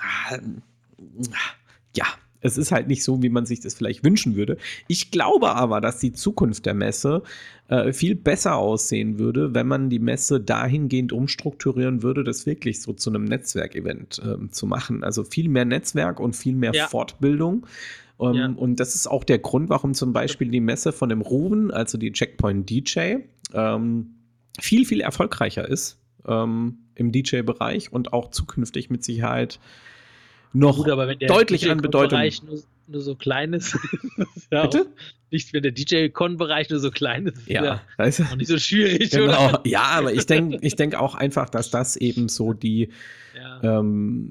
Ah, 0.00 0.38
ja, 1.94 2.06
es 2.44 2.58
ist 2.58 2.72
halt 2.72 2.88
nicht 2.88 3.02
so, 3.02 3.22
wie 3.22 3.30
man 3.30 3.46
sich 3.46 3.60
das 3.60 3.72
vielleicht 3.72 4.04
wünschen 4.04 4.36
würde. 4.36 4.58
Ich 4.86 5.10
glaube 5.10 5.56
aber, 5.56 5.80
dass 5.80 5.98
die 5.98 6.12
Zukunft 6.12 6.66
der 6.66 6.74
Messe 6.74 7.22
äh, 7.68 7.92
viel 7.92 8.14
besser 8.14 8.56
aussehen 8.56 9.18
würde, 9.18 9.54
wenn 9.54 9.66
man 9.66 9.88
die 9.88 9.98
Messe 9.98 10.40
dahingehend 10.40 11.12
umstrukturieren 11.12 12.02
würde, 12.02 12.22
das 12.22 12.44
wirklich 12.44 12.82
so 12.82 12.92
zu 12.92 13.08
einem 13.08 13.24
Netzwerkevent 13.24 14.20
äh, 14.22 14.50
zu 14.50 14.66
machen. 14.66 15.02
Also 15.02 15.24
viel 15.24 15.48
mehr 15.48 15.64
Netzwerk 15.64 16.20
und 16.20 16.36
viel 16.36 16.54
mehr 16.54 16.72
ja. 16.74 16.86
Fortbildung. 16.86 17.66
Um, 18.18 18.28
ähm, 18.28 18.34
ja. 18.36 18.46
Und 18.46 18.78
das 18.78 18.94
ist 18.94 19.06
auch 19.06 19.24
der 19.24 19.38
Grund, 19.38 19.70
warum 19.70 19.94
zum 19.94 20.12
Beispiel 20.12 20.48
die 20.48 20.60
Messe 20.60 20.92
von 20.92 21.08
dem 21.08 21.22
Ruben, 21.22 21.70
also 21.70 21.96
die 21.96 22.12
Checkpoint 22.12 22.68
DJ, 22.68 23.16
ähm, 23.54 24.16
viel, 24.60 24.84
viel 24.84 25.00
erfolgreicher 25.00 25.66
ist. 25.66 25.98
Ähm, 26.26 26.78
im 26.94 27.10
DJ-Bereich 27.10 27.92
und 27.92 28.12
auch 28.12 28.30
zukünftig 28.30 28.88
mit 28.88 29.02
Sicherheit 29.02 29.58
noch 30.54 30.76
Gut, 30.76 30.88
aber 30.88 31.06
wenn 31.08 31.18
der 31.18 31.28
deutlich 31.28 31.68
an 31.70 31.78
Bedeutung. 31.82 32.18
Nur, 32.46 32.60
nur 32.86 33.00
so 33.02 33.14
klein 33.14 33.52
ist, 33.52 33.74
ist 34.36 34.48
ja 34.50 34.62
Bitte? 34.62 34.86
Nicht, 35.30 35.52
wenn 35.52 35.62
der 35.64 35.72
DJ-Con-Bereich 35.72 36.70
nur 36.70 36.78
so 36.78 36.90
klein 36.92 37.26
ist, 37.26 37.38
ist 37.38 37.48
Ja, 37.48 37.80
weißt 37.96 38.20
du? 38.20 38.22
auch 38.24 38.36
nicht 38.36 38.46
so 38.48 38.56
schwierig, 38.58 39.10
Genau. 39.10 39.48
oder? 39.48 39.60
Ja, 39.66 39.82
aber 39.82 40.12
ich 40.14 40.26
denke 40.26 40.58
ich 40.62 40.76
denk 40.76 40.94
auch 40.94 41.14
einfach, 41.16 41.50
dass 41.50 41.70
das 41.70 41.96
eben 41.96 42.28
so 42.28 42.52
die, 42.52 42.90
Ja. 43.36 43.78
ähm, 43.80 44.28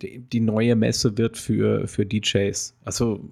die, 0.00 0.20
die 0.20 0.40
neue 0.40 0.74
Messe 0.74 1.18
wird 1.18 1.36
für, 1.36 1.86
für 1.86 2.06
DJs. 2.06 2.74
Also, 2.84 3.28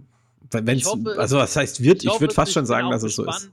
wenn 0.51 0.77
Ich 0.77 0.85
es, 0.85 0.95
also 1.17 1.39
was 1.39 1.57
heißt 1.57 1.83
wird, 1.83 2.03
ich, 2.05 2.11
hoffe 2.11 2.21
würde 2.23 2.35
fast 2.35 2.53
schon 2.53 2.67
sagen, 2.67 2.89
auch 2.89 2.91
dass 2.93 3.03
es 3.03 3.17
so 3.17 3.23
ist. 3.25 3.29
gespannt. 3.35 3.53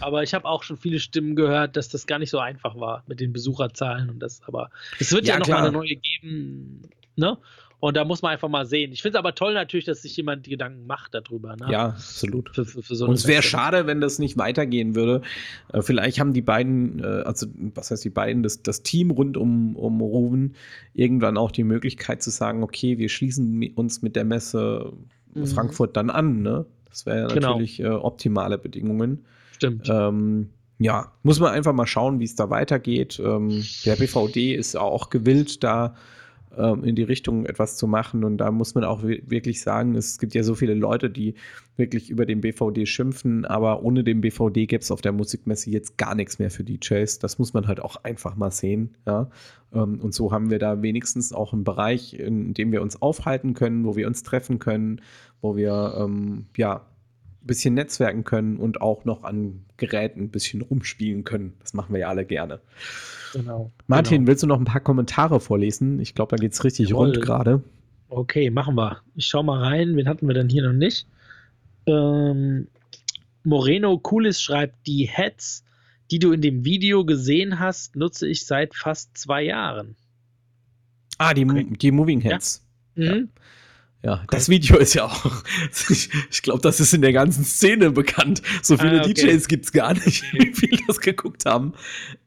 Aber 0.00 0.22
ich 0.24 0.34
habe 0.34 0.46
auch 0.46 0.62
schon 0.64 0.76
viele 0.76 0.98
Stimmen 0.98 1.36
gehört, 1.36 1.76
dass 1.76 1.88
das 1.88 2.06
gar 2.06 2.18
nicht 2.18 2.30
so 2.30 2.38
einfach 2.38 2.74
war 2.80 3.04
mit 3.06 3.20
den 3.20 3.32
Besucherzahlen 3.32 4.10
und 4.10 4.18
das. 4.18 4.40
Aber 4.46 4.70
es 4.98 5.12
wird 5.12 5.26
ja, 5.26 5.34
Ja, 5.34 5.38
noch 5.40 5.48
mal 5.48 5.58
eine 5.58 5.72
neue 5.72 5.94
geben, 5.96 6.80
ne? 7.16 7.36
Und 7.84 7.98
da 7.98 8.04
muss 8.06 8.22
man 8.22 8.32
einfach 8.32 8.48
mal 8.48 8.64
sehen. 8.64 8.92
Ich 8.92 9.02
finde 9.02 9.18
es 9.18 9.18
aber 9.18 9.34
toll 9.34 9.52
natürlich, 9.52 9.84
dass 9.84 10.00
sich 10.00 10.16
jemand 10.16 10.46
die 10.46 10.50
Gedanken 10.50 10.86
macht 10.86 11.12
darüber. 11.12 11.54
Ne? 11.56 11.66
Ja, 11.70 11.88
absolut. 11.88 12.48
Für, 12.54 12.64
für, 12.64 12.82
für 12.82 12.94
so 12.94 13.06
Und 13.06 13.14
es 13.14 13.26
wäre 13.26 13.42
schade, 13.42 13.86
wenn 13.86 14.00
das 14.00 14.18
nicht 14.18 14.38
weitergehen 14.38 14.94
würde. 14.94 15.20
Äh, 15.70 15.82
vielleicht 15.82 16.18
haben 16.18 16.32
die 16.32 16.40
beiden, 16.40 17.00
äh, 17.04 17.06
also 17.26 17.46
was 17.74 17.90
heißt 17.90 18.02
die 18.02 18.08
beiden, 18.10 18.42
das, 18.42 18.62
das 18.62 18.82
Team 18.82 19.10
rund 19.10 19.36
um, 19.36 19.76
um 19.76 20.00
Ruven 20.00 20.54
irgendwann 20.94 21.36
auch 21.36 21.50
die 21.50 21.64
Möglichkeit 21.64 22.22
zu 22.22 22.30
sagen, 22.30 22.62
okay, 22.62 22.96
wir 22.96 23.10
schließen 23.10 23.72
uns 23.74 24.00
mit 24.00 24.16
der 24.16 24.24
Messe 24.24 24.92
Mhm. 25.34 25.46
Frankfurt 25.46 25.96
dann 25.96 26.10
an. 26.10 26.42
Ne? 26.42 26.64
Das 26.88 27.06
wäre 27.06 27.32
Genau. 27.34 27.48
natürlich 27.48 27.80
äh, 27.80 27.88
optimale 27.88 28.58
Bedingungen. 28.58 29.24
Stimmt. 29.52 29.88
Ähm, 29.90 30.50
ja, 30.78 31.12
muss 31.22 31.38
man 31.38 31.52
einfach 31.52 31.72
mal 31.72 31.86
schauen, 31.86 32.18
wie 32.20 32.24
es 32.24 32.34
da 32.34 32.50
weitergeht. 32.50 33.20
Ähm, 33.24 33.62
der 33.84 33.96
BVD 33.96 34.54
ist 34.54 34.76
auch 34.76 35.10
gewillt, 35.10 35.62
da 35.62 35.94
in 36.56 36.94
die 36.96 37.02
Richtung 37.02 37.46
etwas 37.46 37.76
zu 37.76 37.86
machen. 37.86 38.24
Und 38.24 38.38
da 38.38 38.50
muss 38.50 38.74
man 38.74 38.84
auch 38.84 39.02
wi- 39.02 39.22
wirklich 39.26 39.60
sagen, 39.62 39.94
es 39.94 40.18
gibt 40.18 40.34
ja 40.34 40.42
so 40.42 40.54
viele 40.54 40.74
Leute, 40.74 41.10
die 41.10 41.34
wirklich 41.76 42.10
über 42.10 42.24
den 42.26 42.40
BVD 42.40 42.86
schimpfen, 42.86 43.44
aber 43.44 43.82
ohne 43.82 44.04
den 44.04 44.20
BVD 44.20 44.66
gäbe 44.66 44.82
es 44.82 44.90
auf 44.90 45.00
der 45.00 45.12
Musikmesse 45.12 45.70
jetzt 45.70 45.98
gar 45.98 46.14
nichts 46.14 46.38
mehr 46.38 46.50
für 46.50 46.64
DJs. 46.64 47.18
Das 47.18 47.38
muss 47.38 47.52
man 47.52 47.66
halt 47.66 47.80
auch 47.80 48.04
einfach 48.04 48.36
mal 48.36 48.50
sehen. 48.50 48.94
Ja? 49.06 49.28
Ähm, 49.72 50.00
und 50.00 50.14
so 50.14 50.30
haben 50.32 50.50
wir 50.50 50.58
da 50.58 50.82
wenigstens 50.82 51.32
auch 51.32 51.52
einen 51.52 51.64
Bereich, 51.64 52.14
in 52.18 52.54
dem 52.54 52.70
wir 52.72 52.82
uns 52.82 53.02
aufhalten 53.02 53.54
können, 53.54 53.84
wo 53.84 53.96
wir 53.96 54.06
uns 54.06 54.22
treffen 54.22 54.58
können, 54.58 55.00
wo 55.40 55.56
wir 55.56 55.94
ähm, 55.98 56.46
ja 56.56 56.86
ein 57.44 57.46
bisschen 57.46 57.74
netzwerken 57.74 58.24
können 58.24 58.56
und 58.56 58.80
auch 58.80 59.04
noch 59.04 59.22
an 59.22 59.64
Geräten 59.76 60.22
ein 60.22 60.30
bisschen 60.30 60.62
rumspielen 60.62 61.24
können. 61.24 61.54
Das 61.60 61.74
machen 61.74 61.92
wir 61.92 62.00
ja 62.00 62.08
alle 62.08 62.24
gerne. 62.24 62.60
genau. 63.32 63.70
Martin, 63.86 64.18
Genau. 64.18 64.28
willst 64.28 64.42
du 64.42 64.46
noch 64.46 64.58
ein 64.58 64.64
paar 64.64 64.80
Kommentare 64.80 65.40
vorlesen? 65.40 66.00
Ich 66.00 66.14
glaube, 66.14 66.36
da 66.36 66.40
geht 66.40 66.52
es 66.54 66.64
richtig 66.64 66.88
Jawohl. 66.90 67.10
rund 67.10 67.20
gerade. 67.22 67.62
Okay, 68.08 68.50
machen 68.50 68.76
wir. 68.76 68.98
Ich 69.14 69.26
schau 69.26 69.42
mal 69.42 69.60
rein. 69.62 69.96
Wen 69.96 70.08
hatten 70.08 70.26
wir 70.26 70.34
denn 70.34 70.48
hier 70.48 70.62
noch 70.64 70.72
nicht? 70.72 71.06
Ähm, 71.86 72.68
Moreno 73.42 73.98
Coolis 73.98 74.40
schreibt, 74.40 74.86
die 74.86 75.04
Heads, 75.06 75.64
die 76.10 76.18
du 76.18 76.32
in 76.32 76.40
dem 76.40 76.64
Video 76.64 77.04
gesehen 77.04 77.58
hast, 77.58 77.96
nutze 77.96 78.26
ich 78.28 78.46
seit 78.46 78.74
fast 78.74 79.16
zwei 79.18 79.42
Jahren. 79.42 79.96
Ah, 81.18 81.34
die, 81.34 81.44
Okay. 81.44 81.66
die 81.78 81.90
Moving 81.90 82.20
Heads. 82.20 82.64
Mhm. 82.94 83.02
Ja, 83.04 83.14
das 84.30 84.48
Video 84.48 84.76
ist 84.76 84.94
ja 84.94 85.04
auch, 85.06 85.42
ich, 85.90 86.10
ich 86.30 86.42
glaube, 86.42 86.60
das 86.60 86.80
ist 86.80 86.92
in 86.94 87.02
der 87.02 87.12
ganzen 87.12 87.44
Szene 87.44 87.90
bekannt. 87.90 88.42
So 88.62 88.76
viele 88.76 89.00
Ah, 89.00 89.04
okay. 89.04 89.14
DJs 89.14 89.48
gibt 89.48 89.64
es 89.64 89.72
gar 89.72 89.94
nicht, 89.94 90.22
wie 90.32 90.52
viele 90.54 90.78
das 90.86 91.00
geguckt 91.00 91.46
haben. 91.46 91.72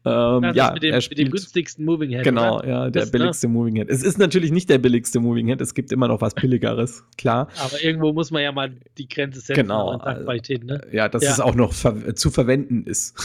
Ähm, 0.05 0.41
Das 0.41 0.55
ja, 0.55 0.71
mit 0.73 0.83
dem, 0.83 0.91
er 0.91 0.97
mit 0.97 1.01
dem 1.01 1.01
spielt, 1.01 1.31
günstigsten 1.31 1.85
Moving 1.85 2.09
Head. 2.11 2.23
genau, 2.23 2.57
Oder? 2.59 2.67
ja, 2.67 2.89
der 2.89 3.01
Das, 3.03 3.11
ne? 3.11 3.19
billigste 3.19 3.47
Moving 3.47 3.75
Head. 3.75 3.89
Es 3.89 4.03
ist 4.03 4.17
natürlich 4.17 4.51
nicht 4.51 4.69
der 4.69 4.77
billigste 4.77 5.19
Moving 5.19 5.47
Head, 5.47 5.61
es 5.61 5.73
gibt 5.73 5.91
immer 5.91 6.07
noch 6.07 6.21
was 6.21 6.33
billigeres, 6.33 7.03
klar. 7.17 7.47
Aber 7.59 7.83
irgendwo 7.83 8.13
muss 8.13 8.31
man 8.31 8.41
ja 8.43 8.51
mal 8.51 8.71
die 8.97 9.07
Grenze 9.07 9.39
setzen 9.41 9.61
Genau, 9.61 9.89
an 9.91 9.99
Tagqualität, 9.99 10.63
ne? 10.63 10.81
Ja, 10.91 11.09
dass 11.09 11.23
Ja. 11.23 11.31
es 11.31 11.39
auch 11.39 11.55
noch 11.55 11.73
ver 11.73 12.15
zu 12.15 12.31
verwenden 12.31 12.85
ist. 12.85 13.15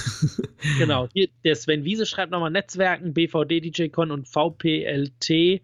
Genau. 0.78 1.08
Hier, 1.14 1.28
der 1.44 1.54
Sven 1.56 1.84
Wiese 1.84 2.04
schreibt 2.06 2.32
nochmal 2.32 2.50
Netzwerken, 2.50 3.14
BVD, 3.14 3.60
DJCon 3.60 4.10
und 4.10 4.28
VPLT. 4.28 5.62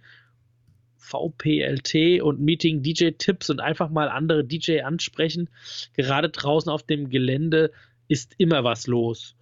VPLT 1.08 2.22
und 2.22 2.40
Meeting 2.40 2.82
DJ-Tipps 2.82 3.50
und 3.50 3.60
einfach 3.60 3.90
mal 3.90 4.08
andere 4.08 4.44
DJ 4.44 4.80
ansprechen. 4.82 5.48
Gerade 5.94 6.28
draußen 6.28 6.70
auf 6.70 6.82
dem 6.82 7.08
Gelände 7.10 7.72
ist 8.08 8.34
immer 8.38 8.64
was 8.64 8.86
los. 8.86 9.34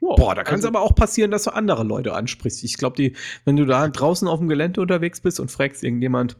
Ja, 0.00 0.14
Boah, 0.16 0.34
da 0.34 0.42
kann 0.44 0.54
es 0.58 0.64
also- 0.64 0.68
aber 0.68 0.80
auch 0.82 0.94
passieren, 0.94 1.30
dass 1.30 1.44
du 1.44 1.50
andere 1.54 1.84
Leute 1.84 2.14
ansprichst. 2.14 2.64
Ich 2.64 2.76
glaube, 2.78 2.96
die, 2.96 3.16
wenn 3.44 3.56
du 3.56 3.66
da 3.66 3.86
draußen 3.88 4.26
auf 4.28 4.38
dem 4.38 4.48
Gelände 4.48 4.80
unterwegs 4.80 5.20
bist 5.20 5.40
und 5.40 5.50
fragst 5.50 5.84
irgendjemand, 5.84 6.36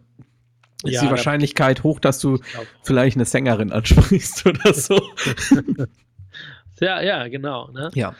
ist 0.85 0.93
Ja, 0.95 1.01
die 1.03 1.07
da- 1.07 1.11
Wahrscheinlichkeit 1.13 1.83
hoch, 1.83 2.01
dass 2.01 2.19
du 2.21 2.39
vielleicht 2.83 3.17
eine 3.19 3.27
Sängerin 3.27 3.71
ansprichst 3.73 4.47
oder 4.47 4.73
so. 4.75 5.01
Ja, 6.81 7.03
ja, 7.03 7.29
genau. 7.29 7.69
Ne? 7.73 7.91
ja. 7.95 8.15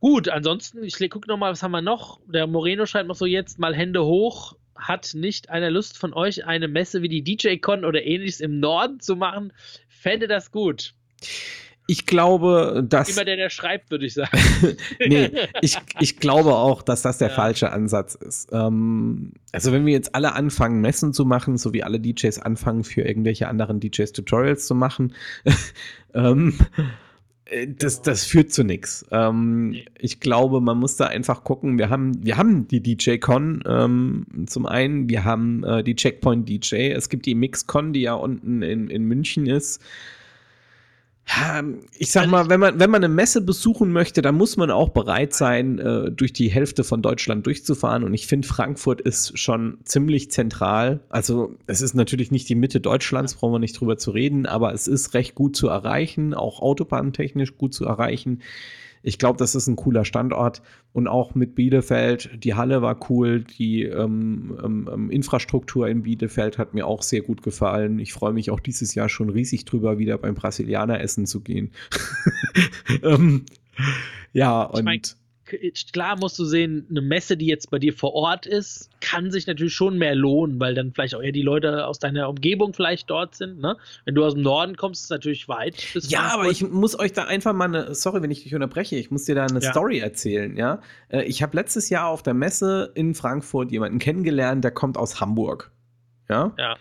Gut, 0.00 0.28
ansonsten, 0.28 0.82
ich 0.82 0.98
gucke 1.10 1.28
nochmal, 1.28 1.52
was 1.52 1.62
haben 1.62 1.70
wir 1.70 1.80
noch? 1.80 2.18
Der 2.26 2.48
Moreno 2.48 2.86
schreibt 2.86 3.06
noch 3.06 3.14
so 3.14 3.24
jetzt 3.24 3.60
mal 3.60 3.72
Hände 3.72 4.04
hoch. 4.04 4.56
Hat 4.82 5.12
nicht 5.14 5.48
einer 5.50 5.70
Lust 5.70 5.96
von 5.96 6.12
euch, 6.12 6.44
eine 6.46 6.68
Messe 6.68 7.02
wie 7.02 7.08
die 7.08 7.22
DJ-Con 7.22 7.84
oder 7.84 8.04
ähnliches 8.04 8.40
im 8.40 8.58
Norden 8.58 9.00
zu 9.00 9.16
machen? 9.16 9.52
Fände 9.88 10.26
das 10.26 10.50
gut. 10.50 10.94
Ich 11.86 12.06
glaube, 12.06 12.84
dass. 12.88 13.10
Immer 13.10 13.24
der, 13.24 13.36
der 13.36 13.50
schreibt, 13.50 13.90
würde 13.90 14.06
ich 14.06 14.14
sagen. 14.14 14.38
nee, 15.00 15.30
ich, 15.60 15.78
ich 16.00 16.18
glaube 16.18 16.54
auch, 16.54 16.82
dass 16.82 17.02
das 17.02 17.18
der 17.18 17.28
Ja. 17.28 17.34
falsche 17.34 17.72
Ansatz 17.72 18.14
ist. 18.14 18.50
Ähm, 18.52 19.32
also 19.52 19.72
wenn 19.72 19.84
wir 19.84 19.92
jetzt 19.92 20.14
alle 20.14 20.34
anfangen, 20.34 20.80
Messen 20.80 21.12
zu 21.12 21.24
machen, 21.24 21.58
so 21.58 21.72
wie 21.72 21.82
alle 21.82 22.00
DJs 22.00 22.38
anfangen, 22.38 22.84
für 22.84 23.02
irgendwelche 23.02 23.48
anderen 23.48 23.80
DJs 23.80 24.12
Tutorials 24.12 24.66
zu 24.66 24.74
machen, 24.74 25.14
ähm, 26.14 26.58
äh, 26.76 26.82
das, 27.78 27.96
Genau. 27.96 28.04
das 28.04 28.24
führt 28.24 28.52
zu 28.52 28.64
nichts. 28.64 29.04
Ähm. 29.10 29.76
Ich 29.98 30.20
glaube, 30.20 30.60
man 30.60 30.78
muss 30.78 30.96
da 30.96 31.06
einfach 31.06 31.44
gucken. 31.44 31.78
Wir 31.78 31.90
haben, 31.90 32.24
wir 32.24 32.36
haben 32.36 32.66
die 32.68 32.82
DJ-Con 32.82 33.62
ähm, 33.66 34.26
zum 34.46 34.66
einen, 34.66 35.08
wir 35.08 35.24
haben 35.24 35.64
äh, 35.64 35.84
die 35.84 35.94
Checkpoint 35.94 36.48
DJ, 36.48 36.92
es 36.92 37.08
gibt 37.08 37.26
die 37.26 37.34
Mix-Con, 37.34 37.92
die 37.92 38.02
ja 38.02 38.14
unten 38.14 38.62
in, 38.62 38.88
in 38.88 39.04
München 39.04 39.46
ist. 39.46 39.80
Ich 41.98 42.12
sag 42.12 42.26
mal, 42.26 42.48
wenn 42.50 42.60
man, 42.60 42.78
wenn 42.78 42.90
man 42.90 43.02
eine 43.02 43.12
Messe 43.12 43.40
besuchen 43.40 43.92
möchte, 43.92 44.22
dann 44.22 44.34
muss 44.34 44.56
man 44.56 44.70
auch 44.70 44.90
bereit 44.90 45.32
sein, 45.32 45.78
äh, 45.78 46.10
durch 46.10 46.32
die 46.32 46.50
Hälfte 46.50 46.84
von 46.84 47.00
Deutschland 47.00 47.46
durchzufahren. 47.46 48.04
Und 48.04 48.12
ich 48.12 48.26
finde, 48.26 48.46
Frankfurt 48.46 49.00
ist 49.00 49.38
schon 49.38 49.78
ziemlich 49.84 50.30
zentral. 50.30 51.00
Also, 51.08 51.54
es 51.66 51.80
ist 51.80 51.94
natürlich 51.94 52.30
nicht 52.32 52.48
die 52.48 52.54
Mitte 52.54 52.80
Deutschlands, 52.80 53.34
brauchen 53.34 53.54
wir 53.54 53.58
nicht 53.60 53.80
drüber 53.80 53.96
zu 53.96 54.10
reden, 54.10 54.46
aber 54.46 54.74
es 54.74 54.88
ist 54.88 55.14
recht 55.14 55.34
gut 55.34 55.56
zu 55.56 55.68
erreichen, 55.68 56.34
auch 56.34 56.60
autobahntechnisch 56.60 57.56
gut 57.56 57.72
zu 57.72 57.86
erreichen. 57.86 58.42
Ich 59.02 59.18
glaube, 59.18 59.38
das 59.38 59.54
ist 59.54 59.66
ein 59.66 59.76
cooler 59.76 60.04
Standort. 60.04 60.62
Und 60.92 61.08
auch 61.08 61.34
mit 61.34 61.54
Bielefeld, 61.54 62.30
die 62.44 62.54
Halle 62.54 62.82
war 62.82 62.98
cool, 63.10 63.42
die 63.42 63.82
ähm, 63.84 64.58
ähm, 64.62 64.88
ähm, 64.92 65.10
Infrastruktur 65.10 65.88
in 65.88 66.02
Bielefeld 66.02 66.58
hat 66.58 66.74
mir 66.74 66.86
auch 66.86 67.02
sehr 67.02 67.22
gut 67.22 67.42
gefallen. 67.42 67.98
Ich 67.98 68.12
freue 68.12 68.32
mich 68.32 68.50
auch 68.50 68.60
dieses 68.60 68.94
Jahr 68.94 69.08
schon 69.08 69.30
riesig 69.30 69.64
drüber, 69.64 69.98
wieder 69.98 70.18
beim 70.18 70.34
Brasilianer 70.34 71.00
essen 71.00 71.26
zu 71.26 71.40
gehen. 71.40 71.72
ähm, 73.02 73.44
ja, 74.32 74.68
Ich 74.70 74.78
und 74.78 74.84
mein, 74.84 75.00
Klar 75.92 76.18
musst 76.18 76.38
du 76.38 76.44
sehen, 76.44 76.86
eine 76.90 77.00
Messe, 77.00 77.36
die 77.36 77.46
jetzt 77.46 77.70
bei 77.70 77.78
dir 77.78 77.92
vor 77.92 78.14
Ort 78.14 78.46
ist, 78.46 78.90
kann 79.00 79.30
sich 79.30 79.46
natürlich 79.46 79.74
schon 79.74 79.98
mehr 79.98 80.14
lohnen, 80.14 80.60
weil 80.60 80.74
dann 80.74 80.92
vielleicht 80.92 81.14
auch 81.14 81.22
eher 81.22 81.32
die 81.32 81.42
Leute 81.42 81.86
aus 81.86 81.98
deiner 81.98 82.28
Umgebung 82.28 82.74
vielleicht 82.74 83.10
dort 83.10 83.34
sind. 83.34 83.60
Ne? 83.60 83.76
Wenn 84.04 84.14
du 84.14 84.24
aus 84.24 84.34
dem 84.34 84.42
Norden 84.42 84.76
kommst, 84.76 85.00
ist 85.00 85.04
es 85.04 85.10
natürlich 85.10 85.48
weit. 85.48 85.74
Ja, 85.94 86.30
aber 86.32 86.50
ich 86.50 86.62
muss 86.68 86.98
euch 86.98 87.12
da 87.12 87.24
einfach 87.24 87.52
mal 87.52 87.64
eine, 87.64 87.94
sorry, 87.94 88.22
wenn 88.22 88.30
ich 88.30 88.42
dich 88.42 88.54
unterbreche, 88.54 88.96
ich 88.96 89.10
muss 89.10 89.24
dir 89.24 89.34
da 89.34 89.46
eine 89.46 89.60
Ja. 89.60 89.70
Story 89.70 89.98
erzählen, 89.98 90.56
ja. 90.56 90.80
Äh, 91.08 91.22
Ich 91.24 91.42
habe 91.42 91.56
letztes 91.56 91.88
Jahr 91.90 92.08
auf 92.08 92.22
der 92.22 92.34
Messe 92.34 92.92
in 92.94 93.14
Frankfurt 93.14 93.70
jemanden 93.70 93.98
kennengelernt, 93.98 94.64
der 94.64 94.70
kommt 94.70 94.96
aus 94.96 95.20
Hamburg. 95.20 95.70
Ja. 96.28 96.52
Ja. 96.58 96.76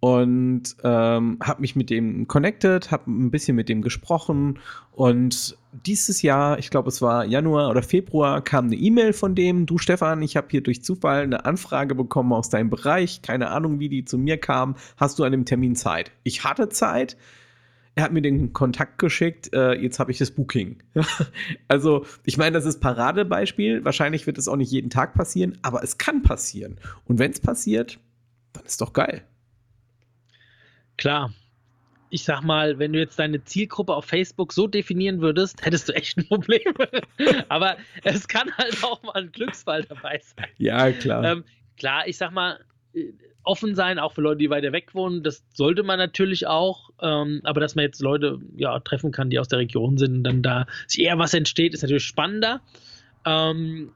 Und 0.00 0.76
ähm, 0.84 1.38
habe 1.42 1.60
mich 1.60 1.74
mit 1.74 1.90
dem 1.90 2.28
connected, 2.28 2.92
habe 2.92 3.10
ein 3.10 3.32
bisschen 3.32 3.56
mit 3.56 3.68
dem 3.68 3.82
gesprochen. 3.82 4.60
Und 4.92 5.58
dieses 5.72 6.22
Jahr, 6.22 6.58
ich 6.58 6.70
glaube, 6.70 6.88
es 6.88 7.02
war 7.02 7.24
Januar 7.24 7.68
oder 7.70 7.82
Februar, 7.82 8.40
kam 8.42 8.66
eine 8.66 8.76
E-Mail 8.76 9.12
von 9.12 9.34
dem. 9.34 9.66
Du, 9.66 9.76
Stefan, 9.78 10.22
ich 10.22 10.36
habe 10.36 10.46
hier 10.50 10.62
durch 10.62 10.84
Zufall 10.84 11.22
eine 11.22 11.44
Anfrage 11.44 11.96
bekommen 11.96 12.32
aus 12.32 12.48
deinem 12.48 12.70
Bereich. 12.70 13.22
Keine 13.22 13.50
Ahnung, 13.50 13.80
wie 13.80 13.88
die 13.88 14.04
zu 14.04 14.18
mir 14.18 14.38
kam. 14.38 14.76
Hast 14.96 15.18
du 15.18 15.24
an 15.24 15.32
dem 15.32 15.44
Termin 15.44 15.74
Zeit? 15.74 16.12
Ich 16.22 16.44
hatte 16.44 16.68
Zeit. 16.68 17.16
Er 17.96 18.04
hat 18.04 18.12
mir 18.12 18.22
den 18.22 18.52
Kontakt 18.52 19.00
geschickt, 19.00 19.52
äh, 19.52 19.72
jetzt 19.72 19.98
habe 19.98 20.12
ich 20.12 20.18
das 20.18 20.30
Booking. 20.30 20.76
also, 21.66 22.06
ich 22.24 22.36
meine, 22.36 22.52
das 22.52 22.64
ist 22.64 22.78
Paradebeispiel. 22.78 23.84
Wahrscheinlich 23.84 24.24
wird 24.28 24.38
es 24.38 24.46
auch 24.46 24.54
nicht 24.54 24.70
jeden 24.70 24.88
Tag 24.88 25.14
passieren, 25.14 25.58
aber 25.62 25.82
es 25.82 25.98
kann 25.98 26.22
passieren. 26.22 26.78
Und 27.06 27.18
wenn 27.18 27.32
es 27.32 27.40
passiert, 27.40 27.98
dann 28.52 28.64
ist 28.64 28.80
doch 28.80 28.92
geil. 28.92 29.24
Klar. 30.98 31.32
ich 32.10 32.24
sag 32.24 32.42
mal, 32.42 32.78
wenn 32.78 32.92
du 32.92 32.98
jetzt 32.98 33.18
deine 33.18 33.44
Zielgruppe 33.44 33.94
auf 33.94 34.04
Facebook 34.04 34.52
so 34.52 34.66
definieren 34.66 35.20
würdest, 35.20 35.64
hättest 35.64 35.88
du 35.88 35.94
echt 35.94 36.18
ein 36.18 36.26
Problem. 36.26 36.74
Aber 37.48 37.76
es 38.04 38.28
kann 38.28 38.50
halt 38.56 38.82
auch 38.82 39.02
mal 39.02 39.14
ein 39.14 39.32
Glücksfall 39.32 39.84
dabei 39.84 40.20
sein. 40.22 40.48
Ja, 40.58 40.90
klar. 40.92 41.24
Ähm, 41.24 41.44
klar, 41.76 42.06
ich 42.06 42.16
sag 42.16 42.32
mal, 42.32 42.60
äh, 42.94 43.12
offen 43.44 43.74
sein, 43.74 43.98
auch 43.98 44.12
für 44.12 44.20
Leute, 44.20 44.38
die 44.38 44.50
weiter 44.50 44.72
weg 44.72 44.94
wohnen, 44.94 45.22
das 45.22 45.42
sollte 45.54 45.82
man 45.82 45.98
natürlich 45.98 46.46
auch. 46.46 46.90
Ähm, 47.00 47.40
aber 47.44 47.60
dass 47.60 47.74
man 47.74 47.84
jetzt 47.84 48.00
Leute 48.00 48.38
ja, 48.56 48.78
treffen 48.80 49.10
kann, 49.10 49.30
die 49.30 49.38
aus 49.38 49.48
der 49.48 49.58
Region 49.58 49.96
sind 49.96 50.18
und 50.18 50.24
dann 50.24 50.42
da 50.42 50.66
sich 50.86 51.00
eher 51.00 51.18
was 51.18 51.32
entsteht, 51.32 51.72
ist 51.72 51.82
natürlich 51.82 52.04
spannender. 52.04 52.60
Ähm, 53.24 53.92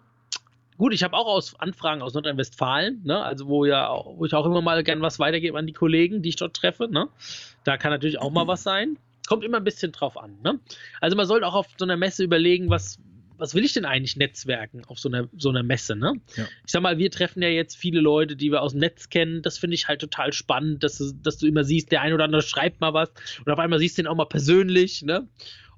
gut, 0.83 0.93
ich 0.93 1.05
habe 1.05 1.17
auch 1.17 1.27
aus 1.27 1.55
Anfragen 1.61 2.03
aus 2.03 2.15
Nordrhein-Westfalen, 2.15 3.03
ne, 3.05 3.23
also 3.23 3.47
wo 3.47 3.65
ja, 3.65 3.89
wo 4.05 4.25
ich 4.25 4.35
auch 4.35 4.45
immer 4.45 4.63
mal 4.63 4.83
gern 4.83 5.01
was 5.01 5.21
weitergebe 5.21 5.57
an 5.57 5.69
die 5.69 5.73
Kollegen, 5.73 6.23
die 6.23 6.31
ich 6.31 6.35
dort 6.35 6.57
treffe, 6.57 6.89
ne. 6.91 7.09
Da 7.63 7.77
kann 7.77 7.93
natürlich 7.93 8.19
auch 8.19 8.33
mal 8.33 8.47
was 8.49 8.65
sein. 8.65 8.99
Kommt 9.29 9.45
immer 9.45 9.59
ein 9.59 9.65
bisschen 9.65 9.93
drauf 9.93 10.19
an, 10.19 10.41
ne. 10.43 10.59
Also 11.01 11.17
man 11.17 11.27
sollte 11.27 11.47
auch 11.47 11.55
auf 11.55 11.69
so 11.79 11.85
einer 11.85 11.97
Messe 11.97 12.25
überlegen, 12.25 12.69
was, 12.69 12.99
was 13.39 13.55
will 13.55 13.65
ich 13.65 13.75
denn 13.75 13.85
eigentlich 13.85 14.17
netzwerken 14.17 14.83
auf 14.89 14.99
so 14.99 15.09
einer, 15.09 15.29
so 15.37 15.51
einer 15.51 15.63
Messe, 15.63 15.95
ne? 15.95 16.15
Ja. 16.35 16.49
Ich 16.67 16.73
sag 16.73 16.83
mal, 16.83 16.99
wir 16.99 17.13
treffen 17.13 17.45
ja 17.45 17.49
jetzt 17.49 17.77
viele 17.77 18.01
Leute, 18.01 18.35
die 18.35 18.51
wir 18.51 18.61
aus 18.61 18.73
dem 18.73 18.81
Netz 18.81 19.09
kennen. 19.09 19.41
Das 19.41 19.59
finde 19.59 19.77
ich 19.77 19.87
halt 19.87 20.01
total 20.01 20.33
spannend, 20.33 20.83
dass 20.83 20.99
du, 20.99 21.13
dass 21.13 21.39
du 21.39 21.47
immer 21.47 21.63
siehst, 21.63 21.93
der 21.93 22.01
ein 22.01 22.13
oder 22.13 22.25
andere 22.25 22.43
schreibt 22.43 22.81
mal 22.81 22.93
was 22.93 23.13
und 23.47 23.53
auf 23.53 23.61
einmal 23.61 23.79
siehst 23.79 23.99
du 23.99 24.03
den 24.03 24.09
auch 24.09 24.17
mal 24.17 24.25
persönlich, 24.25 25.03
ne? 25.03 25.29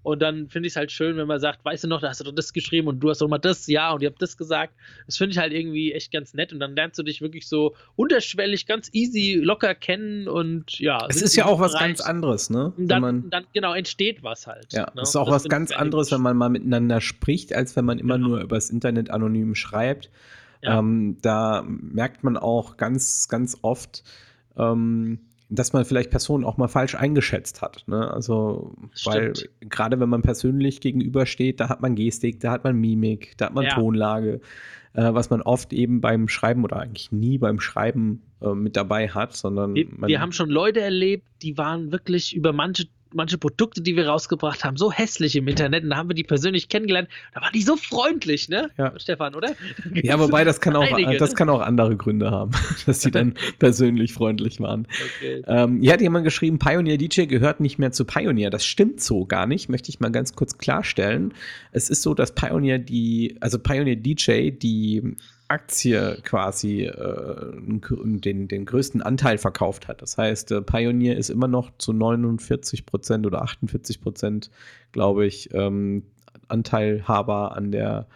Und 0.05 0.21
dann 0.21 0.51
finde 0.51 0.67
ich 0.67 0.75
es 0.75 0.77
halt 0.77 0.93
schön, 0.93 1.17
wenn 1.17 1.27
man 1.27 1.41
sagt, 1.41 1.65
weißt 1.65 1.85
du 1.85 1.89
noch, 1.89 2.03
da 2.03 2.11
hast 2.11 2.21
du 2.21 2.25
doch 2.25 2.35
das 2.35 2.53
geschrieben 2.53 2.89
und 2.89 3.01
du 3.01 3.09
hast 3.09 3.23
doch 3.23 3.29
mal 3.29 3.39
das, 3.39 3.67
ja, 3.69 3.91
und 3.91 4.03
ihr 4.03 4.11
habt 4.11 4.21
das 4.21 4.37
gesagt. 4.37 4.75
Das 5.07 5.17
finde 5.17 5.33
ich 5.33 5.39
halt 5.39 5.55
irgendwie 5.55 5.93
echt 5.93 6.13
ganz 6.13 6.35
nett. 6.35 6.53
Und 6.53 6.61
dann 6.61 6.77
lernst 6.77 6.99
du 6.99 7.03
dich 7.03 7.23
wirklich 7.23 7.49
so 7.49 7.75
unterschwellig, 7.97 8.67
ganz 8.67 8.91
easy, 8.93 9.41
locker 9.43 9.75
kennen 9.75 10.29
und 10.29 10.79
ja. 10.79 11.07
Es 11.09 11.23
ist 11.23 11.37
ja 11.37 11.47
auch 11.47 11.59
was 11.59 11.73
ganz 11.73 12.03
anderes, 12.03 12.51
ne? 12.51 12.75
Und 12.77 12.87
dann, 12.89 13.31
dann, 13.31 13.47
genau, 13.55 13.73
entsteht 13.73 14.23
was 14.23 14.47
halt. 14.47 14.75
Ja, 14.75 14.93
ne? 14.95 15.01
es 15.01 15.09
ist 15.09 15.17
auch 15.17 15.31
was 15.31 15.45
ganz 15.45 15.73
anderes, 15.73 16.13
wenn 16.13 16.21
man 16.21 16.37
mal 16.37 16.51
miteinander 16.51 17.01
spricht, 17.01 17.55
als 17.55 17.75
wenn 17.75 17.87
man 17.87 17.99
immer 17.99 18.17
genau. 18.17 18.29
nur 18.29 18.41
übers 18.43 18.69
Internet 18.69 19.09
anonym 19.09 19.55
schreibt. 19.55 20.11
Ja. 20.61 20.81
Ähm, 20.81 21.17
da 21.23 21.65
merkt 21.67 22.25
man 22.25 22.37
auch 22.37 22.77
ganz, 22.77 23.29
ganz 23.29 23.57
oft, 23.63 24.05
ähm, 24.59 25.21
dass 25.55 25.73
man 25.73 25.85
vielleicht 25.85 26.11
Personen 26.11 26.45
auch 26.45 26.57
mal 26.57 26.69
falsch 26.69 26.95
eingeschätzt 26.95 27.63
hat. 27.63 27.85
Ne? 27.87 28.11
Also, 28.11 28.75
weil 29.05 29.33
gerade 29.61 30.01
wenn 30.01 30.09
man 30.09 30.23
persönlich 30.23 30.81
gegenübersteht, 30.81 31.61
da 31.61 31.69
hat 31.69 31.81
man 31.81 31.95
Gestik, 31.95 32.41
da 32.41 32.51
hat 32.53 32.65
man 32.65 32.77
Mimik, 32.77 33.35
da 33.37 33.47
hat 33.47 33.55
man 33.55 33.65
ja. 33.65 33.75
Tonlage, 33.75 34.41
äh, 34.95 35.13
was 35.15 35.31
man 35.31 35.43
oft 35.43 35.73
eben 35.73 36.01
beim 36.01 36.29
Schreiben 36.29 36.65
oder 36.65 36.79
eigentlich 36.79 37.13
nie 37.13 37.39
beim 37.39 37.61
Schreiben 37.61 38.23
äh, 38.41 38.55
mit 38.55 38.77
dabei 38.77 39.09
hat, 39.09 39.37
sondern. 39.37 39.75
Wir, 39.75 39.87
wir 40.07 40.21
haben 40.21 40.33
schon 40.33 40.51
Leute 40.51 40.81
erlebt, 40.81 41.27
die 41.43 41.59
waren 41.59 41.93
wirklich 41.93 42.35
über 42.35 42.53
manche 42.53 42.87
manche 43.15 43.39
Produkte, 43.39 43.81
die 43.81 43.97
wir 43.97 44.09
rausgebracht 44.09 44.65
haben, 44.65 44.77
so 44.77 44.93
hässlich 44.93 45.37
im 45.37 45.49
Internet. 45.49 45.85
Und 45.85 45.91
da 45.91 45.97
haben 45.97 46.09
wir 46.09 46.15
die 46.15 46.25
persönlich 46.25 46.69
kennengelernt. 46.69 47.09
Da 47.33 47.41
waren 47.41 47.53
die 47.53 47.63
so 47.63 47.77
freundlich, 47.77 48.49
ne? 48.49 48.71
Ja. 48.77 48.93
Stefan, 48.99 49.35
oder? 49.35 49.55
Ja, 49.95 50.19
wobei 50.19 50.45
das 50.45 50.61
kann 50.61 50.77
auch, 50.77 50.83
einige, 50.83 51.17
das 51.17 51.31
ne? 51.31 51.37
kann 51.37 51.49
auch 51.49 51.61
andere 51.61 51.97
Gründe 51.97 52.31
haben, 52.31 52.53
dass 52.87 53.01
die 53.01 53.11
dann 53.11 53.35
persönlich 53.59 54.13
freundlich 54.13 54.61
waren. 54.61 54.87
Okay. 55.17 55.43
Ähm, 55.47 55.81
hier 55.81 55.93
hat 55.93 56.01
jemand 56.01 56.25
geschrieben, 56.25 56.59
Pioneer 56.59 56.99
DJ 56.99 57.27
gehört 57.27 57.61
nicht 57.61 57.79
mehr 57.79 57.93
zu 57.93 58.05
Pioneer. 58.05 58.51
Das 58.51 58.65
stimmt 58.65 59.01
so 59.01 59.25
gar 59.25 59.47
nicht, 59.47 59.69
möchte 59.69 59.91
ich 59.91 60.01
mal 60.01 60.11
ganz 60.11 60.35
kurz 60.35 60.59
klarstellen. 60.59 61.35
Es 61.73 61.91
ist 61.91 62.03
so, 62.03 62.15
dass 62.15 62.35
Pioneer 62.35 62.79
die, 62.79 63.37
also 63.41 63.59
Pioneer 63.59 63.97
DJ, 63.97 64.51
die 64.51 65.17
Aktie 65.55 66.19
quasi 66.23 66.83
äh, 66.83 67.53
den, 67.55 68.49
den 68.49 68.65
größten 68.67 69.03
Anteil 69.03 69.39
verkauft 69.39 69.89
hat. 69.89 70.03
Das 70.03 70.19
heißt, 70.19 70.53
äh, 70.53 70.63
Pioneer 70.63 71.17
ist 71.17 71.31
immer 71.31 71.49
noch 71.49 71.71
zu 71.79 71.93
49 71.93 72.87
Prozent 72.87 73.27
oder 73.27 73.43
48 73.43 74.01
Prozent, 74.01 74.51
glaube 74.93 75.27
ich, 75.27 75.55
ähm, 75.55 76.03
Anteilhaber 76.49 77.57
an 77.57 77.71
der 77.71 78.07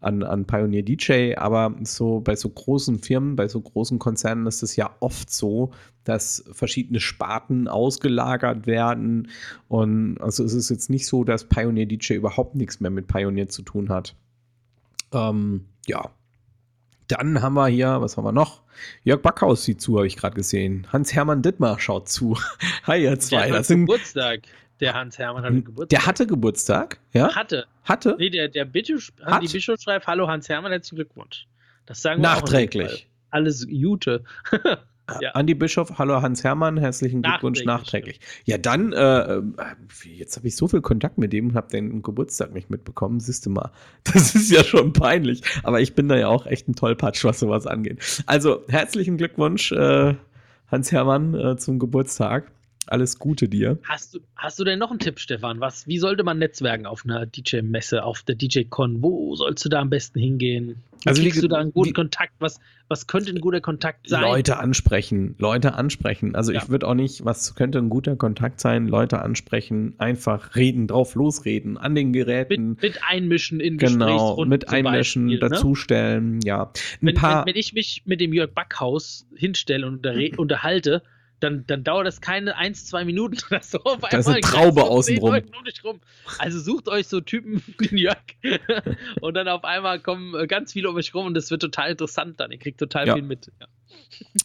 an, 0.00 0.22
an 0.22 0.46
Pioneer 0.46 0.82
DJ, 0.82 1.34
aber 1.36 1.74
so 1.82 2.20
bei 2.20 2.34
so 2.34 2.48
großen 2.48 2.98
Firmen, 3.00 3.36
bei 3.36 3.48
so 3.48 3.60
großen 3.60 3.98
Konzernen 3.98 4.46
ist 4.46 4.62
es 4.62 4.74
ja 4.76 4.96
oft 5.00 5.30
so, 5.30 5.72
dass 6.04 6.44
verschiedene 6.52 7.00
Sparten 7.00 7.68
ausgelagert 7.68 8.66
werden 8.66 9.28
und 9.68 10.18
also 10.20 10.42
es 10.44 10.54
ist 10.54 10.70
jetzt 10.70 10.88
nicht 10.90 11.06
so, 11.06 11.24
dass 11.24 11.44
Pioneer 11.44 11.86
DJ 11.86 12.14
überhaupt 12.14 12.54
nichts 12.54 12.80
mehr 12.80 12.90
mit 12.90 13.08
Pioneer 13.08 13.48
zu 13.48 13.62
tun 13.62 13.90
hat. 13.90 14.16
Ähm, 15.12 15.66
ja, 15.86 16.10
dann 17.10 17.42
haben 17.42 17.54
wir 17.54 17.66
hier, 17.68 18.00
was 18.00 18.16
haben 18.16 18.24
wir 18.24 18.32
noch? 18.32 18.62
Jörg 19.04 19.20
Backhaus 19.22 19.64
sieht 19.64 19.80
zu, 19.80 19.96
habe 19.96 20.06
ich 20.06 20.16
gerade 20.16 20.34
gesehen. 20.34 20.86
Hans-Hermann 20.92 21.42
Dittmar 21.42 21.78
schaut 21.80 22.08
zu. 22.08 22.38
Hi, 22.86 23.02
ihr 23.02 23.18
zwei. 23.18 23.46
Der 23.48 23.58
das 23.58 23.68
sind 23.68 23.86
Geburtstag. 23.86 24.40
Der 24.80 24.94
Hans-Hermann 24.94 25.44
hatte 25.44 25.62
Geburtstag. 25.62 25.88
Der 25.88 26.06
hatte 26.06 26.26
Geburtstag? 26.26 27.00
Ja? 27.12 27.34
Hatte. 27.34 27.66
Hatte? 27.84 28.16
Nee, 28.18 28.30
der, 28.30 28.48
der 28.48 28.64
Bischof, 28.64 29.12
Hat? 29.22 29.42
die 29.42 29.48
Bischof 29.48 29.80
schreibt, 29.80 30.06
hallo 30.06 30.28
Hans-Hermann, 30.28 30.72
herzlichen 30.72 30.96
Glückwunsch. 30.96 31.46
Das 31.86 32.00
sagen 32.02 32.22
wir 32.22 32.28
Nachträglich. 32.28 33.08
Alles 33.30 33.66
Jute. 33.68 34.24
Ja. 35.20 35.30
Andi 35.32 35.54
Bischof, 35.54 35.98
hallo 35.98 36.22
Hans 36.22 36.44
Hermann, 36.44 36.76
herzlichen 36.76 37.22
Glückwunsch 37.22 37.64
nachträglich. 37.64 38.20
Ja, 38.44 38.58
dann, 38.58 38.92
äh, 38.92 39.36
äh 39.36 39.42
jetzt 40.04 40.36
habe 40.36 40.48
ich 40.48 40.56
so 40.56 40.68
viel 40.68 40.80
Kontakt 40.80 41.18
mit 41.18 41.32
dem 41.32 41.48
und 41.48 41.54
habe 41.54 41.68
den 41.70 42.02
Geburtstag 42.02 42.52
nicht 42.52 42.70
mitbekommen, 42.70 43.20
siehst 43.20 43.46
du 43.46 43.50
mal. 43.50 43.70
Das 44.12 44.34
ist 44.34 44.50
ja 44.50 44.64
schon 44.64 44.92
peinlich. 44.92 45.42
Aber 45.62 45.80
ich 45.80 45.94
bin 45.94 46.08
da 46.08 46.16
ja 46.16 46.28
auch 46.28 46.46
echt 46.46 46.68
ein 46.68 46.74
Tollpatsch, 46.74 47.24
was 47.24 47.40
sowas 47.40 47.66
angeht. 47.66 48.24
Also, 48.26 48.64
herzlichen 48.68 49.16
Glückwunsch, 49.16 49.72
äh, 49.72 50.14
Hans 50.68 50.92
Hermann, 50.92 51.34
äh, 51.34 51.56
zum 51.56 51.78
Geburtstag. 51.78 52.50
Alles 52.90 53.20
Gute 53.20 53.48
dir. 53.48 53.78
Hast 53.84 54.14
du, 54.14 54.20
hast 54.34 54.58
du 54.58 54.64
denn 54.64 54.80
noch 54.80 54.90
einen 54.90 54.98
Tipp, 54.98 55.20
Stefan? 55.20 55.60
Was, 55.60 55.86
wie 55.86 55.98
sollte 55.98 56.24
man 56.24 56.38
netzwerken 56.38 56.86
auf 56.86 57.04
einer 57.04 57.24
DJ-Messe, 57.24 58.02
auf 58.02 58.24
der 58.24 58.34
DJ-Con? 58.34 59.00
Wo 59.00 59.36
sollst 59.36 59.64
du 59.64 59.68
da 59.68 59.80
am 59.80 59.90
besten 59.90 60.18
hingehen? 60.18 60.82
Wie 61.04 61.08
also 61.08 61.22
kriegst 61.22 61.38
wie, 61.38 61.42
du 61.42 61.48
da 61.48 61.58
einen 61.58 61.72
guten 61.72 61.90
wie, 61.90 61.92
Kontakt? 61.92 62.32
Was, 62.40 62.58
was 62.88 63.06
könnte 63.06 63.30
ein 63.30 63.40
guter 63.40 63.60
Kontakt 63.60 64.08
sein? 64.08 64.22
Leute 64.22 64.58
ansprechen, 64.58 65.36
Leute 65.38 65.74
ansprechen. 65.74 66.34
Also 66.34 66.50
ja. 66.50 66.60
ich 66.60 66.68
würde 66.68 66.88
auch 66.88 66.94
nicht, 66.94 67.24
was 67.24 67.54
könnte 67.54 67.78
ein 67.78 67.90
guter 67.90 68.16
Kontakt 68.16 68.58
sein? 68.58 68.88
Leute 68.88 69.22
ansprechen, 69.22 69.94
einfach 69.98 70.56
reden, 70.56 70.88
drauf 70.88 71.14
losreden, 71.14 71.78
an 71.78 71.94
den 71.94 72.12
Geräten. 72.12 72.70
Mit, 72.70 72.82
mit 72.82 73.00
einmischen 73.06 73.60
in 73.60 73.78
Genau, 73.78 74.44
mit 74.44 74.68
einmischen, 74.68 75.28
Beispiel, 75.28 75.48
ne? 75.48 75.48
dazustellen, 75.48 76.38
ne? 76.38 76.44
ja. 76.44 76.62
Ein 76.64 76.72
wenn, 77.06 77.14
paar, 77.14 77.46
wenn, 77.46 77.54
wenn, 77.54 77.60
ich 77.60 77.72
mich 77.72 78.02
mit 78.04 78.20
dem 78.20 78.32
Jörg 78.32 78.50
Backhaus 78.50 79.26
hinstelle 79.36 79.86
und 79.86 80.04
unterhalte, 80.38 81.02
dann, 81.40 81.64
dann 81.66 81.82
dauert 81.84 82.06
das 82.06 82.20
keine 82.20 82.56
ein, 82.56 82.74
zwei 82.74 83.04
Minuten. 83.04 83.38
Das, 83.50 83.70
so 83.70 83.82
auf 83.82 83.98
das 84.10 84.26
ist 84.26 84.28
eine 84.28 84.40
Traube 84.40 84.84
außenrum. 84.84 85.34
Um 85.82 86.00
also 86.38 86.60
sucht 86.60 86.88
euch 86.88 87.08
so 87.08 87.20
Typen 87.20 87.62
wie 87.78 87.88
den 87.88 87.98
Jörg 87.98 88.16
und 89.20 89.34
dann 89.34 89.48
auf 89.48 89.64
einmal 89.64 89.98
kommen 90.00 90.34
äh, 90.34 90.46
ganz 90.46 90.72
viele 90.72 90.88
um 90.88 90.96
euch 90.96 91.14
rum 91.14 91.26
und 91.26 91.34
das 91.34 91.50
wird 91.50 91.62
total 91.62 91.90
interessant 91.90 92.38
dann. 92.38 92.52
Ihr 92.52 92.58
kriegt 92.58 92.78
total 92.78 93.08
ja. 93.08 93.14
viel 93.14 93.22
mit. 93.22 93.50
Ja, 93.58 93.66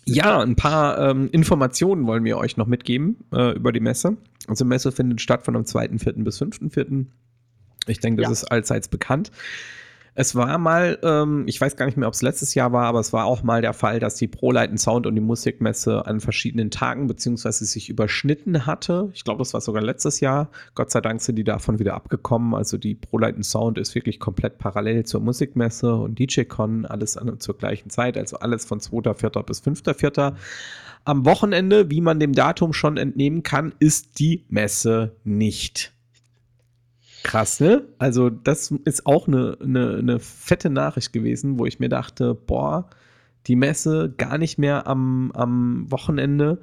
ja 0.06 0.40
ein 0.40 0.56
paar 0.56 0.98
ähm, 0.98 1.30
Informationen 1.32 2.08
wollen 2.08 2.24
wir 2.24 2.38
euch 2.38 2.58
noch 2.58 2.68
mitgeben 2.68 3.26
äh, 3.32 3.52
über 3.56 3.72
die 3.72 3.80
Messe. 3.80 4.18
Also 4.48 4.66
Messe 4.66 4.92
findet 4.92 5.22
statt 5.22 5.44
von 5.44 5.56
am 5.56 5.64
2.4. 5.64 6.24
bis 6.24 6.42
5.4. 6.42 7.06
Ich 7.88 8.00
denke, 8.00 8.22
das 8.22 8.30
ja. 8.30 8.34
ist 8.34 8.44
allseits 8.46 8.88
bekannt. 8.88 9.32
Es 10.18 10.34
war 10.34 10.58
mal, 10.58 10.98
ähm, 11.04 11.44
ich 11.46 11.60
weiß 11.60 11.76
gar 11.76 11.86
nicht 11.86 11.98
mehr, 11.98 12.08
ob 12.08 12.14
es 12.14 12.22
letztes 12.22 12.56
Jahr 12.56 12.72
war, 12.72 12.86
aber 12.86 13.02
es 13.02 13.12
war 13.12 13.26
auch 13.26 13.44
mal 13.44 13.62
der 13.62 13.74
Fall, 13.74 14.00
dass 14.00 14.16
die 14.16 14.30
ProLight 14.30 14.80
Sound 14.80 15.06
und 15.06 15.16
die 15.16 15.22
Musikmesse 15.22 16.08
an 16.08 16.22
verschiedenen 16.22 16.72
Tagen 16.72 17.08
beziehungsweise 17.08 17.66
sich 17.66 17.90
überschnitten 17.90 18.66
hatte. 18.66 19.10
Ich 19.14 19.26
glaube, 19.26 19.40
das 19.40 19.54
war 19.54 19.60
sogar 19.60 19.84
letztes 19.84 20.22
Jahr. 20.22 20.50
Gott 20.74 20.90
sei 20.90 21.02
Dank 21.02 21.22
sind 21.22 21.36
die 21.36 21.44
davon 21.44 21.80
wieder 21.80 21.96
abgekommen. 21.96 22.56
Also 22.56 22.78
die 22.78 22.96
ProLight 22.96 23.44
Sound 23.44 23.78
ist 23.78 23.94
wirklich 23.94 24.22
komplett 24.22 24.58
parallel 24.58 25.06
zur 25.06 25.20
Musikmesse 25.20 25.94
und 25.94 26.18
DJCon, 26.18 26.86
alles 26.86 27.18
an, 27.18 27.38
zur 27.42 27.58
gleichen 27.58 27.90
Zeit, 27.90 28.18
also 28.18 28.38
alles 28.38 28.64
von 28.64 28.80
2.4. 28.80 29.44
bis 29.44 29.62
5.4. 29.62 30.34
Am 31.04 31.26
Wochenende, 31.26 31.92
wie 31.92 32.00
man 32.00 32.22
dem 32.22 32.32
Datum 32.32 32.72
schon 32.72 32.96
entnehmen 32.96 33.44
kann, 33.44 33.74
ist 33.80 34.18
die 34.18 34.46
Messe 34.48 35.18
nicht. 35.26 35.95
Krass, 37.26 37.60
ne? 37.60 37.82
Also, 37.98 38.30
das 38.30 38.70
ist 38.70 39.08
auch 39.08 39.28
eine, 39.28 39.58
eine, 39.60 39.98
eine 39.98 40.20
fette 40.20 40.70
Nachricht 40.70 41.12
gewesen, 41.12 41.58
wo 41.58 41.66
ich 41.66 41.80
mir 41.80 41.90
dachte, 41.90 42.36
boah, 42.36 42.88
die 43.48 43.56
Messe 43.56 44.14
gar 44.16 44.38
nicht 44.38 44.60
mehr 44.60 44.86
am, 44.86 45.32
am 45.34 45.90
Wochenende. 45.90 46.62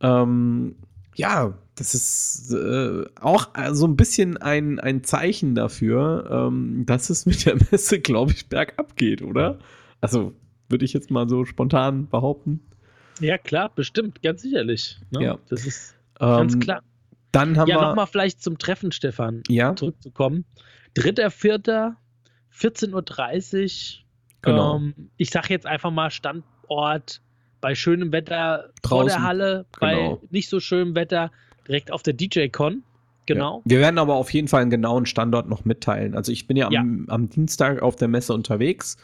Ähm, 0.00 0.76
ja, 1.16 1.52
das 1.74 1.94
ist 1.96 2.52
äh, 2.52 3.06
auch 3.20 3.48
so 3.72 3.88
ein 3.88 3.96
bisschen 3.96 4.36
ein, 4.36 4.78
ein 4.78 5.02
Zeichen 5.02 5.56
dafür, 5.56 6.28
ähm, 6.30 6.84
dass 6.86 7.10
es 7.10 7.26
mit 7.26 7.44
der 7.44 7.56
Messe, 7.72 7.98
glaube 7.98 8.30
ich, 8.30 8.48
bergab 8.48 8.94
geht, 8.94 9.20
oder? 9.20 9.58
Also, 10.00 10.32
würde 10.68 10.84
ich 10.84 10.92
jetzt 10.92 11.10
mal 11.10 11.28
so 11.28 11.44
spontan 11.44 12.06
behaupten. 12.06 12.60
Ja, 13.18 13.36
klar, 13.36 13.72
bestimmt, 13.74 14.22
ganz 14.22 14.42
sicherlich. 14.42 15.00
Ne? 15.10 15.24
Ja. 15.24 15.38
Das 15.48 15.66
ist 15.66 15.96
ganz 16.20 16.54
ähm, 16.54 16.60
klar. 16.60 16.82
Dann 17.32 17.58
haben 17.58 17.68
ja, 17.68 17.76
wir. 17.76 17.82
Ja, 17.82 17.88
nochmal 17.88 18.06
vielleicht 18.06 18.42
zum 18.42 18.58
Treffen, 18.58 18.92
Stefan. 18.92 19.42
Ja. 19.48 19.74
Zurückzukommen. 19.76 20.44
Dritter, 20.94 21.30
vierter, 21.30 21.96
14.30 22.56 23.98
Uhr. 23.98 24.04
Genau. 24.42 24.76
Ähm, 24.76 25.10
ich 25.16 25.30
sag 25.30 25.50
jetzt 25.50 25.66
einfach 25.66 25.90
mal 25.90 26.10
Standort 26.10 27.20
bei 27.60 27.74
schönem 27.74 28.12
Wetter 28.12 28.70
Draußen. 28.82 28.90
vor 28.90 29.04
der 29.04 29.22
Halle, 29.22 29.66
bei 29.80 29.94
genau. 29.94 30.22
nicht 30.30 30.48
so 30.48 30.60
schönem 30.60 30.94
Wetter 30.94 31.30
Direkt 31.66 31.92
auf 31.92 32.02
der 32.02 32.14
DJ-Con. 32.14 32.82
Genau. 33.26 33.58
Ja. 33.58 33.62
Wir 33.70 33.80
werden 33.80 33.98
aber 33.98 34.14
auf 34.14 34.32
jeden 34.32 34.48
Fall 34.48 34.62
einen 34.62 34.70
genauen 34.70 35.04
Standort 35.04 35.48
noch 35.50 35.66
mitteilen. 35.66 36.14
Also 36.14 36.32
ich 36.32 36.46
bin 36.46 36.56
ja, 36.56 36.70
Ja. 36.70 36.80
Am, 36.80 37.04
am 37.08 37.28
Dienstag 37.28 37.82
auf 37.82 37.94
der 37.94 38.08
Messe 38.08 38.32
unterwegs. 38.32 38.96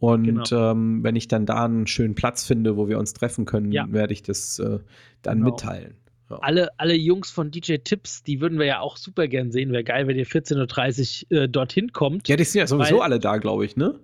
Und 0.00 0.24
Genau. 0.24 0.72
ähm, 0.72 1.04
wenn 1.04 1.14
ich 1.14 1.28
dann 1.28 1.46
da 1.46 1.64
einen 1.66 1.86
schönen 1.86 2.16
Platz 2.16 2.44
finde, 2.44 2.76
wo 2.76 2.88
wir 2.88 2.98
uns 2.98 3.12
treffen 3.12 3.44
können, 3.44 3.70
Ja. 3.70 3.86
werde 3.92 4.12
ich 4.12 4.24
das 4.24 4.58
äh, 4.58 4.80
dann 5.22 5.38
Genau. 5.38 5.50
mitteilen. 5.50 5.94
Ja. 6.30 6.38
Alle, 6.40 6.68
alle 6.78 6.94
Jungs 6.94 7.30
von 7.30 7.50
DJ 7.50 7.76
Tips, 7.78 8.22
die 8.22 8.40
würden 8.40 8.58
wir 8.58 8.66
ja 8.66 8.80
auch 8.80 8.96
super 8.96 9.26
gern 9.28 9.50
sehen. 9.50 9.72
Wäre 9.72 9.84
geil, 9.84 10.06
wenn 10.06 10.16
ihr 10.16 10.26
14.30 10.26 11.26
Uhr 11.32 11.42
äh, 11.42 11.48
dorthin 11.48 11.92
kommt. 11.92 12.28
ja, 12.28 12.36
die 12.36 12.44
sind 12.44 12.60
ja 12.60 12.66
sowieso 12.66 12.96
Weil- 12.96 13.02
alle 13.02 13.18
da, 13.18 13.36
glaube 13.38 13.64
ich, 13.64 13.76
ne? 13.76 13.98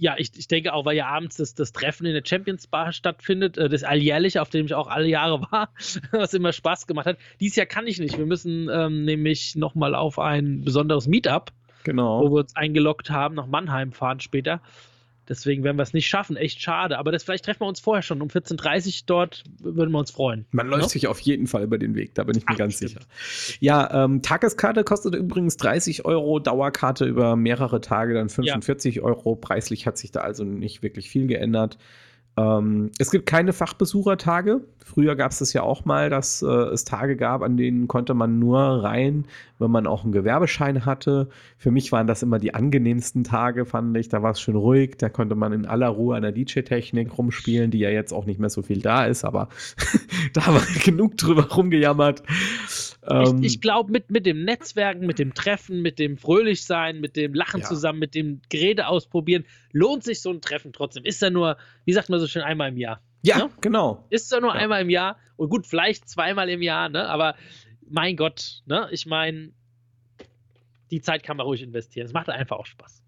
Ja, 0.00 0.14
ich, 0.16 0.30
ich 0.36 0.46
denke 0.46 0.74
auch, 0.74 0.84
weil 0.84 0.96
ja 0.96 1.06
abends 1.08 1.38
das, 1.38 1.56
das 1.56 1.72
Treffen 1.72 2.06
in 2.06 2.12
der 2.14 2.22
Champions 2.24 2.68
Bar 2.68 2.92
stattfindet, 2.92 3.58
äh, 3.58 3.68
das 3.68 3.82
alljährliche, 3.82 4.40
auf 4.40 4.48
dem 4.48 4.64
ich 4.66 4.74
auch 4.74 4.86
alle 4.86 5.08
Jahre 5.08 5.40
war, 5.50 5.70
was 6.12 6.32
immer 6.34 6.52
Spaß 6.52 6.86
gemacht 6.86 7.06
hat. 7.06 7.18
Dieses 7.40 7.56
Jahr 7.56 7.66
kann 7.66 7.88
ich 7.88 7.98
nicht. 7.98 8.16
Wir 8.16 8.26
müssen 8.26 8.68
ähm, 8.72 9.04
nämlich 9.04 9.56
nochmal 9.56 9.96
auf 9.96 10.20
ein 10.20 10.62
besonderes 10.62 11.08
Meetup, 11.08 11.50
wo 11.50 11.82
Genau. 11.82 12.22
wir 12.30 12.30
uns 12.42 12.54
eingeloggt 12.54 13.10
haben, 13.10 13.34
nach 13.34 13.48
Mannheim 13.48 13.90
fahren 13.92 14.20
später. 14.20 14.60
Deswegen 15.28 15.64
werden 15.64 15.76
wir 15.76 15.82
es 15.82 15.92
nicht 15.92 16.08
schaffen. 16.08 16.36
Echt 16.36 16.60
schade. 16.62 16.98
Aber 16.98 17.12
das 17.12 17.22
vielleicht 17.24 17.44
treffen 17.44 17.60
wir 17.60 17.66
uns 17.68 17.80
vorher 17.80 18.02
schon. 18.02 18.22
Um 18.22 18.28
14.30 18.28 18.86
Uhr 18.86 19.02
dort 19.06 19.44
würden 19.60 19.90
wir 19.92 19.98
uns 19.98 20.10
freuen. 20.10 20.46
Man 20.50 20.66
läuft 20.68 20.82
Ja? 20.84 20.88
sich 20.88 21.06
auf 21.08 21.20
jeden 21.20 21.46
Fall 21.46 21.62
über 21.62 21.78
den 21.78 21.94
Weg, 21.94 22.14
da 22.14 22.24
bin 22.24 22.36
ich 22.36 22.44
mir 22.44 22.52
Ach, 22.54 22.58
ganz 22.58 22.80
bestimmt. 22.80 23.06
sicher. 23.10 23.58
Ja, 23.60 24.04
ähm, 24.04 24.22
Tageskarte 24.22 24.84
kostet 24.84 25.14
übrigens 25.14 25.56
30 25.56 26.04
Euro, 26.04 26.38
Dauerkarte 26.38 27.04
über 27.04 27.36
mehrere 27.36 27.80
Tage 27.80 28.14
dann 28.14 28.28
45 28.28 29.00
Euro. 29.02 29.36
Preislich 29.36 29.86
hat 29.86 29.98
sich 29.98 30.10
da 30.12 30.20
also 30.20 30.44
nicht 30.44 30.82
wirklich 30.82 31.08
viel 31.10 31.26
geändert. 31.26 31.78
Ähm, 32.38 32.90
es 32.98 33.10
gibt 33.10 33.26
keine 33.26 33.52
Fachbesuchertage. 33.52 34.60
Früher 34.84 35.16
gab 35.16 35.32
es 35.32 35.40
das 35.40 35.52
ja 35.52 35.62
auch 35.62 35.84
mal, 35.84 36.08
dass 36.08 36.40
äh, 36.40 36.46
es 36.46 36.84
Tage 36.84 37.16
gab, 37.16 37.42
an 37.42 37.56
denen 37.56 37.88
konnte 37.88 38.14
man 38.14 38.38
nur 38.38 38.60
rein, 38.60 39.24
wenn 39.58 39.70
man 39.70 39.86
auch 39.86 40.04
einen 40.04 40.12
Gewerbeschein 40.12 40.86
hatte. 40.86 41.28
Für 41.58 41.72
mich 41.72 41.90
waren 41.90 42.06
das 42.06 42.22
immer 42.22 42.38
die 42.38 42.54
angenehmsten 42.54 43.24
Tage, 43.24 43.66
fand 43.66 43.96
ich. 43.96 44.08
Da 44.08 44.22
war 44.22 44.30
es 44.30 44.40
schön 44.40 44.56
ruhig, 44.56 44.96
da 44.98 45.08
konnte 45.08 45.34
man 45.34 45.52
in 45.52 45.66
aller 45.66 45.88
Ruhe 45.88 46.16
an 46.16 46.22
der 46.22 46.32
DJ-Technik 46.32 47.18
rumspielen, 47.18 47.70
die 47.72 47.80
ja 47.80 47.90
jetzt 47.90 48.12
auch 48.12 48.24
nicht 48.24 48.38
mehr 48.38 48.50
so 48.50 48.62
viel 48.62 48.80
da 48.80 49.04
ist, 49.04 49.24
aber 49.24 49.48
da 50.32 50.42
wir 50.46 50.62
genug 50.84 51.16
drüber 51.16 51.48
rumgejammert. 51.48 52.22
Ähm, 53.10 53.38
ich 53.42 53.54
ich 53.54 53.60
glaube, 53.60 53.90
mit, 53.90 54.10
mit 54.10 54.26
dem 54.26 54.44
Netzwerken, 54.44 55.06
mit 55.06 55.18
dem 55.18 55.34
Treffen, 55.34 55.80
mit 55.82 55.98
dem 55.98 56.16
Fröhlichsein, 56.18 57.00
mit 57.00 57.16
dem 57.16 57.34
Lachen 57.34 57.60
Ja. 57.60 57.66
zusammen, 57.66 57.98
mit 57.98 58.14
dem 58.14 58.40
Geräte 58.48 58.86
ausprobieren, 58.88 59.44
lohnt 59.72 60.04
sich 60.04 60.20
so 60.20 60.30
ein 60.30 60.40
Treffen 60.40 60.72
trotzdem. 60.72 61.04
Ist 61.04 61.22
ja 61.22 61.30
nur, 61.30 61.56
wie 61.84 61.92
sagt 61.92 62.08
man 62.10 62.20
so 62.20 62.26
schön, 62.26 62.42
einmal 62.42 62.68
im 62.68 62.76
Jahr. 62.76 63.00
ja, 63.22 63.38
ne? 63.38 63.50
genau. 63.60 64.04
Ist 64.10 64.30
ja 64.32 64.40
nur 64.40 64.54
Ja. 64.54 64.60
einmal 64.60 64.82
im 64.82 64.90
Jahr. 64.90 65.16
Und 65.36 65.48
gut, 65.48 65.66
vielleicht 65.66 66.08
zweimal 66.08 66.48
im 66.50 66.62
Jahr, 66.62 66.88
ne? 66.88 67.08
Aber 67.08 67.34
mein 67.88 68.16
Gott, 68.16 68.62
ne? 68.66 68.88
Ich 68.90 69.06
meine, 69.06 69.52
die 70.90 71.00
Zeit 71.00 71.22
kann 71.22 71.36
man 71.36 71.46
ruhig 71.46 71.62
investieren. 71.62 72.06
Es 72.06 72.12
macht 72.12 72.28
einfach 72.28 72.56
auch 72.56 72.66
Spaß. 72.66 73.02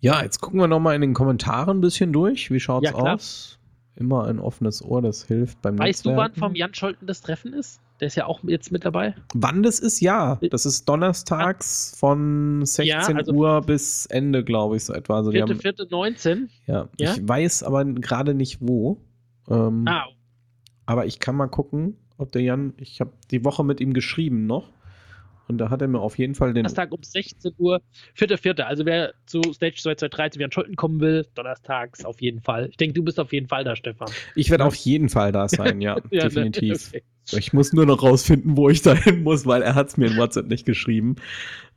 Ja, 0.00 0.22
jetzt 0.22 0.40
gucken 0.40 0.60
wir 0.60 0.68
noch 0.68 0.78
mal 0.80 0.94
in 0.94 1.00
den 1.00 1.14
Kommentaren 1.14 1.78
ein 1.78 1.80
bisschen 1.80 2.12
durch. 2.12 2.50
Wie 2.50 2.60
schaut's 2.60 2.84
Ja, 2.90 2.94
aus? 2.94 3.58
Immer 3.96 4.26
ein 4.28 4.38
offenes 4.38 4.82
Ohr, 4.84 5.02
das 5.02 5.24
hilft 5.24 5.60
beim 5.60 5.76
Weißt 5.78 6.06
du, 6.06 6.10
wann 6.10 6.16
Netzwerken. 6.30 6.38
vom 6.40 6.54
Jan 6.54 6.72
Scholten 6.74 7.06
das 7.08 7.20
Treffen 7.20 7.52
ist? 7.52 7.80
Der 8.00 8.06
ist 8.06 8.14
ja 8.14 8.26
auch 8.26 8.40
jetzt 8.44 8.70
mit 8.70 8.84
dabei. 8.84 9.14
Wann 9.34 9.62
das 9.62 9.80
ist, 9.80 10.00
ja. 10.00 10.38
Das 10.50 10.66
ist 10.66 10.88
donnerstags 10.88 11.96
von 11.98 12.64
16 12.64 13.16
also- 13.16 13.32
Uhr 13.32 13.60
bis 13.62 14.06
Ende, 14.06 14.44
glaube 14.44 14.76
ich, 14.76 14.84
so 14.84 14.92
etwa. 14.92 15.16
Also 15.16 15.32
Vierte, 15.32 15.52
haben, 15.54 15.60
vierte, 15.60 15.86
19. 15.90 16.48
ja, 16.66 16.88
Ja? 16.98 17.12
Ich 17.14 17.26
weiß 17.28 17.64
aber 17.64 17.84
gerade 17.84 18.34
nicht 18.34 18.58
wo. 18.60 18.98
Ähm, 19.48 19.84
Ah, 19.88 20.06
Aber 20.86 21.06
ich 21.06 21.18
kann 21.18 21.34
mal 21.36 21.48
gucken, 21.48 21.96
ob 22.18 22.30
der 22.32 22.42
Jan, 22.42 22.72
ich 22.78 23.00
habe 23.00 23.12
die 23.30 23.44
Woche 23.44 23.64
mit 23.64 23.80
ihm 23.80 23.92
geschrieben 23.94 24.46
noch. 24.46 24.70
Und 25.48 25.56
da 25.58 25.70
hat 25.70 25.80
er 25.80 25.88
mir 25.88 25.98
auf 26.00 26.18
jeden 26.18 26.34
Fall 26.34 26.48
den. 26.48 26.56
Donnerstag 26.64 26.92
um 26.92 27.02
16 27.02 27.54
Uhr. 27.56 27.80
Vierte, 28.12 28.36
vierte. 28.36 28.66
Also 28.66 28.84
wer 28.84 29.14
zu 29.24 29.40
Stage 29.54 29.76
223 29.76 30.32
zu 30.34 30.40
Jan 30.40 30.52
Scholten 30.52 30.76
kommen 30.76 31.00
will, 31.00 31.26
donnerstags 31.34 32.04
auf 32.04 32.20
jeden 32.20 32.40
Fall. 32.42 32.68
Ich 32.70 32.76
denke, 32.76 32.92
du 32.94 33.02
bist 33.02 33.18
auf 33.18 33.32
jeden 33.32 33.48
Fall 33.48 33.64
da, 33.64 33.74
Stefan. 33.74 34.10
Ich 34.34 34.50
werde 34.50 34.66
auf 34.66 34.74
jeden 34.74 35.08
Fall 35.08 35.32
da 35.32 35.48
sein, 35.48 35.80
ja, 35.80 35.96
Ja, 36.10 36.24
ne? 36.24 36.28
definitiv. 36.30 36.88
Okay. 36.88 37.02
Ich 37.32 37.52
muss 37.52 37.72
nur 37.72 37.86
noch 37.86 38.02
rausfinden, 38.02 38.56
wo 38.56 38.68
ich 38.68 38.82
da 38.82 38.94
hin 38.94 39.22
muss, 39.22 39.46
weil 39.46 39.62
er 39.62 39.74
hat 39.74 39.88
es 39.88 39.96
mir 39.96 40.06
in 40.06 40.16
WhatsApp 40.16 40.48
nicht 40.48 40.64
geschrieben. 40.64 41.16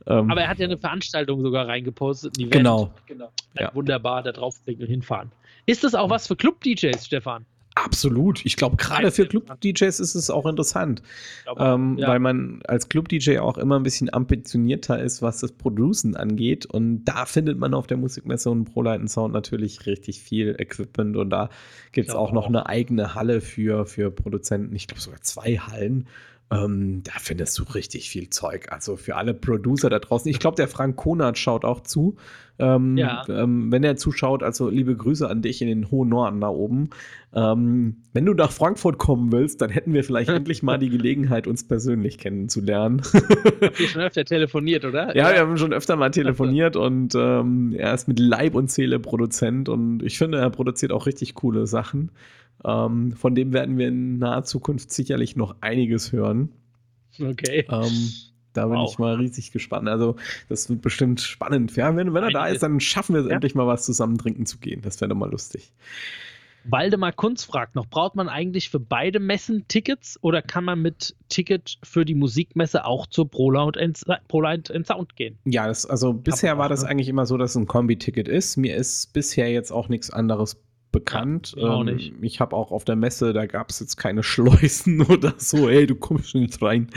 Ähm, 0.06 0.30
Aber 0.30 0.42
er 0.42 0.48
hat 0.48 0.58
ja 0.58 0.64
eine 0.64 0.78
Veranstaltung 0.78 1.42
sogar 1.42 1.68
reingepostet. 1.68 2.36
ein 2.36 2.40
Event. 2.40 2.52
Genau. 2.52 2.94
genau. 3.06 3.30
Ja. 3.58 3.74
Wunderbar, 3.74 4.22
da 4.22 4.32
draufklicken 4.32 4.84
und 4.84 4.90
hinfahren. 4.90 5.30
Ist 5.66 5.84
das 5.84 5.94
auch 5.94 6.10
was 6.10 6.26
für 6.26 6.36
Club-DJs, 6.36 7.06
Stefan? 7.06 7.44
Absolut. 7.74 8.44
Ich 8.44 8.56
glaube, 8.56 8.76
gerade 8.76 9.10
für 9.10 9.26
Club-DJs 9.26 10.00
ist 10.00 10.14
es 10.14 10.30
auch 10.30 10.46
interessant. 10.46 11.02
Ich 11.38 11.44
glaube, 11.44 11.62
Ähm, 11.62 11.98
ja. 11.98 12.08
Weil 12.08 12.18
man 12.18 12.60
als 12.66 12.88
Club-DJ 12.88 13.38
auch 13.38 13.58
immer 13.58 13.78
ein 13.78 13.82
bisschen 13.82 14.12
ambitionierter 14.12 15.00
ist, 15.02 15.22
was 15.22 15.40
das 15.40 15.52
Producen 15.52 16.16
angeht. 16.16 16.66
Und 16.66 17.04
da 17.04 17.26
findet 17.26 17.58
man 17.58 17.74
auf 17.74 17.86
der 17.86 17.96
Musikmesse 17.96 18.50
und 18.50 18.66
ProLight 18.66 19.08
Sound 19.08 19.32
natürlich 19.32 19.86
richtig 19.86 20.20
viel 20.20 20.54
Equipment. 20.58 21.16
Und 21.16 21.30
da 21.30 21.50
gibt 21.92 22.08
es 22.08 22.14
auch 22.14 22.32
noch 22.32 22.44
auch. 22.44 22.48
eine 22.48 22.66
eigene 22.66 23.14
Halle 23.14 23.40
für, 23.40 23.86
für 23.86 24.10
Produzenten. 24.10 24.74
Ich 24.74 24.86
glaube 24.86 25.00
sogar 25.00 25.20
zwei 25.22 25.56
Hallen. 25.56 26.06
Ähm, 26.52 27.02
da 27.04 27.12
findest 27.18 27.58
du 27.58 27.62
richtig 27.64 28.10
viel 28.10 28.28
Zeug. 28.30 28.70
Also 28.70 28.96
für 28.96 29.16
alle 29.16 29.32
Producer 29.34 29.88
da 29.90 29.98
draußen. 29.98 30.30
Ich 30.30 30.38
glaube, 30.38 30.56
der 30.56 30.68
Frank 30.68 30.96
Konert 30.96 31.38
schaut 31.38 31.64
auch 31.64 31.80
zu. 31.80 32.16
Ähm, 32.58 32.96
Ja. 32.98 33.24
ähm, 33.28 33.72
wenn 33.72 33.82
er 33.82 33.96
zuschaut, 33.96 34.42
also 34.42 34.68
liebe 34.68 34.94
Grüße 34.94 35.28
an 35.28 35.40
dich 35.40 35.62
in 35.62 35.68
den 35.68 35.90
hohen 35.90 36.10
Norden 36.10 36.40
da 36.40 36.48
oben. 36.48 36.90
Ähm, 37.34 37.96
wenn 38.12 38.26
du 38.26 38.34
nach 38.34 38.52
Frankfurt 38.52 38.98
kommen 38.98 39.32
willst, 39.32 39.62
dann 39.62 39.70
hätten 39.70 39.94
wir 39.94 40.04
vielleicht 40.04 40.28
endlich 40.30 40.62
mal 40.62 40.78
die 40.78 40.90
Gelegenheit, 40.90 41.46
uns 41.46 41.66
persönlich 41.66 42.18
kennenzulernen. 42.18 43.00
Habt 43.62 43.80
ihr 43.80 43.88
schon 43.88 44.02
öfter 44.02 44.24
telefoniert, 44.24 44.84
oder? 44.84 45.16
ja, 45.16 45.32
wir 45.32 45.40
haben 45.40 45.56
schon 45.56 45.72
öfter 45.72 45.96
mal 45.96 46.10
telefoniert 46.10 46.76
und 46.76 47.14
ähm, 47.14 47.74
er 47.76 47.94
ist 47.94 48.06
mit 48.08 48.18
Leib 48.18 48.54
und 48.54 48.70
Seele 48.70 48.98
Produzent 49.00 49.70
und 49.70 50.02
ich 50.02 50.18
finde, 50.18 50.38
er 50.38 50.50
produziert 50.50 50.92
auch 50.92 51.06
richtig 51.06 51.34
coole 51.34 51.66
Sachen. 51.66 52.10
Ähm, 52.64 53.12
von 53.12 53.34
dem 53.34 53.52
werden 53.52 53.78
wir 53.78 53.88
in 53.88 54.18
naher 54.18 54.44
Zukunft 54.44 54.92
sicherlich 54.92 55.36
noch 55.36 55.56
einiges 55.60 56.12
hören. 56.12 56.50
Okay. 57.20 57.66
Ähm, 57.70 58.10
da 58.52 58.66
bin 58.66 58.76
Wow. 58.78 58.90
ich 58.92 58.98
mal 58.98 59.14
riesig 59.16 59.50
gespannt. 59.52 59.88
Also, 59.88 60.16
das 60.48 60.68
wird 60.68 60.82
bestimmt 60.82 61.20
spannend. 61.20 61.74
Ja, 61.76 61.94
wenn, 61.96 62.12
wenn 62.14 62.22
er 62.24 62.30
da 62.30 62.46
ist, 62.46 62.62
dann 62.62 62.80
schaffen 62.80 63.14
wir 63.14 63.22
es 63.22 63.28
Ja. 63.28 63.34
endlich 63.34 63.54
mal 63.54 63.66
was 63.66 63.84
zusammen 63.84 64.18
trinken 64.18 64.46
zu 64.46 64.58
gehen. 64.58 64.82
Das 64.82 65.00
wäre 65.00 65.08
doch 65.08 65.16
mal 65.16 65.30
lustig. 65.30 65.72
Waldemar 66.64 67.12
Kunz 67.12 67.42
fragt 67.44 67.74
noch, 67.74 67.86
braucht 67.88 68.14
man 68.14 68.28
eigentlich 68.28 68.70
für 68.70 68.78
beide 68.78 69.18
Messen 69.18 69.64
Tickets 69.66 70.16
oder 70.22 70.42
kann 70.42 70.64
man 70.64 70.80
mit 70.80 71.16
Ticket 71.28 71.78
für 71.82 72.04
die 72.04 72.14
Musikmesse 72.14 72.84
auch 72.84 73.06
zur 73.08 73.28
ProLight 73.28 73.76
and, 73.78 74.86
Sound 74.86 75.16
gehen? 75.16 75.38
Ja, 75.44 75.66
das, 75.66 75.86
also 75.86 76.12
bisher 76.12 76.58
war 76.58 76.68
das 76.68 76.82
ne? 76.84 76.90
eigentlich 76.90 77.08
immer 77.08 77.26
so, 77.26 77.36
dass 77.36 77.50
es 77.50 77.56
ein 77.56 77.66
Kombi-Ticket 77.66 78.28
ist. 78.28 78.56
Mir 78.58 78.76
ist 78.76 79.12
bisher 79.12 79.50
jetzt 79.50 79.72
auch 79.72 79.88
nichts 79.88 80.10
anderes 80.10 80.62
bekannt. 80.92 81.54
Ja, 81.56 81.80
Ähm, 81.80 81.86
nicht. 81.86 82.12
Ich 82.20 82.38
habe 82.40 82.54
auch 82.54 82.70
auf 82.70 82.84
der 82.84 82.96
Messe, 82.96 83.32
da 83.32 83.46
gab 83.46 83.70
es 83.70 83.80
jetzt 83.80 83.96
keine 83.96 84.22
Schleusen 84.22 85.00
oder 85.06 85.34
so, 85.38 85.68
ey, 85.68 85.86
du 85.86 85.94
kommst 85.96 86.34
nicht 86.34 86.60
rein, 86.62 86.88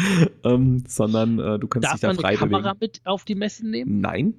ähm, 0.43 0.83
sondern 0.87 1.39
äh, 1.39 1.57
du 1.57 1.67
kannst 1.67 1.85
Darf 1.85 1.93
dich 1.93 2.01
da 2.01 2.07
man 2.07 2.17
frei 2.17 2.27
eine 2.29 2.37
Kamera 2.37 2.73
bewegen. 2.73 2.77
mit 2.81 3.01
auf 3.05 3.25
die 3.25 3.35
Messen 3.35 3.71
nehmen? 3.71 4.01
Nein, 4.01 4.33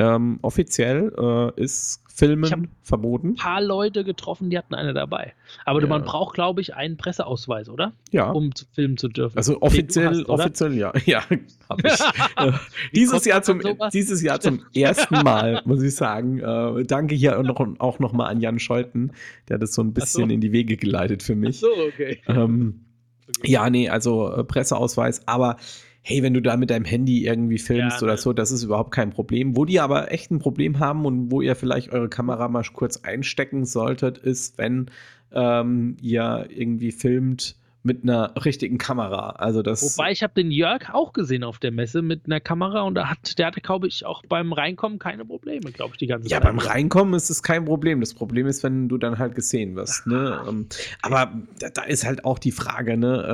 ähm, 0.00 0.38
offiziell 0.40 1.12
äh, 1.18 1.60
ist 1.62 2.02
Filmen 2.08 2.68
verboten. 2.82 3.28
Ein 3.28 3.34
paar 3.36 3.62
Leute 3.62 4.02
getroffen, 4.04 4.50
die 4.50 4.58
hatten 4.58 4.74
eine 4.74 4.92
dabei. 4.92 5.32
Aber 5.64 5.80
Ja. 5.80 5.86
man 5.86 6.04
braucht, 6.04 6.34
glaube 6.34 6.60
ich, 6.60 6.74
einen 6.74 6.96
Presseausweis, 6.96 7.68
oder? 7.68 7.92
Ja. 8.10 8.30
Um 8.30 8.54
zu 8.54 8.66
filmen 8.72 8.96
zu 8.96 9.08
dürfen. 9.08 9.36
Also 9.36 9.60
offiziell, 9.62 10.08
hast, 10.08 10.28
offiziell 10.28 10.74
ja. 10.74 10.92
Ja, 11.06 11.22
hab 11.68 11.84
ich. 11.84 11.92
äh, 12.36 12.52
dieses, 12.94 13.24
Jahr 13.24 13.42
zum, 13.42 13.60
dieses 13.92 14.22
Jahr 14.22 14.40
zum 14.40 14.62
ersten 14.74 15.22
Mal, 15.22 15.62
muss 15.64 15.82
ich 15.82 15.94
sagen. 15.94 16.40
Äh, 16.40 16.84
danke 16.84 17.14
hier 17.14 17.38
auch 17.38 17.42
noch, 17.42 17.60
auch 17.78 17.98
noch 17.98 18.12
mal 18.12 18.26
an 18.26 18.40
Jan 18.40 18.58
Scholten, 18.58 19.12
der 19.48 19.54
hat 19.54 19.62
das 19.62 19.72
so 19.74 19.82
ein 19.82 19.92
bisschen 19.92 20.28
so. 20.28 20.34
in 20.34 20.40
die 20.40 20.52
Wege 20.52 20.76
geleitet 20.76 21.22
für 21.22 21.32
Ach 21.34 21.36
mich. 21.36 21.60
so, 21.60 21.68
okay. 21.88 22.20
Ähm, 22.26 22.84
okay. 23.28 23.50
ja, 23.50 23.68
nee, 23.70 23.88
also 23.88 24.30
äh, 24.32 24.44
Presseausweis, 24.44 25.26
aber 25.26 25.56
hey, 26.02 26.22
wenn 26.22 26.34
du 26.34 26.40
da 26.40 26.56
mit 26.56 26.70
deinem 26.70 26.84
Handy 26.86 27.26
irgendwie 27.26 27.58
filmst 27.58 27.98
Ja, 28.00 28.04
oder 28.04 28.12
ne. 28.14 28.18
so, 28.18 28.32
das 28.32 28.50
ist 28.50 28.62
überhaupt 28.62 28.90
kein 28.90 29.10
Problem. 29.10 29.56
Wo 29.56 29.64
die 29.64 29.80
aber 29.80 30.10
echt 30.12 30.30
ein 30.30 30.38
Problem 30.38 30.78
haben 30.78 31.04
und 31.04 31.30
wo 31.30 31.40
ihr 31.40 31.54
vielleicht 31.56 31.92
eure 31.92 32.08
Kamera 32.08 32.48
mal 32.48 32.64
kurz 32.72 32.98
einstecken 32.98 33.64
solltet, 33.66 34.18
ist, 34.18 34.56
wenn 34.58 34.86
ähm, 35.32 35.96
ihr 36.00 36.46
irgendwie 36.48 36.90
filmt 36.92 37.56
mit 37.82 38.02
einer 38.02 38.34
richtigen 38.44 38.76
Kamera. 38.76 39.30
Also 39.30 39.62
das 39.62 39.96
Wobei 39.96 40.12
ich 40.12 40.22
habe 40.22 40.34
den 40.34 40.50
Jörg 40.50 40.92
auch 40.92 41.14
gesehen 41.14 41.44
auf 41.44 41.58
der 41.58 41.70
Messe 41.70 42.02
mit 42.02 42.26
einer 42.26 42.38
Kamera 42.40 42.82
und 42.82 42.94
da 42.94 43.08
hat, 43.08 43.38
der 43.38 43.46
hatte, 43.46 43.62
glaube 43.62 43.86
ich, 43.88 44.04
auch 44.04 44.22
beim 44.28 44.52
Reinkommen 44.52 44.98
keine 44.98 45.24
Probleme, 45.24 45.72
glaube 45.72 45.92
ich, 45.94 45.98
die 45.98 46.06
ganze 46.06 46.28
Ja, 46.28 46.38
Zeit. 46.42 46.44
beim 46.44 46.58
Reinkommen 46.58 47.14
ist 47.14 47.30
es 47.30 47.42
kein 47.42 47.64
Problem. 47.64 48.00
Das 48.00 48.12
Problem 48.12 48.46
ist, 48.46 48.62
wenn 48.64 48.88
du 48.90 48.98
dann 48.98 49.18
halt 49.18 49.34
gesehen 49.34 49.76
wirst. 49.76 50.06
Ne? 50.06 50.40
Ähm, 50.46 50.66
aber 51.00 51.32
da, 51.58 51.70
da 51.70 51.82
ist 51.84 52.04
halt 52.04 52.24
auch 52.26 52.38
die 52.38 52.52
Frage, 52.52 52.98
ne? 52.98 53.26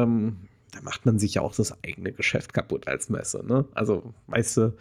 Da 0.77 0.83
macht 0.83 1.07
man 1.07 1.18
sich 1.18 1.35
ja 1.35 1.43
auch 1.43 1.55
das 1.55 1.83
eigene 1.83 2.12
Geschäft 2.12 2.53
kaputt 2.53 2.87
als 2.87 3.09
Messe. 3.09 3.45
Ne? 3.47 3.64
Also, 3.74 4.12
weißt 4.27 4.57
du, 4.59 4.77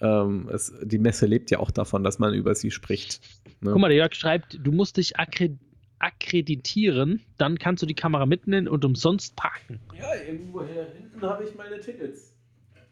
ähm, 0.00 0.48
es, 0.52 0.74
die 0.82 0.98
Messe 0.98 1.26
lebt 1.26 1.50
ja 1.50 1.60
auch 1.60 1.70
davon, 1.70 2.02
dass 2.02 2.18
man 2.18 2.34
über 2.34 2.54
sie 2.54 2.70
spricht. 2.70 3.20
Ne? 3.60 3.70
Guck 3.70 3.80
mal, 3.80 3.88
der 3.88 3.98
Jörg 3.98 4.14
schreibt, 4.14 4.58
du 4.62 4.72
musst 4.72 4.96
dich 4.96 5.16
akkreditieren 5.18 5.60
akkreditieren, 5.98 7.22
dann 7.38 7.58
kannst 7.58 7.82
du 7.82 7.86
die 7.86 7.94
Kamera 7.94 8.26
mitnehmen 8.26 8.68
und 8.68 8.84
umsonst 8.84 9.34
parken. 9.34 9.80
Ja, 9.98 10.14
irgendwo 10.28 10.62
hier 10.62 10.86
hinten 10.92 11.22
habe 11.22 11.44
ich 11.44 11.54
meine 11.54 11.80
Tickets. 11.80 12.34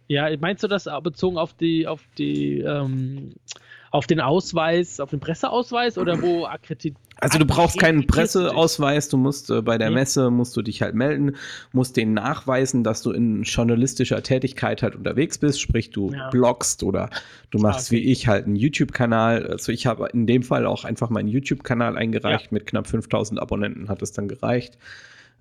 Ja, 0.09 0.35
meinst 0.39 0.63
du 0.63 0.69
das 0.69 0.89
bezogen 1.03 1.37
auf 1.37 1.53
die, 1.55 1.87
auf 1.87 2.03
die, 2.17 2.61
ähm, 2.61 3.35
auf 3.95 4.09
den 4.09 4.21
Ausweis, 4.21 4.99
auf 4.99 5.11
den 5.11 5.21
Presseausweis 5.21 5.99
oder 5.99 6.21
wo 6.21 6.47
akkreditiert? 6.47 6.97
Also 7.21 7.39
du 7.39 7.47
brauchst 7.47 7.79
keinen 7.79 8.09
Presseausweis, 8.09 9.09
du 9.09 9.17
musst 9.17 9.51
äh, 9.51 9.63
bei 9.63 9.79
der 9.79 9.91
nee. 9.91 9.95
Messe 9.95 10.33
musst 10.33 10.57
du 10.57 10.63
dich 10.63 10.83
halt 10.83 10.97
melden, 10.97 11.37
musst 11.71 11.97
denen 11.97 12.13
nachweisen, 12.13 12.83
dass 12.83 13.03
du 13.03 13.13
in 13.13 13.45
journalistischer 13.45 14.21
Tätigkeit 14.25 14.83
halt 14.83 14.97
unterwegs 14.97 15.39
bist, 15.39 15.61
sprich 15.61 15.91
du 15.91 16.13
ja. 16.13 16.29
bloggst 16.31 16.83
oder 16.83 17.09
du 17.53 17.59
machst 17.59 17.93
okay. 17.93 17.99
wie 17.99 18.11
ich 18.11 18.27
halt 18.27 18.47
einen 18.47 18.57
YouTube-Kanal. 18.57 19.47
Also 19.47 19.71
ich 19.71 19.87
habe 19.87 20.09
in 20.13 20.27
dem 20.27 20.43
Fall 20.43 20.67
auch 20.67 20.83
einfach 20.83 21.09
meinen 21.09 21.29
YouTube-Kanal 21.29 21.97
eingereicht 21.97 22.47
ja. 22.47 22.51
mit 22.51 22.67
knapp 22.67 22.89
5000 22.89 23.41
Abonnenten 23.41 23.89
hat 23.89 24.03
es 24.03 24.11
dann 24.11 24.27
gereicht. 24.27 24.77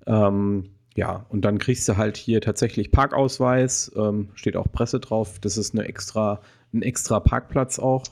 Ähm, 0.05 0.69
ja, 0.95 1.25
und 1.29 1.43
dann 1.43 1.57
kriegst 1.57 1.89
du 1.89 1.97
halt 1.97 2.17
hier 2.17 2.39
tatsächlich 2.39 2.91
Parkausweis, 2.91 3.91
ähm, 3.95 4.29
steht 4.35 4.55
auch 4.57 4.71
Presse 4.71 4.99
drauf. 4.99 5.39
Das 5.39 5.57
ist 5.57 5.73
eine 5.73 5.87
extra, 5.87 6.39
ein 6.71 6.83
extra 6.83 7.19
Parkplatz 7.19 7.79
auch. 7.79 8.03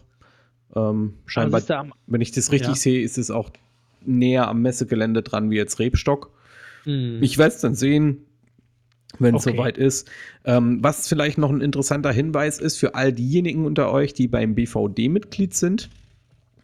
Ähm, 0.76 1.16
scheinbar, 1.26 1.62
also 1.62 1.92
wenn 2.08 2.22
ich 2.22 2.32
das 2.32 2.52
richtig 2.52 2.70
ja. 2.70 2.76
sehe, 2.76 3.02
ist 3.02 3.18
es 3.18 3.32
auch 3.32 3.50
näher 4.06 4.48
am 4.48 4.62
Messegelände 4.62 5.22
dran 5.22 5.50
wie 5.50 5.58
jetzt 5.58 5.80
Rebstock. 5.80 6.32
Hm. 6.84 7.22
Ich 7.22 7.38
werde 7.38 7.54
es 7.54 7.62
dann 7.62 7.76
sehen, 7.76 8.26
wenn 9.20 9.36
es 9.36 9.46
okay. 9.46 9.56
soweit 9.56 9.78
ist. 9.78 10.10
Ähm, 10.46 10.80
was 10.82 11.08
vielleicht 11.08 11.38
noch 11.38 11.52
ein 11.52 11.62
interessanter 11.62 12.12
Hinweis 12.12 12.60
ist 12.60 12.78
für 12.78 12.96
all 12.96 13.14
diejenigen 13.14 13.66
unter 13.66 13.92
euch, 13.92 14.14
die 14.14 14.28
beim 14.28 14.56
BVD 14.56 15.10
Mitglied 15.10 15.54
sind. 15.54 15.90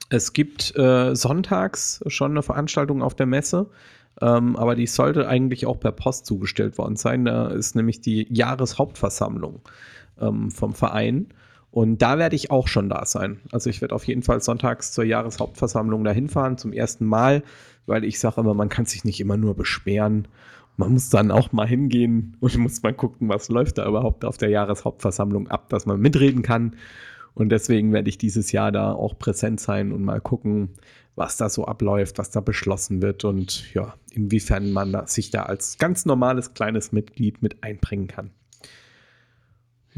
Es 0.09 0.33
gibt 0.33 0.75
äh, 0.77 1.15
sonntags 1.15 2.01
schon 2.07 2.31
eine 2.31 2.41
Veranstaltung 2.41 3.01
auf 3.01 3.13
der 3.13 3.25
Messe, 3.25 3.69
ähm, 4.21 4.55
aber 4.55 4.75
die 4.75 4.87
sollte 4.87 5.27
eigentlich 5.27 5.65
auch 5.65 5.79
per 5.79 5.91
Post 5.91 6.25
zugestellt 6.25 6.77
worden 6.77 6.95
sein. 6.95 7.25
Da 7.25 7.49
ist 7.49 7.75
nämlich 7.75 7.99
die 7.99 8.25
Jahreshauptversammlung 8.33 9.61
ähm, 10.19 10.49
vom 10.49 10.73
Verein. 10.73 11.27
Und 11.77 12.01
da 12.01 12.17
werde 12.17 12.35
ich 12.35 12.49
auch 12.49 12.67
schon 12.67 12.89
da 12.89 13.05
sein. 13.05 13.39
Also 13.51 13.69
ich 13.69 13.81
werde 13.81 13.93
auf 13.93 14.03
jeden 14.05 14.23
Fall 14.23 14.41
sonntags 14.41 14.93
zur 14.93 15.03
Jahreshauptversammlung 15.03 16.03
dahin 16.03 16.27
fahren, 16.27 16.57
zum 16.57 16.73
ersten 16.73 17.05
Mal, 17.05 17.43
weil 17.85 18.03
ich 18.03 18.19
sage 18.19 18.41
immer, 18.41 18.55
man 18.55 18.69
kann 18.69 18.87
sich 18.87 19.05
nicht 19.05 19.19
immer 19.19 19.37
nur 19.37 19.55
beschweren. 19.55 20.27
Man 20.75 20.93
muss 20.93 21.09
dann 21.09 21.29
auch 21.29 21.51
mal 21.51 21.67
hingehen 21.67 22.35
und 22.39 22.57
muss 22.57 22.81
mal 22.81 22.95
gucken, 22.95 23.29
was 23.29 23.49
läuft 23.49 23.77
da 23.77 23.87
überhaupt 23.87 24.25
auf 24.25 24.39
der 24.39 24.49
Jahreshauptversammlung 24.49 25.49
ab, 25.49 25.69
dass 25.69 25.85
man 25.85 26.01
mitreden 26.01 26.41
kann. 26.41 26.77
Und 27.35 27.49
deswegen 27.49 27.93
werde 27.93 28.09
ich 28.09 28.17
dieses 28.17 28.51
Jahr 28.51 28.71
da 28.71 28.93
auch 28.93 29.19
präsent 29.19 29.59
sein 29.59 29.91
und 29.91 30.03
mal 30.03 30.19
gucken, 30.19 30.69
was 31.13 31.37
da 31.37 31.47
so 31.47 31.65
abläuft, 31.65 32.17
was 32.17 32.31
da 32.31 32.39
beschlossen 32.39 33.03
wird 33.03 33.23
und 33.23 33.71
ja, 33.75 33.93
inwiefern 34.09 34.71
man 34.71 35.05
sich 35.05 35.29
da 35.29 35.43
als 35.43 35.77
ganz 35.77 36.05
normales 36.07 36.55
kleines 36.55 36.91
Mitglied 36.91 37.43
mit 37.43 37.63
einbringen 37.63 38.07
kann. 38.07 38.31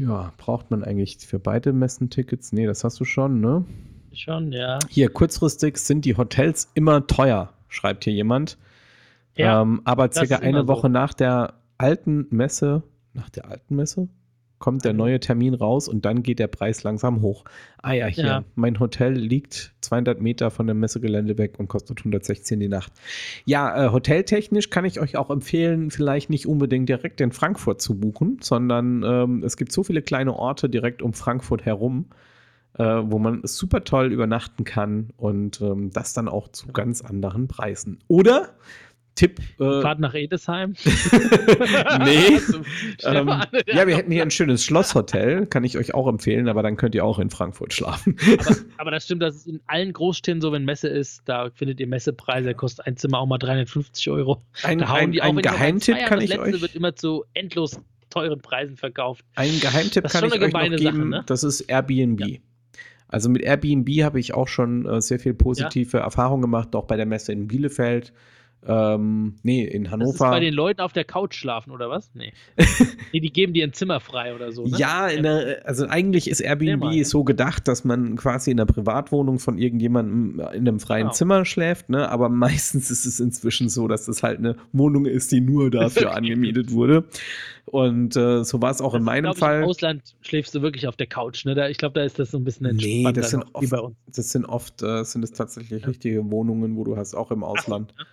Ja, 0.00 0.32
braucht 0.38 0.70
man 0.70 0.82
eigentlich 0.82 1.18
für 1.18 1.38
beide 1.38 1.74
Messen-Tickets? 1.74 2.52
Nee, 2.52 2.64
das 2.64 2.84
hast 2.84 2.98
du 3.00 3.04
schon, 3.04 3.42
ne? 3.42 3.66
Schon, 4.14 4.50
ja. 4.50 4.78
Hier, 4.88 5.10
kurzfristig 5.10 5.76
sind 5.76 6.06
die 6.06 6.16
Hotels 6.16 6.70
immer 6.72 7.06
teuer, 7.06 7.52
schreibt 7.68 8.04
hier 8.04 8.14
jemand. 8.14 8.56
Ja, 9.36 9.60
ähm, 9.60 9.82
aber 9.84 10.10
circa 10.10 10.36
eine 10.36 10.66
Woche 10.66 10.86
so. 10.86 10.88
nach 10.88 11.12
der 11.12 11.52
alten 11.76 12.26
Messe, 12.30 12.82
nach 13.12 13.28
der 13.28 13.50
alten 13.50 13.76
Messe? 13.76 14.08
Kommt 14.60 14.84
der 14.84 14.92
neue 14.92 15.18
Termin 15.18 15.54
raus 15.54 15.88
und 15.88 16.04
dann 16.04 16.22
geht 16.22 16.38
der 16.38 16.46
Preis 16.46 16.84
langsam 16.84 17.22
hoch. 17.22 17.44
Ah 17.82 17.92
ja, 17.92 18.06
hier, 18.06 18.24
ja. 18.24 18.44
mein 18.54 18.78
Hotel 18.78 19.14
liegt 19.14 19.72
200 19.80 20.20
Meter 20.20 20.50
von 20.50 20.66
dem 20.66 20.78
Messegelände 20.78 21.38
weg 21.38 21.58
und 21.58 21.66
kostet 21.66 21.98
116 21.98 22.60
die 22.60 22.68
Nacht. 22.68 22.92
Ja, 23.46 23.86
äh, 23.86 23.90
hoteltechnisch 23.90 24.70
kann 24.70 24.84
ich 24.84 25.00
euch 25.00 25.16
auch 25.16 25.30
empfehlen, 25.30 25.90
vielleicht 25.90 26.30
nicht 26.30 26.46
unbedingt 26.46 26.88
direkt 26.88 27.20
in 27.22 27.32
Frankfurt 27.32 27.80
zu 27.80 27.98
buchen, 27.98 28.38
sondern 28.42 29.02
ähm, 29.02 29.42
es 29.42 29.56
gibt 29.56 29.72
so 29.72 29.82
viele 29.82 30.02
kleine 30.02 30.36
Orte 30.36 30.68
direkt 30.68 31.00
um 31.00 31.14
Frankfurt 31.14 31.64
herum, 31.64 32.10
äh, 32.74 32.84
wo 32.84 33.18
man 33.18 33.40
super 33.44 33.82
toll 33.82 34.12
übernachten 34.12 34.64
kann 34.64 35.08
und 35.16 35.62
ähm, 35.62 35.90
das 35.90 36.12
dann 36.12 36.28
auch 36.28 36.48
zu 36.48 36.68
ganz 36.68 37.00
anderen 37.00 37.48
Preisen. 37.48 37.98
Oder 38.08 38.50
Tipp. 39.20 39.38
Äh, 39.58 39.82
Fahrt 39.82 40.00
nach 40.00 40.14
Edesheim. 40.14 40.72
nee. 42.04 42.40
ähm, 43.04 43.28
ja, 43.66 43.86
wir 43.86 43.94
hätten 43.94 44.10
hier 44.10 44.22
ein 44.22 44.30
schönes 44.30 44.64
Schlosshotel, 44.64 45.44
kann 45.44 45.62
ich 45.62 45.76
euch 45.76 45.92
auch 45.92 46.08
empfehlen, 46.08 46.48
aber 46.48 46.62
dann 46.62 46.78
könnt 46.78 46.94
ihr 46.94 47.04
auch 47.04 47.18
in 47.18 47.28
Frankfurt 47.28 47.74
schlafen. 47.74 48.16
aber, 48.38 48.56
aber, 48.78 48.90
das 48.92 49.04
stimmt, 49.04 49.22
das 49.22 49.36
ist 49.36 49.46
in 49.46 49.60
allen 49.66 49.92
Großstädten 49.92 50.40
so, 50.40 50.52
wenn 50.52 50.64
Messe 50.64 50.88
ist, 50.88 51.20
da 51.26 51.50
findet 51.50 51.80
ihr 51.80 51.86
Messepreise, 51.86 52.54
kostet 52.54 52.86
ein 52.86 52.96
Zimmer 52.96 53.18
auch 53.18 53.26
mal 53.26 53.36
350 53.36 54.08
Euro. 54.08 54.42
Ein, 54.62 54.82
ein, 54.82 55.20
ein 55.20 55.36
Geheimtipp 55.36 55.98
kann 56.06 56.22
ich 56.22 56.38
euch. 56.38 56.62
wird 56.62 56.74
immer 56.74 56.96
zu 56.96 57.26
endlos 57.34 57.78
teuren 58.08 58.40
Preisen 58.40 58.78
verkauft. 58.78 59.22
Ein 59.34 59.60
Geheimtipp 59.60 60.08
kann 60.08 60.24
ich 60.24 60.32
euch 60.32 60.50
noch 60.50 60.62
geben, 60.62 60.78
Sache, 60.78 60.96
ne? 60.96 61.24
das 61.26 61.44
ist 61.44 61.60
Airbnb. 61.60 62.20
Ja. 62.20 62.38
Also 63.06 63.28
mit 63.28 63.42
Airbnb 63.42 64.02
habe 64.02 64.18
ich 64.18 64.32
auch 64.32 64.48
schon 64.48 64.86
äh, 64.86 65.02
sehr 65.02 65.18
viel 65.18 65.34
positive 65.34 65.98
ja. 65.98 66.04
Erfahrungen 66.04 66.40
gemacht, 66.40 66.74
auch 66.74 66.86
bei 66.86 66.96
der 66.96 67.06
Messe 67.06 67.32
in 67.32 67.48
Bielefeld. 67.48 68.14
Ähm, 68.66 69.36
nee, 69.42 69.64
in 69.64 69.90
Hannover. 69.90 70.12
Das 70.12 70.20
ist 70.20 70.30
bei 70.30 70.40
den 70.40 70.52
Leuten 70.52 70.82
auf 70.82 70.92
der 70.92 71.04
Couch 71.04 71.34
schlafen 71.34 71.70
oder 71.70 71.88
was? 71.88 72.10
Nee. 72.14 72.32
nee, 73.12 73.20
die 73.20 73.32
geben 73.32 73.54
dir 73.54 73.66
ein 73.66 73.72
Zimmer 73.72 74.00
frei 74.00 74.34
oder 74.34 74.52
so. 74.52 74.66
Ne? 74.66 74.76
Ja, 74.76 75.08
der, 75.08 75.62
also 75.64 75.86
eigentlich 75.86 76.28
ist 76.28 76.40
Airbnb 76.40 77.04
so 77.04 77.24
gedacht, 77.24 77.66
dass 77.68 77.84
man 77.84 78.16
quasi 78.16 78.50
in 78.50 78.60
einer 78.60 78.66
Privatwohnung 78.66 79.38
von 79.38 79.56
irgendjemandem 79.56 80.40
in 80.52 80.68
einem 80.68 80.78
freien 80.78 81.04
genau. 81.04 81.14
Zimmer 81.14 81.44
schläft, 81.46 81.88
ne? 81.88 82.10
Aber 82.10 82.28
meistens 82.50 82.90
ist 82.90 83.06
es 83.06 83.18
inzwischen 83.18 83.70
so, 83.70 83.88
dass 83.88 84.04
das 84.04 84.22
halt 84.22 84.38
eine 84.38 84.56
Wohnung 84.72 85.06
ist, 85.06 85.32
die 85.32 85.40
nur 85.40 85.70
dafür 85.70 86.14
angemietet 86.14 86.70
wurde. 86.72 87.04
Und 87.64 88.16
äh, 88.16 88.44
so 88.44 88.60
war 88.60 88.72
es 88.72 88.82
auch 88.82 88.92
das 88.92 88.98
in 88.98 89.04
meinem 89.04 89.34
Fall. 89.34 89.60
Ich, 89.60 89.62
Im 89.62 89.70
Ausland 89.70 90.02
schläfst 90.20 90.54
du 90.54 90.60
wirklich 90.60 90.86
auf 90.86 90.96
der 90.96 91.06
Couch, 91.06 91.46
ne? 91.46 91.54
Da, 91.54 91.68
ich 91.68 91.78
glaube, 91.78 91.98
da 91.98 92.04
ist 92.04 92.18
das 92.18 92.30
so 92.30 92.36
ein 92.36 92.44
bisschen 92.44 92.66
entspannter. 92.66 93.08
Nee, 93.08 93.12
das 93.12 93.30
sind 93.30 93.44
oft, 93.54 93.94
das 94.14 94.30
sind 94.30 94.44
oft 94.44 94.82
äh, 94.82 95.04
sind 95.04 95.22
es 95.22 95.32
tatsächlich 95.32 95.82
ja. 95.82 95.88
richtige 95.88 96.30
Wohnungen, 96.30 96.76
wo 96.76 96.84
du 96.84 96.98
hast, 96.98 97.14
auch 97.14 97.30
im 97.30 97.42
Ausland. 97.42 97.94
Ach, 97.96 98.04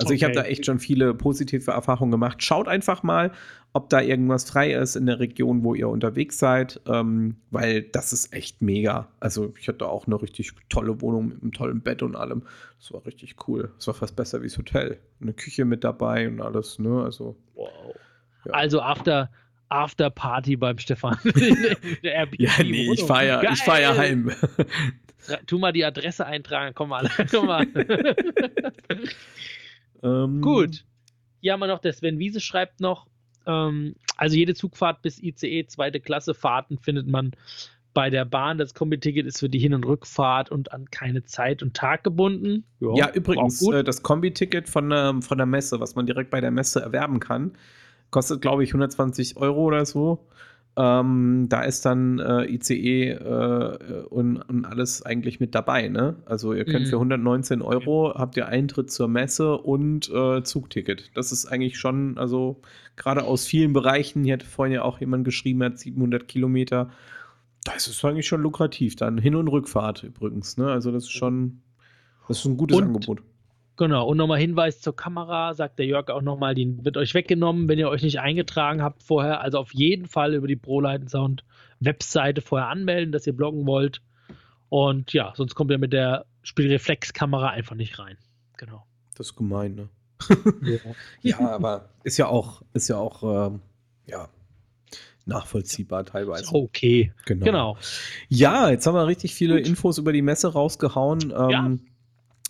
also 0.00 0.08
okay. 0.08 0.14
ich 0.14 0.24
habe 0.24 0.34
da 0.34 0.42
echt 0.42 0.66
schon 0.66 0.78
viele 0.78 1.14
positive 1.14 1.70
Erfahrungen 1.70 2.10
gemacht. 2.10 2.42
Schaut 2.42 2.68
einfach 2.68 3.02
mal, 3.02 3.32
ob 3.72 3.90
da 3.90 4.00
irgendwas 4.00 4.48
frei 4.48 4.72
ist 4.72 4.96
in 4.96 5.06
der 5.06 5.20
Region, 5.20 5.62
wo 5.62 5.74
ihr 5.74 5.88
unterwegs 5.88 6.38
seid, 6.38 6.80
ähm, 6.86 7.36
weil 7.50 7.82
das 7.82 8.12
ist 8.12 8.32
echt 8.32 8.62
mega. 8.62 9.08
Also 9.20 9.52
ich 9.58 9.68
hatte 9.68 9.86
auch 9.88 10.06
eine 10.06 10.20
richtig 10.20 10.52
tolle 10.68 11.00
Wohnung 11.00 11.28
mit 11.28 11.42
einem 11.42 11.52
tollen 11.52 11.80
Bett 11.82 12.02
und 12.02 12.16
allem. 12.16 12.42
Das 12.78 12.92
war 12.92 13.04
richtig 13.04 13.36
cool. 13.46 13.70
Das 13.76 13.86
war 13.86 13.94
fast 13.94 14.16
besser 14.16 14.40
wie 14.42 14.46
das 14.46 14.56
Hotel. 14.56 14.98
Eine 15.20 15.34
Küche 15.34 15.64
mit 15.64 15.84
dabei 15.84 16.28
und 16.28 16.40
alles, 16.40 16.78
ne? 16.78 17.02
Also. 17.02 17.36
Wow. 17.54 17.94
Ja. 18.46 18.52
Also 18.52 18.80
after 18.80 19.30
After 19.68 20.10
Party 20.10 20.56
beim 20.56 20.78
Stefan. 20.78 21.16
ja, 22.02 22.26
nee, 22.60 22.92
ich 22.92 23.04
fahre 23.04 23.26
ja, 23.26 23.52
ich 23.52 23.62
fahr 23.62 23.80
ja 23.80 23.96
heim. 23.96 24.32
Tu 25.46 25.58
mal 25.58 25.72
die 25.72 25.84
Adresse 25.84 26.26
eintragen, 26.26 26.74
komm 26.74 26.88
mal. 26.88 27.08
komm 27.30 27.46
mal. 27.46 27.66
Ähm, 30.02 30.40
Gut. 30.40 30.84
Hier 31.40 31.52
haben 31.52 31.60
wir 31.60 31.66
noch, 31.66 31.78
der 31.78 31.92
Sven 31.92 32.18
Wiese 32.18 32.40
schreibt 32.40 32.80
noch, 32.80 33.06
ähm, 33.46 33.94
also 34.16 34.36
jede 34.36 34.54
Zugfahrt 34.54 35.02
bis 35.02 35.18
ICE 35.18 35.66
zweite 35.66 36.00
Klasse 36.00 36.34
Fahrten 36.34 36.78
findet 36.78 37.06
man 37.06 37.32
bei 37.94 38.10
der 38.10 38.24
Bahn. 38.24 38.58
Das 38.58 38.74
Kombi-Ticket 38.74 39.26
ist 39.26 39.40
für 39.40 39.48
die 39.48 39.58
Hin- 39.58 39.74
und 39.74 39.84
Rückfahrt 39.86 40.50
und 40.50 40.72
an 40.72 40.90
keine 40.90 41.24
Zeit 41.24 41.62
und 41.62 41.74
Tag 41.74 42.04
gebunden. 42.04 42.64
Ja, 42.80 42.94
ja 42.94 43.10
übrigens, 43.12 43.66
äh, 43.68 43.82
das 43.82 44.02
Kombi-Ticket 44.02 44.68
von, 44.68 44.92
ähm, 44.94 45.22
von 45.22 45.38
der 45.38 45.46
Messe, 45.46 45.80
was 45.80 45.94
man 45.94 46.06
direkt 46.06 46.30
bei 46.30 46.40
der 46.40 46.50
Messe 46.50 46.80
erwerben 46.80 47.20
kann, 47.20 47.52
kostet, 48.10 48.42
glaube 48.42 48.64
ich, 48.64 48.70
120 48.70 49.36
Euro 49.36 49.64
oder 49.64 49.86
so. 49.86 50.26
Ähm, 50.76 51.46
da 51.48 51.62
ist 51.62 51.84
dann 51.84 52.20
äh, 52.20 52.44
ICE 52.44 53.10
äh, 53.10 54.04
und, 54.08 54.36
und, 54.36 54.64
alles 54.64 55.02
eigentlich 55.02 55.40
mit 55.40 55.54
dabei. 55.54 55.88
Ne? 55.88 56.16
Also 56.26 56.54
ihr 56.54 56.64
könnt 56.64 56.86
mhm. 56.86 56.90
für 56.90 56.96
119 56.96 57.60
Euro 57.60 58.14
habt 58.14 58.36
ihr 58.36 58.46
Eintritt 58.46 58.90
zur 58.90 59.08
Messe 59.08 59.58
und 59.58 60.08
äh, 60.10 60.42
Zugticket. 60.44 61.10
Das 61.14 61.32
ist 61.32 61.46
eigentlich 61.46 61.76
schon, 61.76 62.18
also 62.18 62.60
gerade 62.96 63.24
aus 63.24 63.46
vielen 63.46 63.72
Bereichen, 63.72 64.22
hier 64.22 64.34
hat 64.34 64.44
vorhin 64.44 64.74
ja 64.74 64.82
auch 64.82 65.00
jemand 65.00 65.24
geschrieben, 65.24 65.62
hat 65.64 65.78
700 65.78 66.28
Kilometer. 66.28 66.90
Das 67.64 67.88
ist 67.88 68.04
eigentlich 68.04 68.28
schon 68.28 68.40
lukrativ. 68.40 68.94
Dann 68.94 69.18
Hin- 69.18 69.34
und 69.34 69.48
Rückfahrt 69.48 70.04
übrigens. 70.04 70.56
Ne? 70.56 70.70
Also 70.70 70.92
das 70.92 71.04
ist 71.04 71.12
schon, 71.12 71.62
das 72.28 72.38
ist 72.38 72.44
ein 72.44 72.56
gutes 72.56 72.78
und, 72.78 72.84
Angebot. 72.84 73.22
Genau, 73.80 74.06
und 74.06 74.18
nochmal 74.18 74.38
Hinweis 74.38 74.82
zur 74.82 74.94
Kamera, 74.94 75.54
sagt 75.54 75.78
der 75.78 75.86
Jörg 75.86 76.10
auch 76.10 76.20
nochmal, 76.20 76.54
die 76.54 76.84
wird 76.84 76.98
euch 76.98 77.14
weggenommen, 77.14 77.66
wenn 77.66 77.78
ihr 77.78 77.88
euch 77.88 78.02
nicht 78.02 78.20
eingetragen 78.20 78.82
habt 78.82 79.02
vorher. 79.02 79.40
Also 79.40 79.56
auf 79.56 79.72
jeden 79.72 80.04
Fall 80.06 80.34
über 80.34 80.46
die 80.46 80.56
ProLight 80.56 81.08
Sound 81.08 81.44
Webseite 81.78 82.42
vorher 82.42 82.68
anmelden, 82.68 83.10
dass 83.10 83.26
ihr 83.26 83.34
bloggen 83.34 83.64
wollt. 83.64 84.02
Und 84.68 85.14
ja, 85.14 85.32
sonst 85.34 85.54
kommt 85.54 85.70
ihr 85.70 85.78
mit 85.78 85.94
der 85.94 86.26
Spielreflexkamera 86.42 87.48
einfach 87.48 87.74
nicht 87.74 87.98
rein. 87.98 88.18
Genau. 88.58 88.84
Das 89.16 89.28
ist 89.28 89.36
gemein, 89.36 89.74
ne? 89.76 89.88
ja. 90.60 90.78
ja, 91.22 91.38
aber 91.48 91.88
ist 92.04 92.18
ja 92.18 92.26
auch, 92.26 92.60
ist 92.74 92.88
ja 92.88 92.98
auch, 92.98 93.22
ähm, 93.46 93.62
ja, 94.04 94.28
nachvollziehbar 95.24 96.04
teilweise. 96.04 96.54
Okay, 96.54 97.14
genau. 97.24 97.46
genau. 97.46 97.76
Ja, 98.28 98.68
jetzt 98.68 98.86
haben 98.86 98.94
wir 98.94 99.06
richtig 99.06 99.34
viele 99.34 99.56
Gut. 99.56 99.68
Infos 99.68 99.96
über 99.96 100.12
die 100.12 100.20
Messe 100.20 100.52
rausgehauen. 100.52 101.32
Ähm, 101.34 101.50
ja 101.50 101.76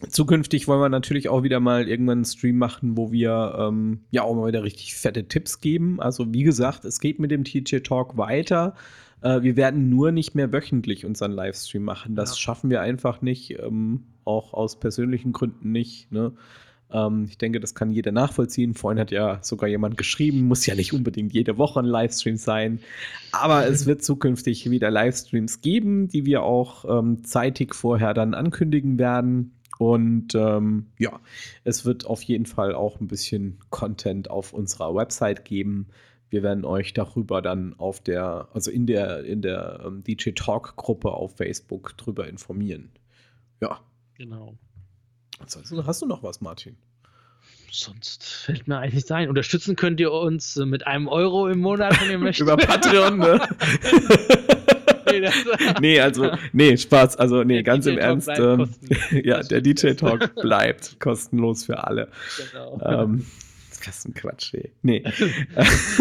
Zukünftig 0.08 0.66
wollen 0.66 0.80
wir 0.80 0.88
natürlich 0.88 1.28
auch 1.28 1.42
wieder 1.42 1.60
mal 1.60 1.86
irgendwann 1.86 2.18
einen 2.18 2.24
Stream 2.24 2.56
machen, 2.56 2.96
wo 2.96 3.12
wir 3.12 3.54
ähm, 3.58 4.00
ja 4.10 4.22
auch 4.22 4.34
mal 4.34 4.48
wieder 4.48 4.64
richtig 4.64 4.94
fette 4.94 5.28
Tipps 5.28 5.60
geben. 5.60 6.00
Also 6.00 6.32
wie 6.32 6.42
gesagt, 6.42 6.84
es 6.84 7.00
geht 7.00 7.18
mit 7.18 7.30
dem 7.30 7.44
TJ 7.44 7.78
Talk 7.78 8.16
weiter. 8.16 8.74
Äh, 9.20 9.42
wir 9.42 9.56
werden 9.56 9.90
nur 9.90 10.10
nicht 10.10 10.34
mehr 10.34 10.52
wöchentlich 10.52 11.04
unseren 11.04 11.32
Livestream 11.32 11.82
machen. 11.82 12.14
Das 12.16 12.30
ja. 12.30 12.36
schaffen 12.36 12.70
wir 12.70 12.80
einfach 12.80 13.20
nicht, 13.20 13.58
ähm, 13.58 14.04
auch 14.24 14.54
aus 14.54 14.80
persönlichen 14.80 15.32
Gründen 15.32 15.72
nicht. 15.72 16.10
Ne? 16.10 16.32
Ähm, 16.92 17.26
ich 17.28 17.38
denke, 17.38 17.60
das 17.60 17.74
kann 17.74 17.90
jeder 17.90 18.12
nachvollziehen. 18.12 18.74
Vorhin 18.74 18.98
hat 18.98 19.10
ja 19.10 19.38
sogar 19.42 19.68
jemand 19.68 19.96
geschrieben, 19.96 20.42
muss 20.48 20.66
ja 20.66 20.74
nicht 20.74 20.92
unbedingt 20.92 21.32
jede 21.32 21.58
Woche 21.58 21.80
ein 21.80 21.86
Livestream 21.86 22.36
sein. 22.36 22.80
Aber 23.32 23.66
es 23.68 23.86
wird 23.86 24.02
zukünftig 24.02 24.70
wieder 24.70 24.90
Livestreams 24.90 25.60
geben, 25.60 26.08
die 26.08 26.26
wir 26.26 26.42
auch 26.42 26.84
ähm, 26.88 27.24
zeitig 27.24 27.74
vorher 27.74 28.14
dann 28.14 28.34
ankündigen 28.34 28.98
werden. 28.98 29.52
Und 29.80 30.34
ähm, 30.34 30.90
ja, 30.98 31.20
es 31.64 31.86
wird 31.86 32.04
auf 32.04 32.20
jeden 32.22 32.44
Fall 32.44 32.74
auch 32.74 33.00
ein 33.00 33.08
bisschen 33.08 33.60
Content 33.70 34.28
auf 34.28 34.52
unserer 34.52 34.94
Website 34.94 35.46
geben. 35.46 35.86
Wir 36.28 36.42
werden 36.42 36.66
euch 36.66 36.92
darüber 36.92 37.40
dann 37.40 37.72
auf 37.78 37.98
der, 37.98 38.48
also 38.52 38.70
in 38.70 38.86
der, 38.86 39.24
in 39.24 39.40
der 39.40 39.80
ähm, 39.86 40.04
DJ 40.04 40.32
Talk 40.32 40.76
Gruppe 40.76 41.12
auf 41.12 41.38
Facebook 41.38 41.96
drüber 41.96 42.28
informieren. 42.28 42.90
Ja. 43.62 43.80
Genau. 44.18 44.58
Ansonsten 45.38 45.86
hast 45.86 46.02
du 46.02 46.06
noch 46.06 46.22
was, 46.22 46.42
Martin? 46.42 46.76
Sonst 47.70 48.22
fällt 48.22 48.68
mir 48.68 48.80
eigentlich 48.80 48.96
nichts 48.96 49.10
ein. 49.12 49.30
Unterstützen 49.30 49.76
könnt 49.76 49.98
ihr 49.98 50.12
uns 50.12 50.56
mit 50.56 50.86
einem 50.86 51.08
Euro 51.08 51.48
im 51.48 51.60
Monat, 51.60 51.98
wenn 52.02 52.10
ihr 52.10 52.18
möchtet. 52.22 52.42
Über 52.42 52.58
Patreon, 52.58 53.16
ne? 53.16 53.40
nee, 55.80 56.00
also, 56.00 56.30
nee, 56.52 56.76
Spaß. 56.76 57.16
Also, 57.16 57.42
nee, 57.42 57.54
der 57.54 57.62
ganz 57.62 57.84
DJ 57.84 57.90
im 57.90 57.98
Ernst. 57.98 58.28
Ähm, 58.28 58.70
ja, 59.24 59.42
der 59.42 59.60
DJ-Talk 59.60 60.34
bleibt 60.36 61.00
kostenlos 61.00 61.64
für 61.64 61.84
alle. 61.84 62.08
Genau. 62.52 62.80
Ähm, 62.84 63.26
das 63.84 63.98
ist 63.98 64.08
ein 64.08 64.14
Quatsch, 64.14 64.54
ey. 64.54 64.72
Nee. 64.82 65.02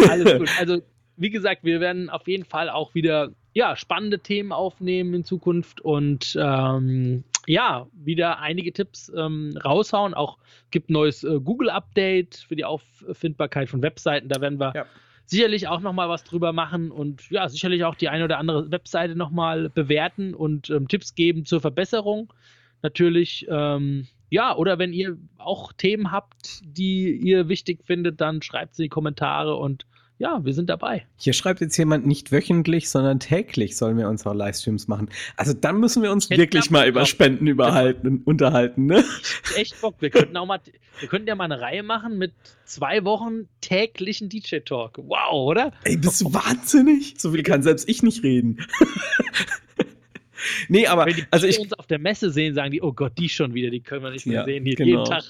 Alles 0.09 0.37
gut. 0.37 0.49
Also, 0.59 0.81
wie 1.17 1.29
gesagt, 1.29 1.63
wir 1.63 1.79
werden 1.79 2.09
auf 2.09 2.27
jeden 2.27 2.45
Fall 2.45 2.69
auch 2.69 2.93
wieder 2.93 3.29
ja, 3.53 3.75
spannende 3.75 4.19
Themen 4.19 4.51
aufnehmen 4.51 5.13
in 5.13 5.23
Zukunft 5.23 5.81
und 5.81 6.37
ähm, 6.39 7.23
ja, 7.47 7.87
wieder 7.93 8.39
einige 8.39 8.71
Tipps 8.71 9.11
ähm, 9.15 9.57
raushauen. 9.63 10.13
Auch 10.13 10.37
gibt 10.71 10.89
ein 10.89 10.93
neues 10.93 11.23
äh, 11.23 11.39
Google-Update 11.39 12.45
für 12.47 12.55
die 12.55 12.63
Auffindbarkeit 12.63 13.69
von 13.69 13.81
Webseiten. 13.81 14.29
Da 14.29 14.39
werden 14.39 14.59
wir 14.59 14.73
ja 14.75 14.85
sicherlich 15.29 15.67
auch 15.67 15.79
nochmal 15.79 16.09
was 16.09 16.23
drüber 16.23 16.53
machen 16.53 16.89
und 16.89 17.29
ja, 17.29 17.47
sicherlich 17.47 17.83
auch 17.83 17.95
die 17.95 18.09
eine 18.09 18.23
oder 18.23 18.39
andere 18.39 18.71
Webseite 18.71 19.15
nochmal 19.15 19.69
bewerten 19.69 20.33
und 20.33 20.69
ähm, 20.71 20.87
Tipps 20.87 21.13
geben 21.13 21.45
zur 21.45 21.61
Verbesserung. 21.61 22.33
Natürlich, 22.81 23.45
ähm, 23.49 24.07
ja, 24.31 24.55
oder 24.55 24.79
wenn 24.79 24.91
ihr 24.91 25.17
auch 25.37 25.71
Themen 25.73 26.11
habt, 26.11 26.61
die 26.63 27.11
ihr 27.11 27.47
wichtig 27.47 27.85
findet, 27.85 28.21
dann 28.21 28.41
schreibt 28.41 28.75
sie 28.75 28.83
in 28.83 28.85
die 28.85 28.89
Kommentare 28.89 29.55
und 29.55 29.85
ja, 30.19 30.43
wir 30.43 30.53
sind 30.53 30.69
dabei. 30.69 31.05
Hier 31.17 31.31
schreibt 31.31 31.61
jetzt 31.61 31.77
jemand 31.77 32.05
nicht 32.05 32.33
wöchentlich, 32.33 32.89
sondern 32.89 33.21
täglich 33.21 33.77
sollen 33.77 33.97
wir 33.97 34.09
unsere 34.09 34.35
Livestreams 34.35 34.89
machen. 34.89 35.09
Also 35.37 35.53
dann 35.53 35.79
müssen 35.79 36.03
wir 36.03 36.11
uns 36.11 36.29
wirklich 36.29 36.69
mal 36.69 36.87
über 36.89 37.05
Spenden 37.05 37.47
überhalten, 37.47 38.21
unterhalten, 38.25 38.85
ne? 38.85 39.05
Echt 39.55 39.79
Bock. 39.79 39.95
Wir 39.99 40.09
könnten 40.09 40.35
auch 40.35 40.45
mal, 40.45 40.59
wir 40.99 41.07
könnten 41.07 41.29
ja 41.29 41.35
mal 41.35 41.45
eine 41.45 41.61
Reihe 41.61 41.83
machen 41.83 42.17
mit 42.17 42.33
zwei 42.65 43.05
Wochen 43.05 43.47
täglichen 43.61 44.27
DJ-Talk. 44.27 44.97
Wow, 44.97 45.31
oder? 45.31 45.71
Ey, 45.85 45.95
bist 45.95 46.19
du 46.19 46.33
wahnsinnig? 46.33 47.15
So 47.17 47.31
viel 47.31 47.43
kann 47.43 47.63
selbst 47.63 47.87
ich 47.87 48.03
nicht 48.03 48.21
reden. 48.21 48.57
nee, 50.67 50.87
aber 50.87 51.05
Wenn 51.05 51.15
die 51.15 51.25
also 51.31 51.47
ich 51.47 51.59
uns 51.59 51.73
auf 51.73 51.87
der 51.87 51.99
Messe 51.99 52.31
sehen, 52.31 52.55
sagen 52.55 52.71
die, 52.71 52.81
oh 52.81 52.93
Gott, 52.93 53.13
die 53.17 53.29
schon 53.29 53.53
wieder, 53.53 53.69
die 53.69 53.81
können 53.81 54.03
wir 54.03 54.11
nicht 54.11 54.25
mehr 54.25 54.41
ja, 54.41 54.45
sehen, 54.45 54.63
hier 54.65 54.75
genau. 54.75 55.03
jeden 55.03 55.05
Tag. 55.05 55.23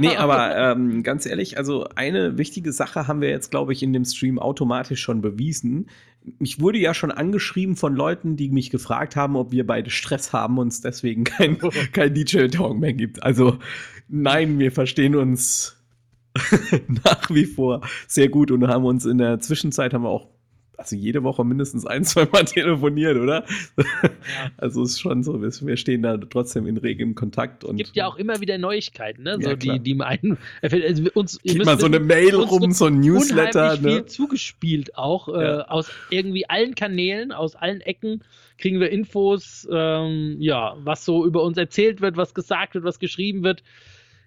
nee, 0.00 0.16
aber 0.16 0.56
ähm, 0.56 1.02
ganz 1.02 1.26
ehrlich, 1.26 1.58
also 1.58 1.86
eine 1.94 2.38
wichtige 2.38 2.72
Sache 2.72 3.06
haben 3.06 3.20
wir 3.20 3.30
jetzt, 3.30 3.50
glaube 3.50 3.72
ich, 3.72 3.82
in 3.82 3.92
dem 3.92 4.04
Stream 4.04 4.38
automatisch 4.38 5.00
schon 5.00 5.20
bewiesen. 5.20 5.88
Mich 6.38 6.60
wurde 6.60 6.78
ja 6.78 6.94
schon 6.94 7.10
angeschrieben 7.10 7.76
von 7.76 7.94
Leuten, 7.94 8.36
die 8.36 8.48
mich 8.48 8.70
gefragt 8.70 9.16
haben, 9.16 9.36
ob 9.36 9.52
wir 9.52 9.66
beide 9.66 9.90
Stress 9.90 10.32
haben 10.32 10.58
und 10.58 10.68
es 10.68 10.80
deswegen 10.80 11.24
kein, 11.24 11.58
kein 11.92 12.14
DJ-Talk 12.14 12.78
mehr 12.78 12.94
gibt. 12.94 13.22
Also 13.22 13.58
nein, 14.08 14.58
wir 14.58 14.72
verstehen 14.72 15.16
uns 15.16 15.76
nach 17.04 17.30
wie 17.30 17.46
vor 17.46 17.82
sehr 18.06 18.28
gut 18.28 18.50
und 18.50 18.66
haben 18.66 18.84
uns 18.84 19.04
in 19.04 19.18
der 19.18 19.38
Zwischenzeit 19.40 19.94
haben 19.94 20.02
wir 20.02 20.10
auch 20.10 20.33
also 20.76 20.96
jede 20.96 21.22
Woche 21.22 21.44
mindestens 21.44 21.86
ein, 21.86 22.04
zwei 22.04 22.26
Mal 22.26 22.44
telefoniert, 22.44 23.16
oder? 23.16 23.44
Ja. 23.76 23.84
Also 24.56 24.82
ist 24.82 25.00
schon 25.00 25.22
so, 25.22 25.40
wir 25.40 25.76
stehen 25.76 26.02
da 26.02 26.16
trotzdem 26.16 26.66
in 26.66 26.76
regem 26.76 27.14
Kontakt. 27.14 27.64
Es 27.64 27.76
gibt 27.76 27.96
ja 27.96 28.06
auch 28.06 28.16
immer 28.16 28.40
wieder 28.40 28.58
Neuigkeiten, 28.58 29.22
ne? 29.22 29.38
So 29.40 29.50
ja, 29.50 29.56
die, 29.56 29.80
die 29.80 30.00
einen, 30.00 30.38
also 30.62 31.04
uns, 31.14 31.40
Geht 31.42 31.64
mal 31.64 31.78
so 31.78 31.86
eine 31.86 32.00
Mail 32.00 32.34
rum, 32.34 32.72
so 32.72 32.86
ein 32.86 33.00
Newsletter. 33.00 33.78
Ne? 33.80 33.88
viel 33.88 34.04
zugespielt 34.06 34.96
auch, 34.96 35.28
äh, 35.28 35.32
ja. 35.32 35.60
äh, 35.60 35.62
aus 35.64 35.90
irgendwie 36.10 36.48
allen 36.48 36.74
Kanälen, 36.74 37.32
aus 37.32 37.54
allen 37.56 37.80
Ecken 37.80 38.22
kriegen 38.58 38.80
wir 38.80 38.90
Infos, 38.90 39.66
ähm, 39.70 40.36
ja, 40.38 40.76
was 40.78 41.04
so 41.04 41.26
über 41.26 41.42
uns 41.42 41.58
erzählt 41.58 42.00
wird, 42.00 42.16
was 42.16 42.34
gesagt 42.34 42.74
wird, 42.74 42.84
was 42.84 42.98
geschrieben 42.98 43.42
wird 43.42 43.62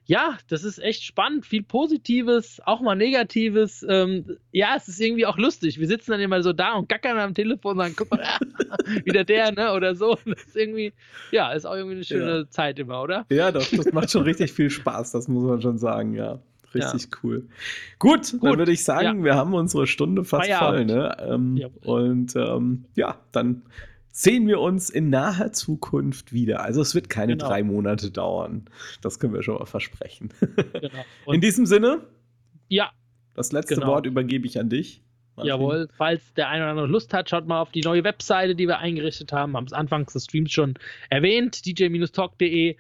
ja, 0.08 0.38
das 0.48 0.64
ist 0.64 0.80
echt 0.80 1.04
spannend. 1.04 1.46
Viel 1.46 1.64
Positives, 1.64 2.62
auch 2.66 2.80
mal 2.80 2.96
Negatives. 2.96 3.86
Ähm, 3.88 4.38
ja, 4.52 4.74
es 4.78 4.88
ist 4.88 5.02
irgendwie 5.02 5.26
auch 5.26 5.38
lustig. 5.38 5.80
Wir 5.80 5.88
sitzen 5.88 6.12
dann 6.12 6.22
immer 6.22 6.42
so 6.42 6.54
da 6.54 6.76
und 6.76 6.88
gackern 6.88 7.20
am 7.20 7.34
Telefon 7.34 7.74
und 7.74 7.78
sagen, 7.78 7.94
guck 7.98 8.12
mal, 8.12 8.22
ja, 8.22 8.40
wieder 9.06 9.26
der, 9.26 9.52
ne? 9.52 9.74
Oder 9.74 9.96
so. 9.96 10.18
Das 10.26 10.44
ist 10.46 10.56
irgendwie, 10.56 10.94
ja, 11.32 11.52
ist 11.52 11.66
auch 11.66 11.76
irgendwie 11.76 11.96
eine 11.96 12.06
schöne 12.06 12.38
ja. 12.38 12.50
Zeit 12.50 12.80
immer, 12.80 13.02
oder? 13.02 13.26
Ja, 13.30 13.52
doch, 13.52 13.70
das 13.70 13.92
macht 13.92 14.10
schon 14.10 14.24
richtig 14.24 14.54
viel 14.54 14.70
Spaß, 14.70 15.12
das 15.12 15.28
muss 15.28 15.44
man 15.44 15.62
schon 15.62 15.78
sagen, 15.78 16.14
ja. 16.14 16.40
Richtig 16.74 17.04
ja. 17.04 17.18
cool. 17.24 17.48
Gut, 18.00 18.32
Gut, 18.32 18.44
dann 18.44 18.58
würde 18.60 18.72
ich 18.72 18.84
sagen, 18.84 19.20
ja. 19.20 19.26
wir 19.26 19.36
haben 19.36 19.54
unsere 19.54 19.88
Stunde 19.88 20.24
fast 20.24 20.48
Feierabend. 20.48 20.92
voll, 20.92 21.00
ne? 21.00 21.18
Ähm. 21.22 21.70
Und 21.84 22.36
ähm, 22.36 22.86
ja, 22.96 23.18
dann 23.32 23.64
sehen 24.18 24.48
wir 24.48 24.60
uns 24.60 24.90
in 24.90 25.12
naher 25.12 25.54
Zukunft 25.54 26.34
wieder. 26.34 26.62
Also 26.62 26.82
es 26.82 26.96
wird 26.96 27.08
keine 27.08 27.34
genau. 27.34 27.50
drei 27.50 27.62
Monate 27.62 28.10
dauern. 28.10 28.66
Das 29.02 29.20
können 29.20 29.32
wir 29.32 29.44
schon 29.44 29.60
mal 29.60 29.68
versprechen. 29.68 30.30
Genau. 30.74 31.06
in 31.32 31.40
diesem 31.40 31.68
Sinne. 31.68 32.02
Ja. 32.68 32.90
Das 33.36 33.52
letzte 33.52 33.76
genau. 33.76 33.88
Wort 33.90 34.08
übergebe 34.08 34.48
ich 34.48 34.60
an 34.60 34.70
dich. 34.70 35.04
Martin. 35.36 35.50
Jawohl, 35.50 35.88
falls 35.96 36.34
der 36.34 36.50
eine 36.50 36.64
oder 36.64 36.72
andere 36.72 36.88
Lust 36.88 37.14
hat, 37.14 37.30
schaut 37.30 37.46
mal 37.46 37.62
auf 37.62 37.72
die 37.72 37.82
neue 37.82 38.04
Webseite, 38.04 38.56
die 38.56 38.68
wir 38.68 38.80
eingerichtet 38.80 39.32
haben. 39.32 39.56
Haben 39.56 39.68
es 39.68 39.74
anfangs 39.74 40.14
des 40.14 40.24
Streams 40.24 40.52
schon 40.52 40.80
erwähnt, 41.12 41.64
dj-talk.de. 41.68 42.76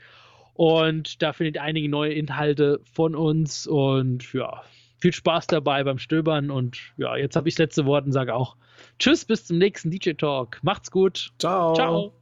Und 0.56 1.22
da 1.22 1.34
findet 1.34 1.58
ihr 1.58 1.62
einige 1.62 1.88
neue 1.88 2.14
Inhalte 2.14 2.82
von 2.92 3.16
uns. 3.16 3.68
Und 3.68 4.34
ja, 4.34 4.64
viel 4.98 5.14
Spaß 5.14 5.48
dabei 5.48 5.84
beim 5.84 6.00
Stöbern. 6.00 6.52
Und 6.52 6.78
ja, 6.98 7.16
jetzt 7.16 7.36
habe 7.36 7.50
ich 7.50 7.56
das 7.56 7.60
letzte 7.60 7.86
Wort 7.86 8.06
und 8.06 8.12
sage 8.12 8.34
auch 8.34 8.56
Tschüss, 9.00 9.26
bis 9.26 9.45
zum 9.45 9.58
nächsten 9.58 9.91
DJ 9.91 10.12
Talk. 10.14 10.60
Macht's 10.62 10.91
gut. 10.91 11.32
Ciao. 11.39 11.74
Ciao. 11.74 12.14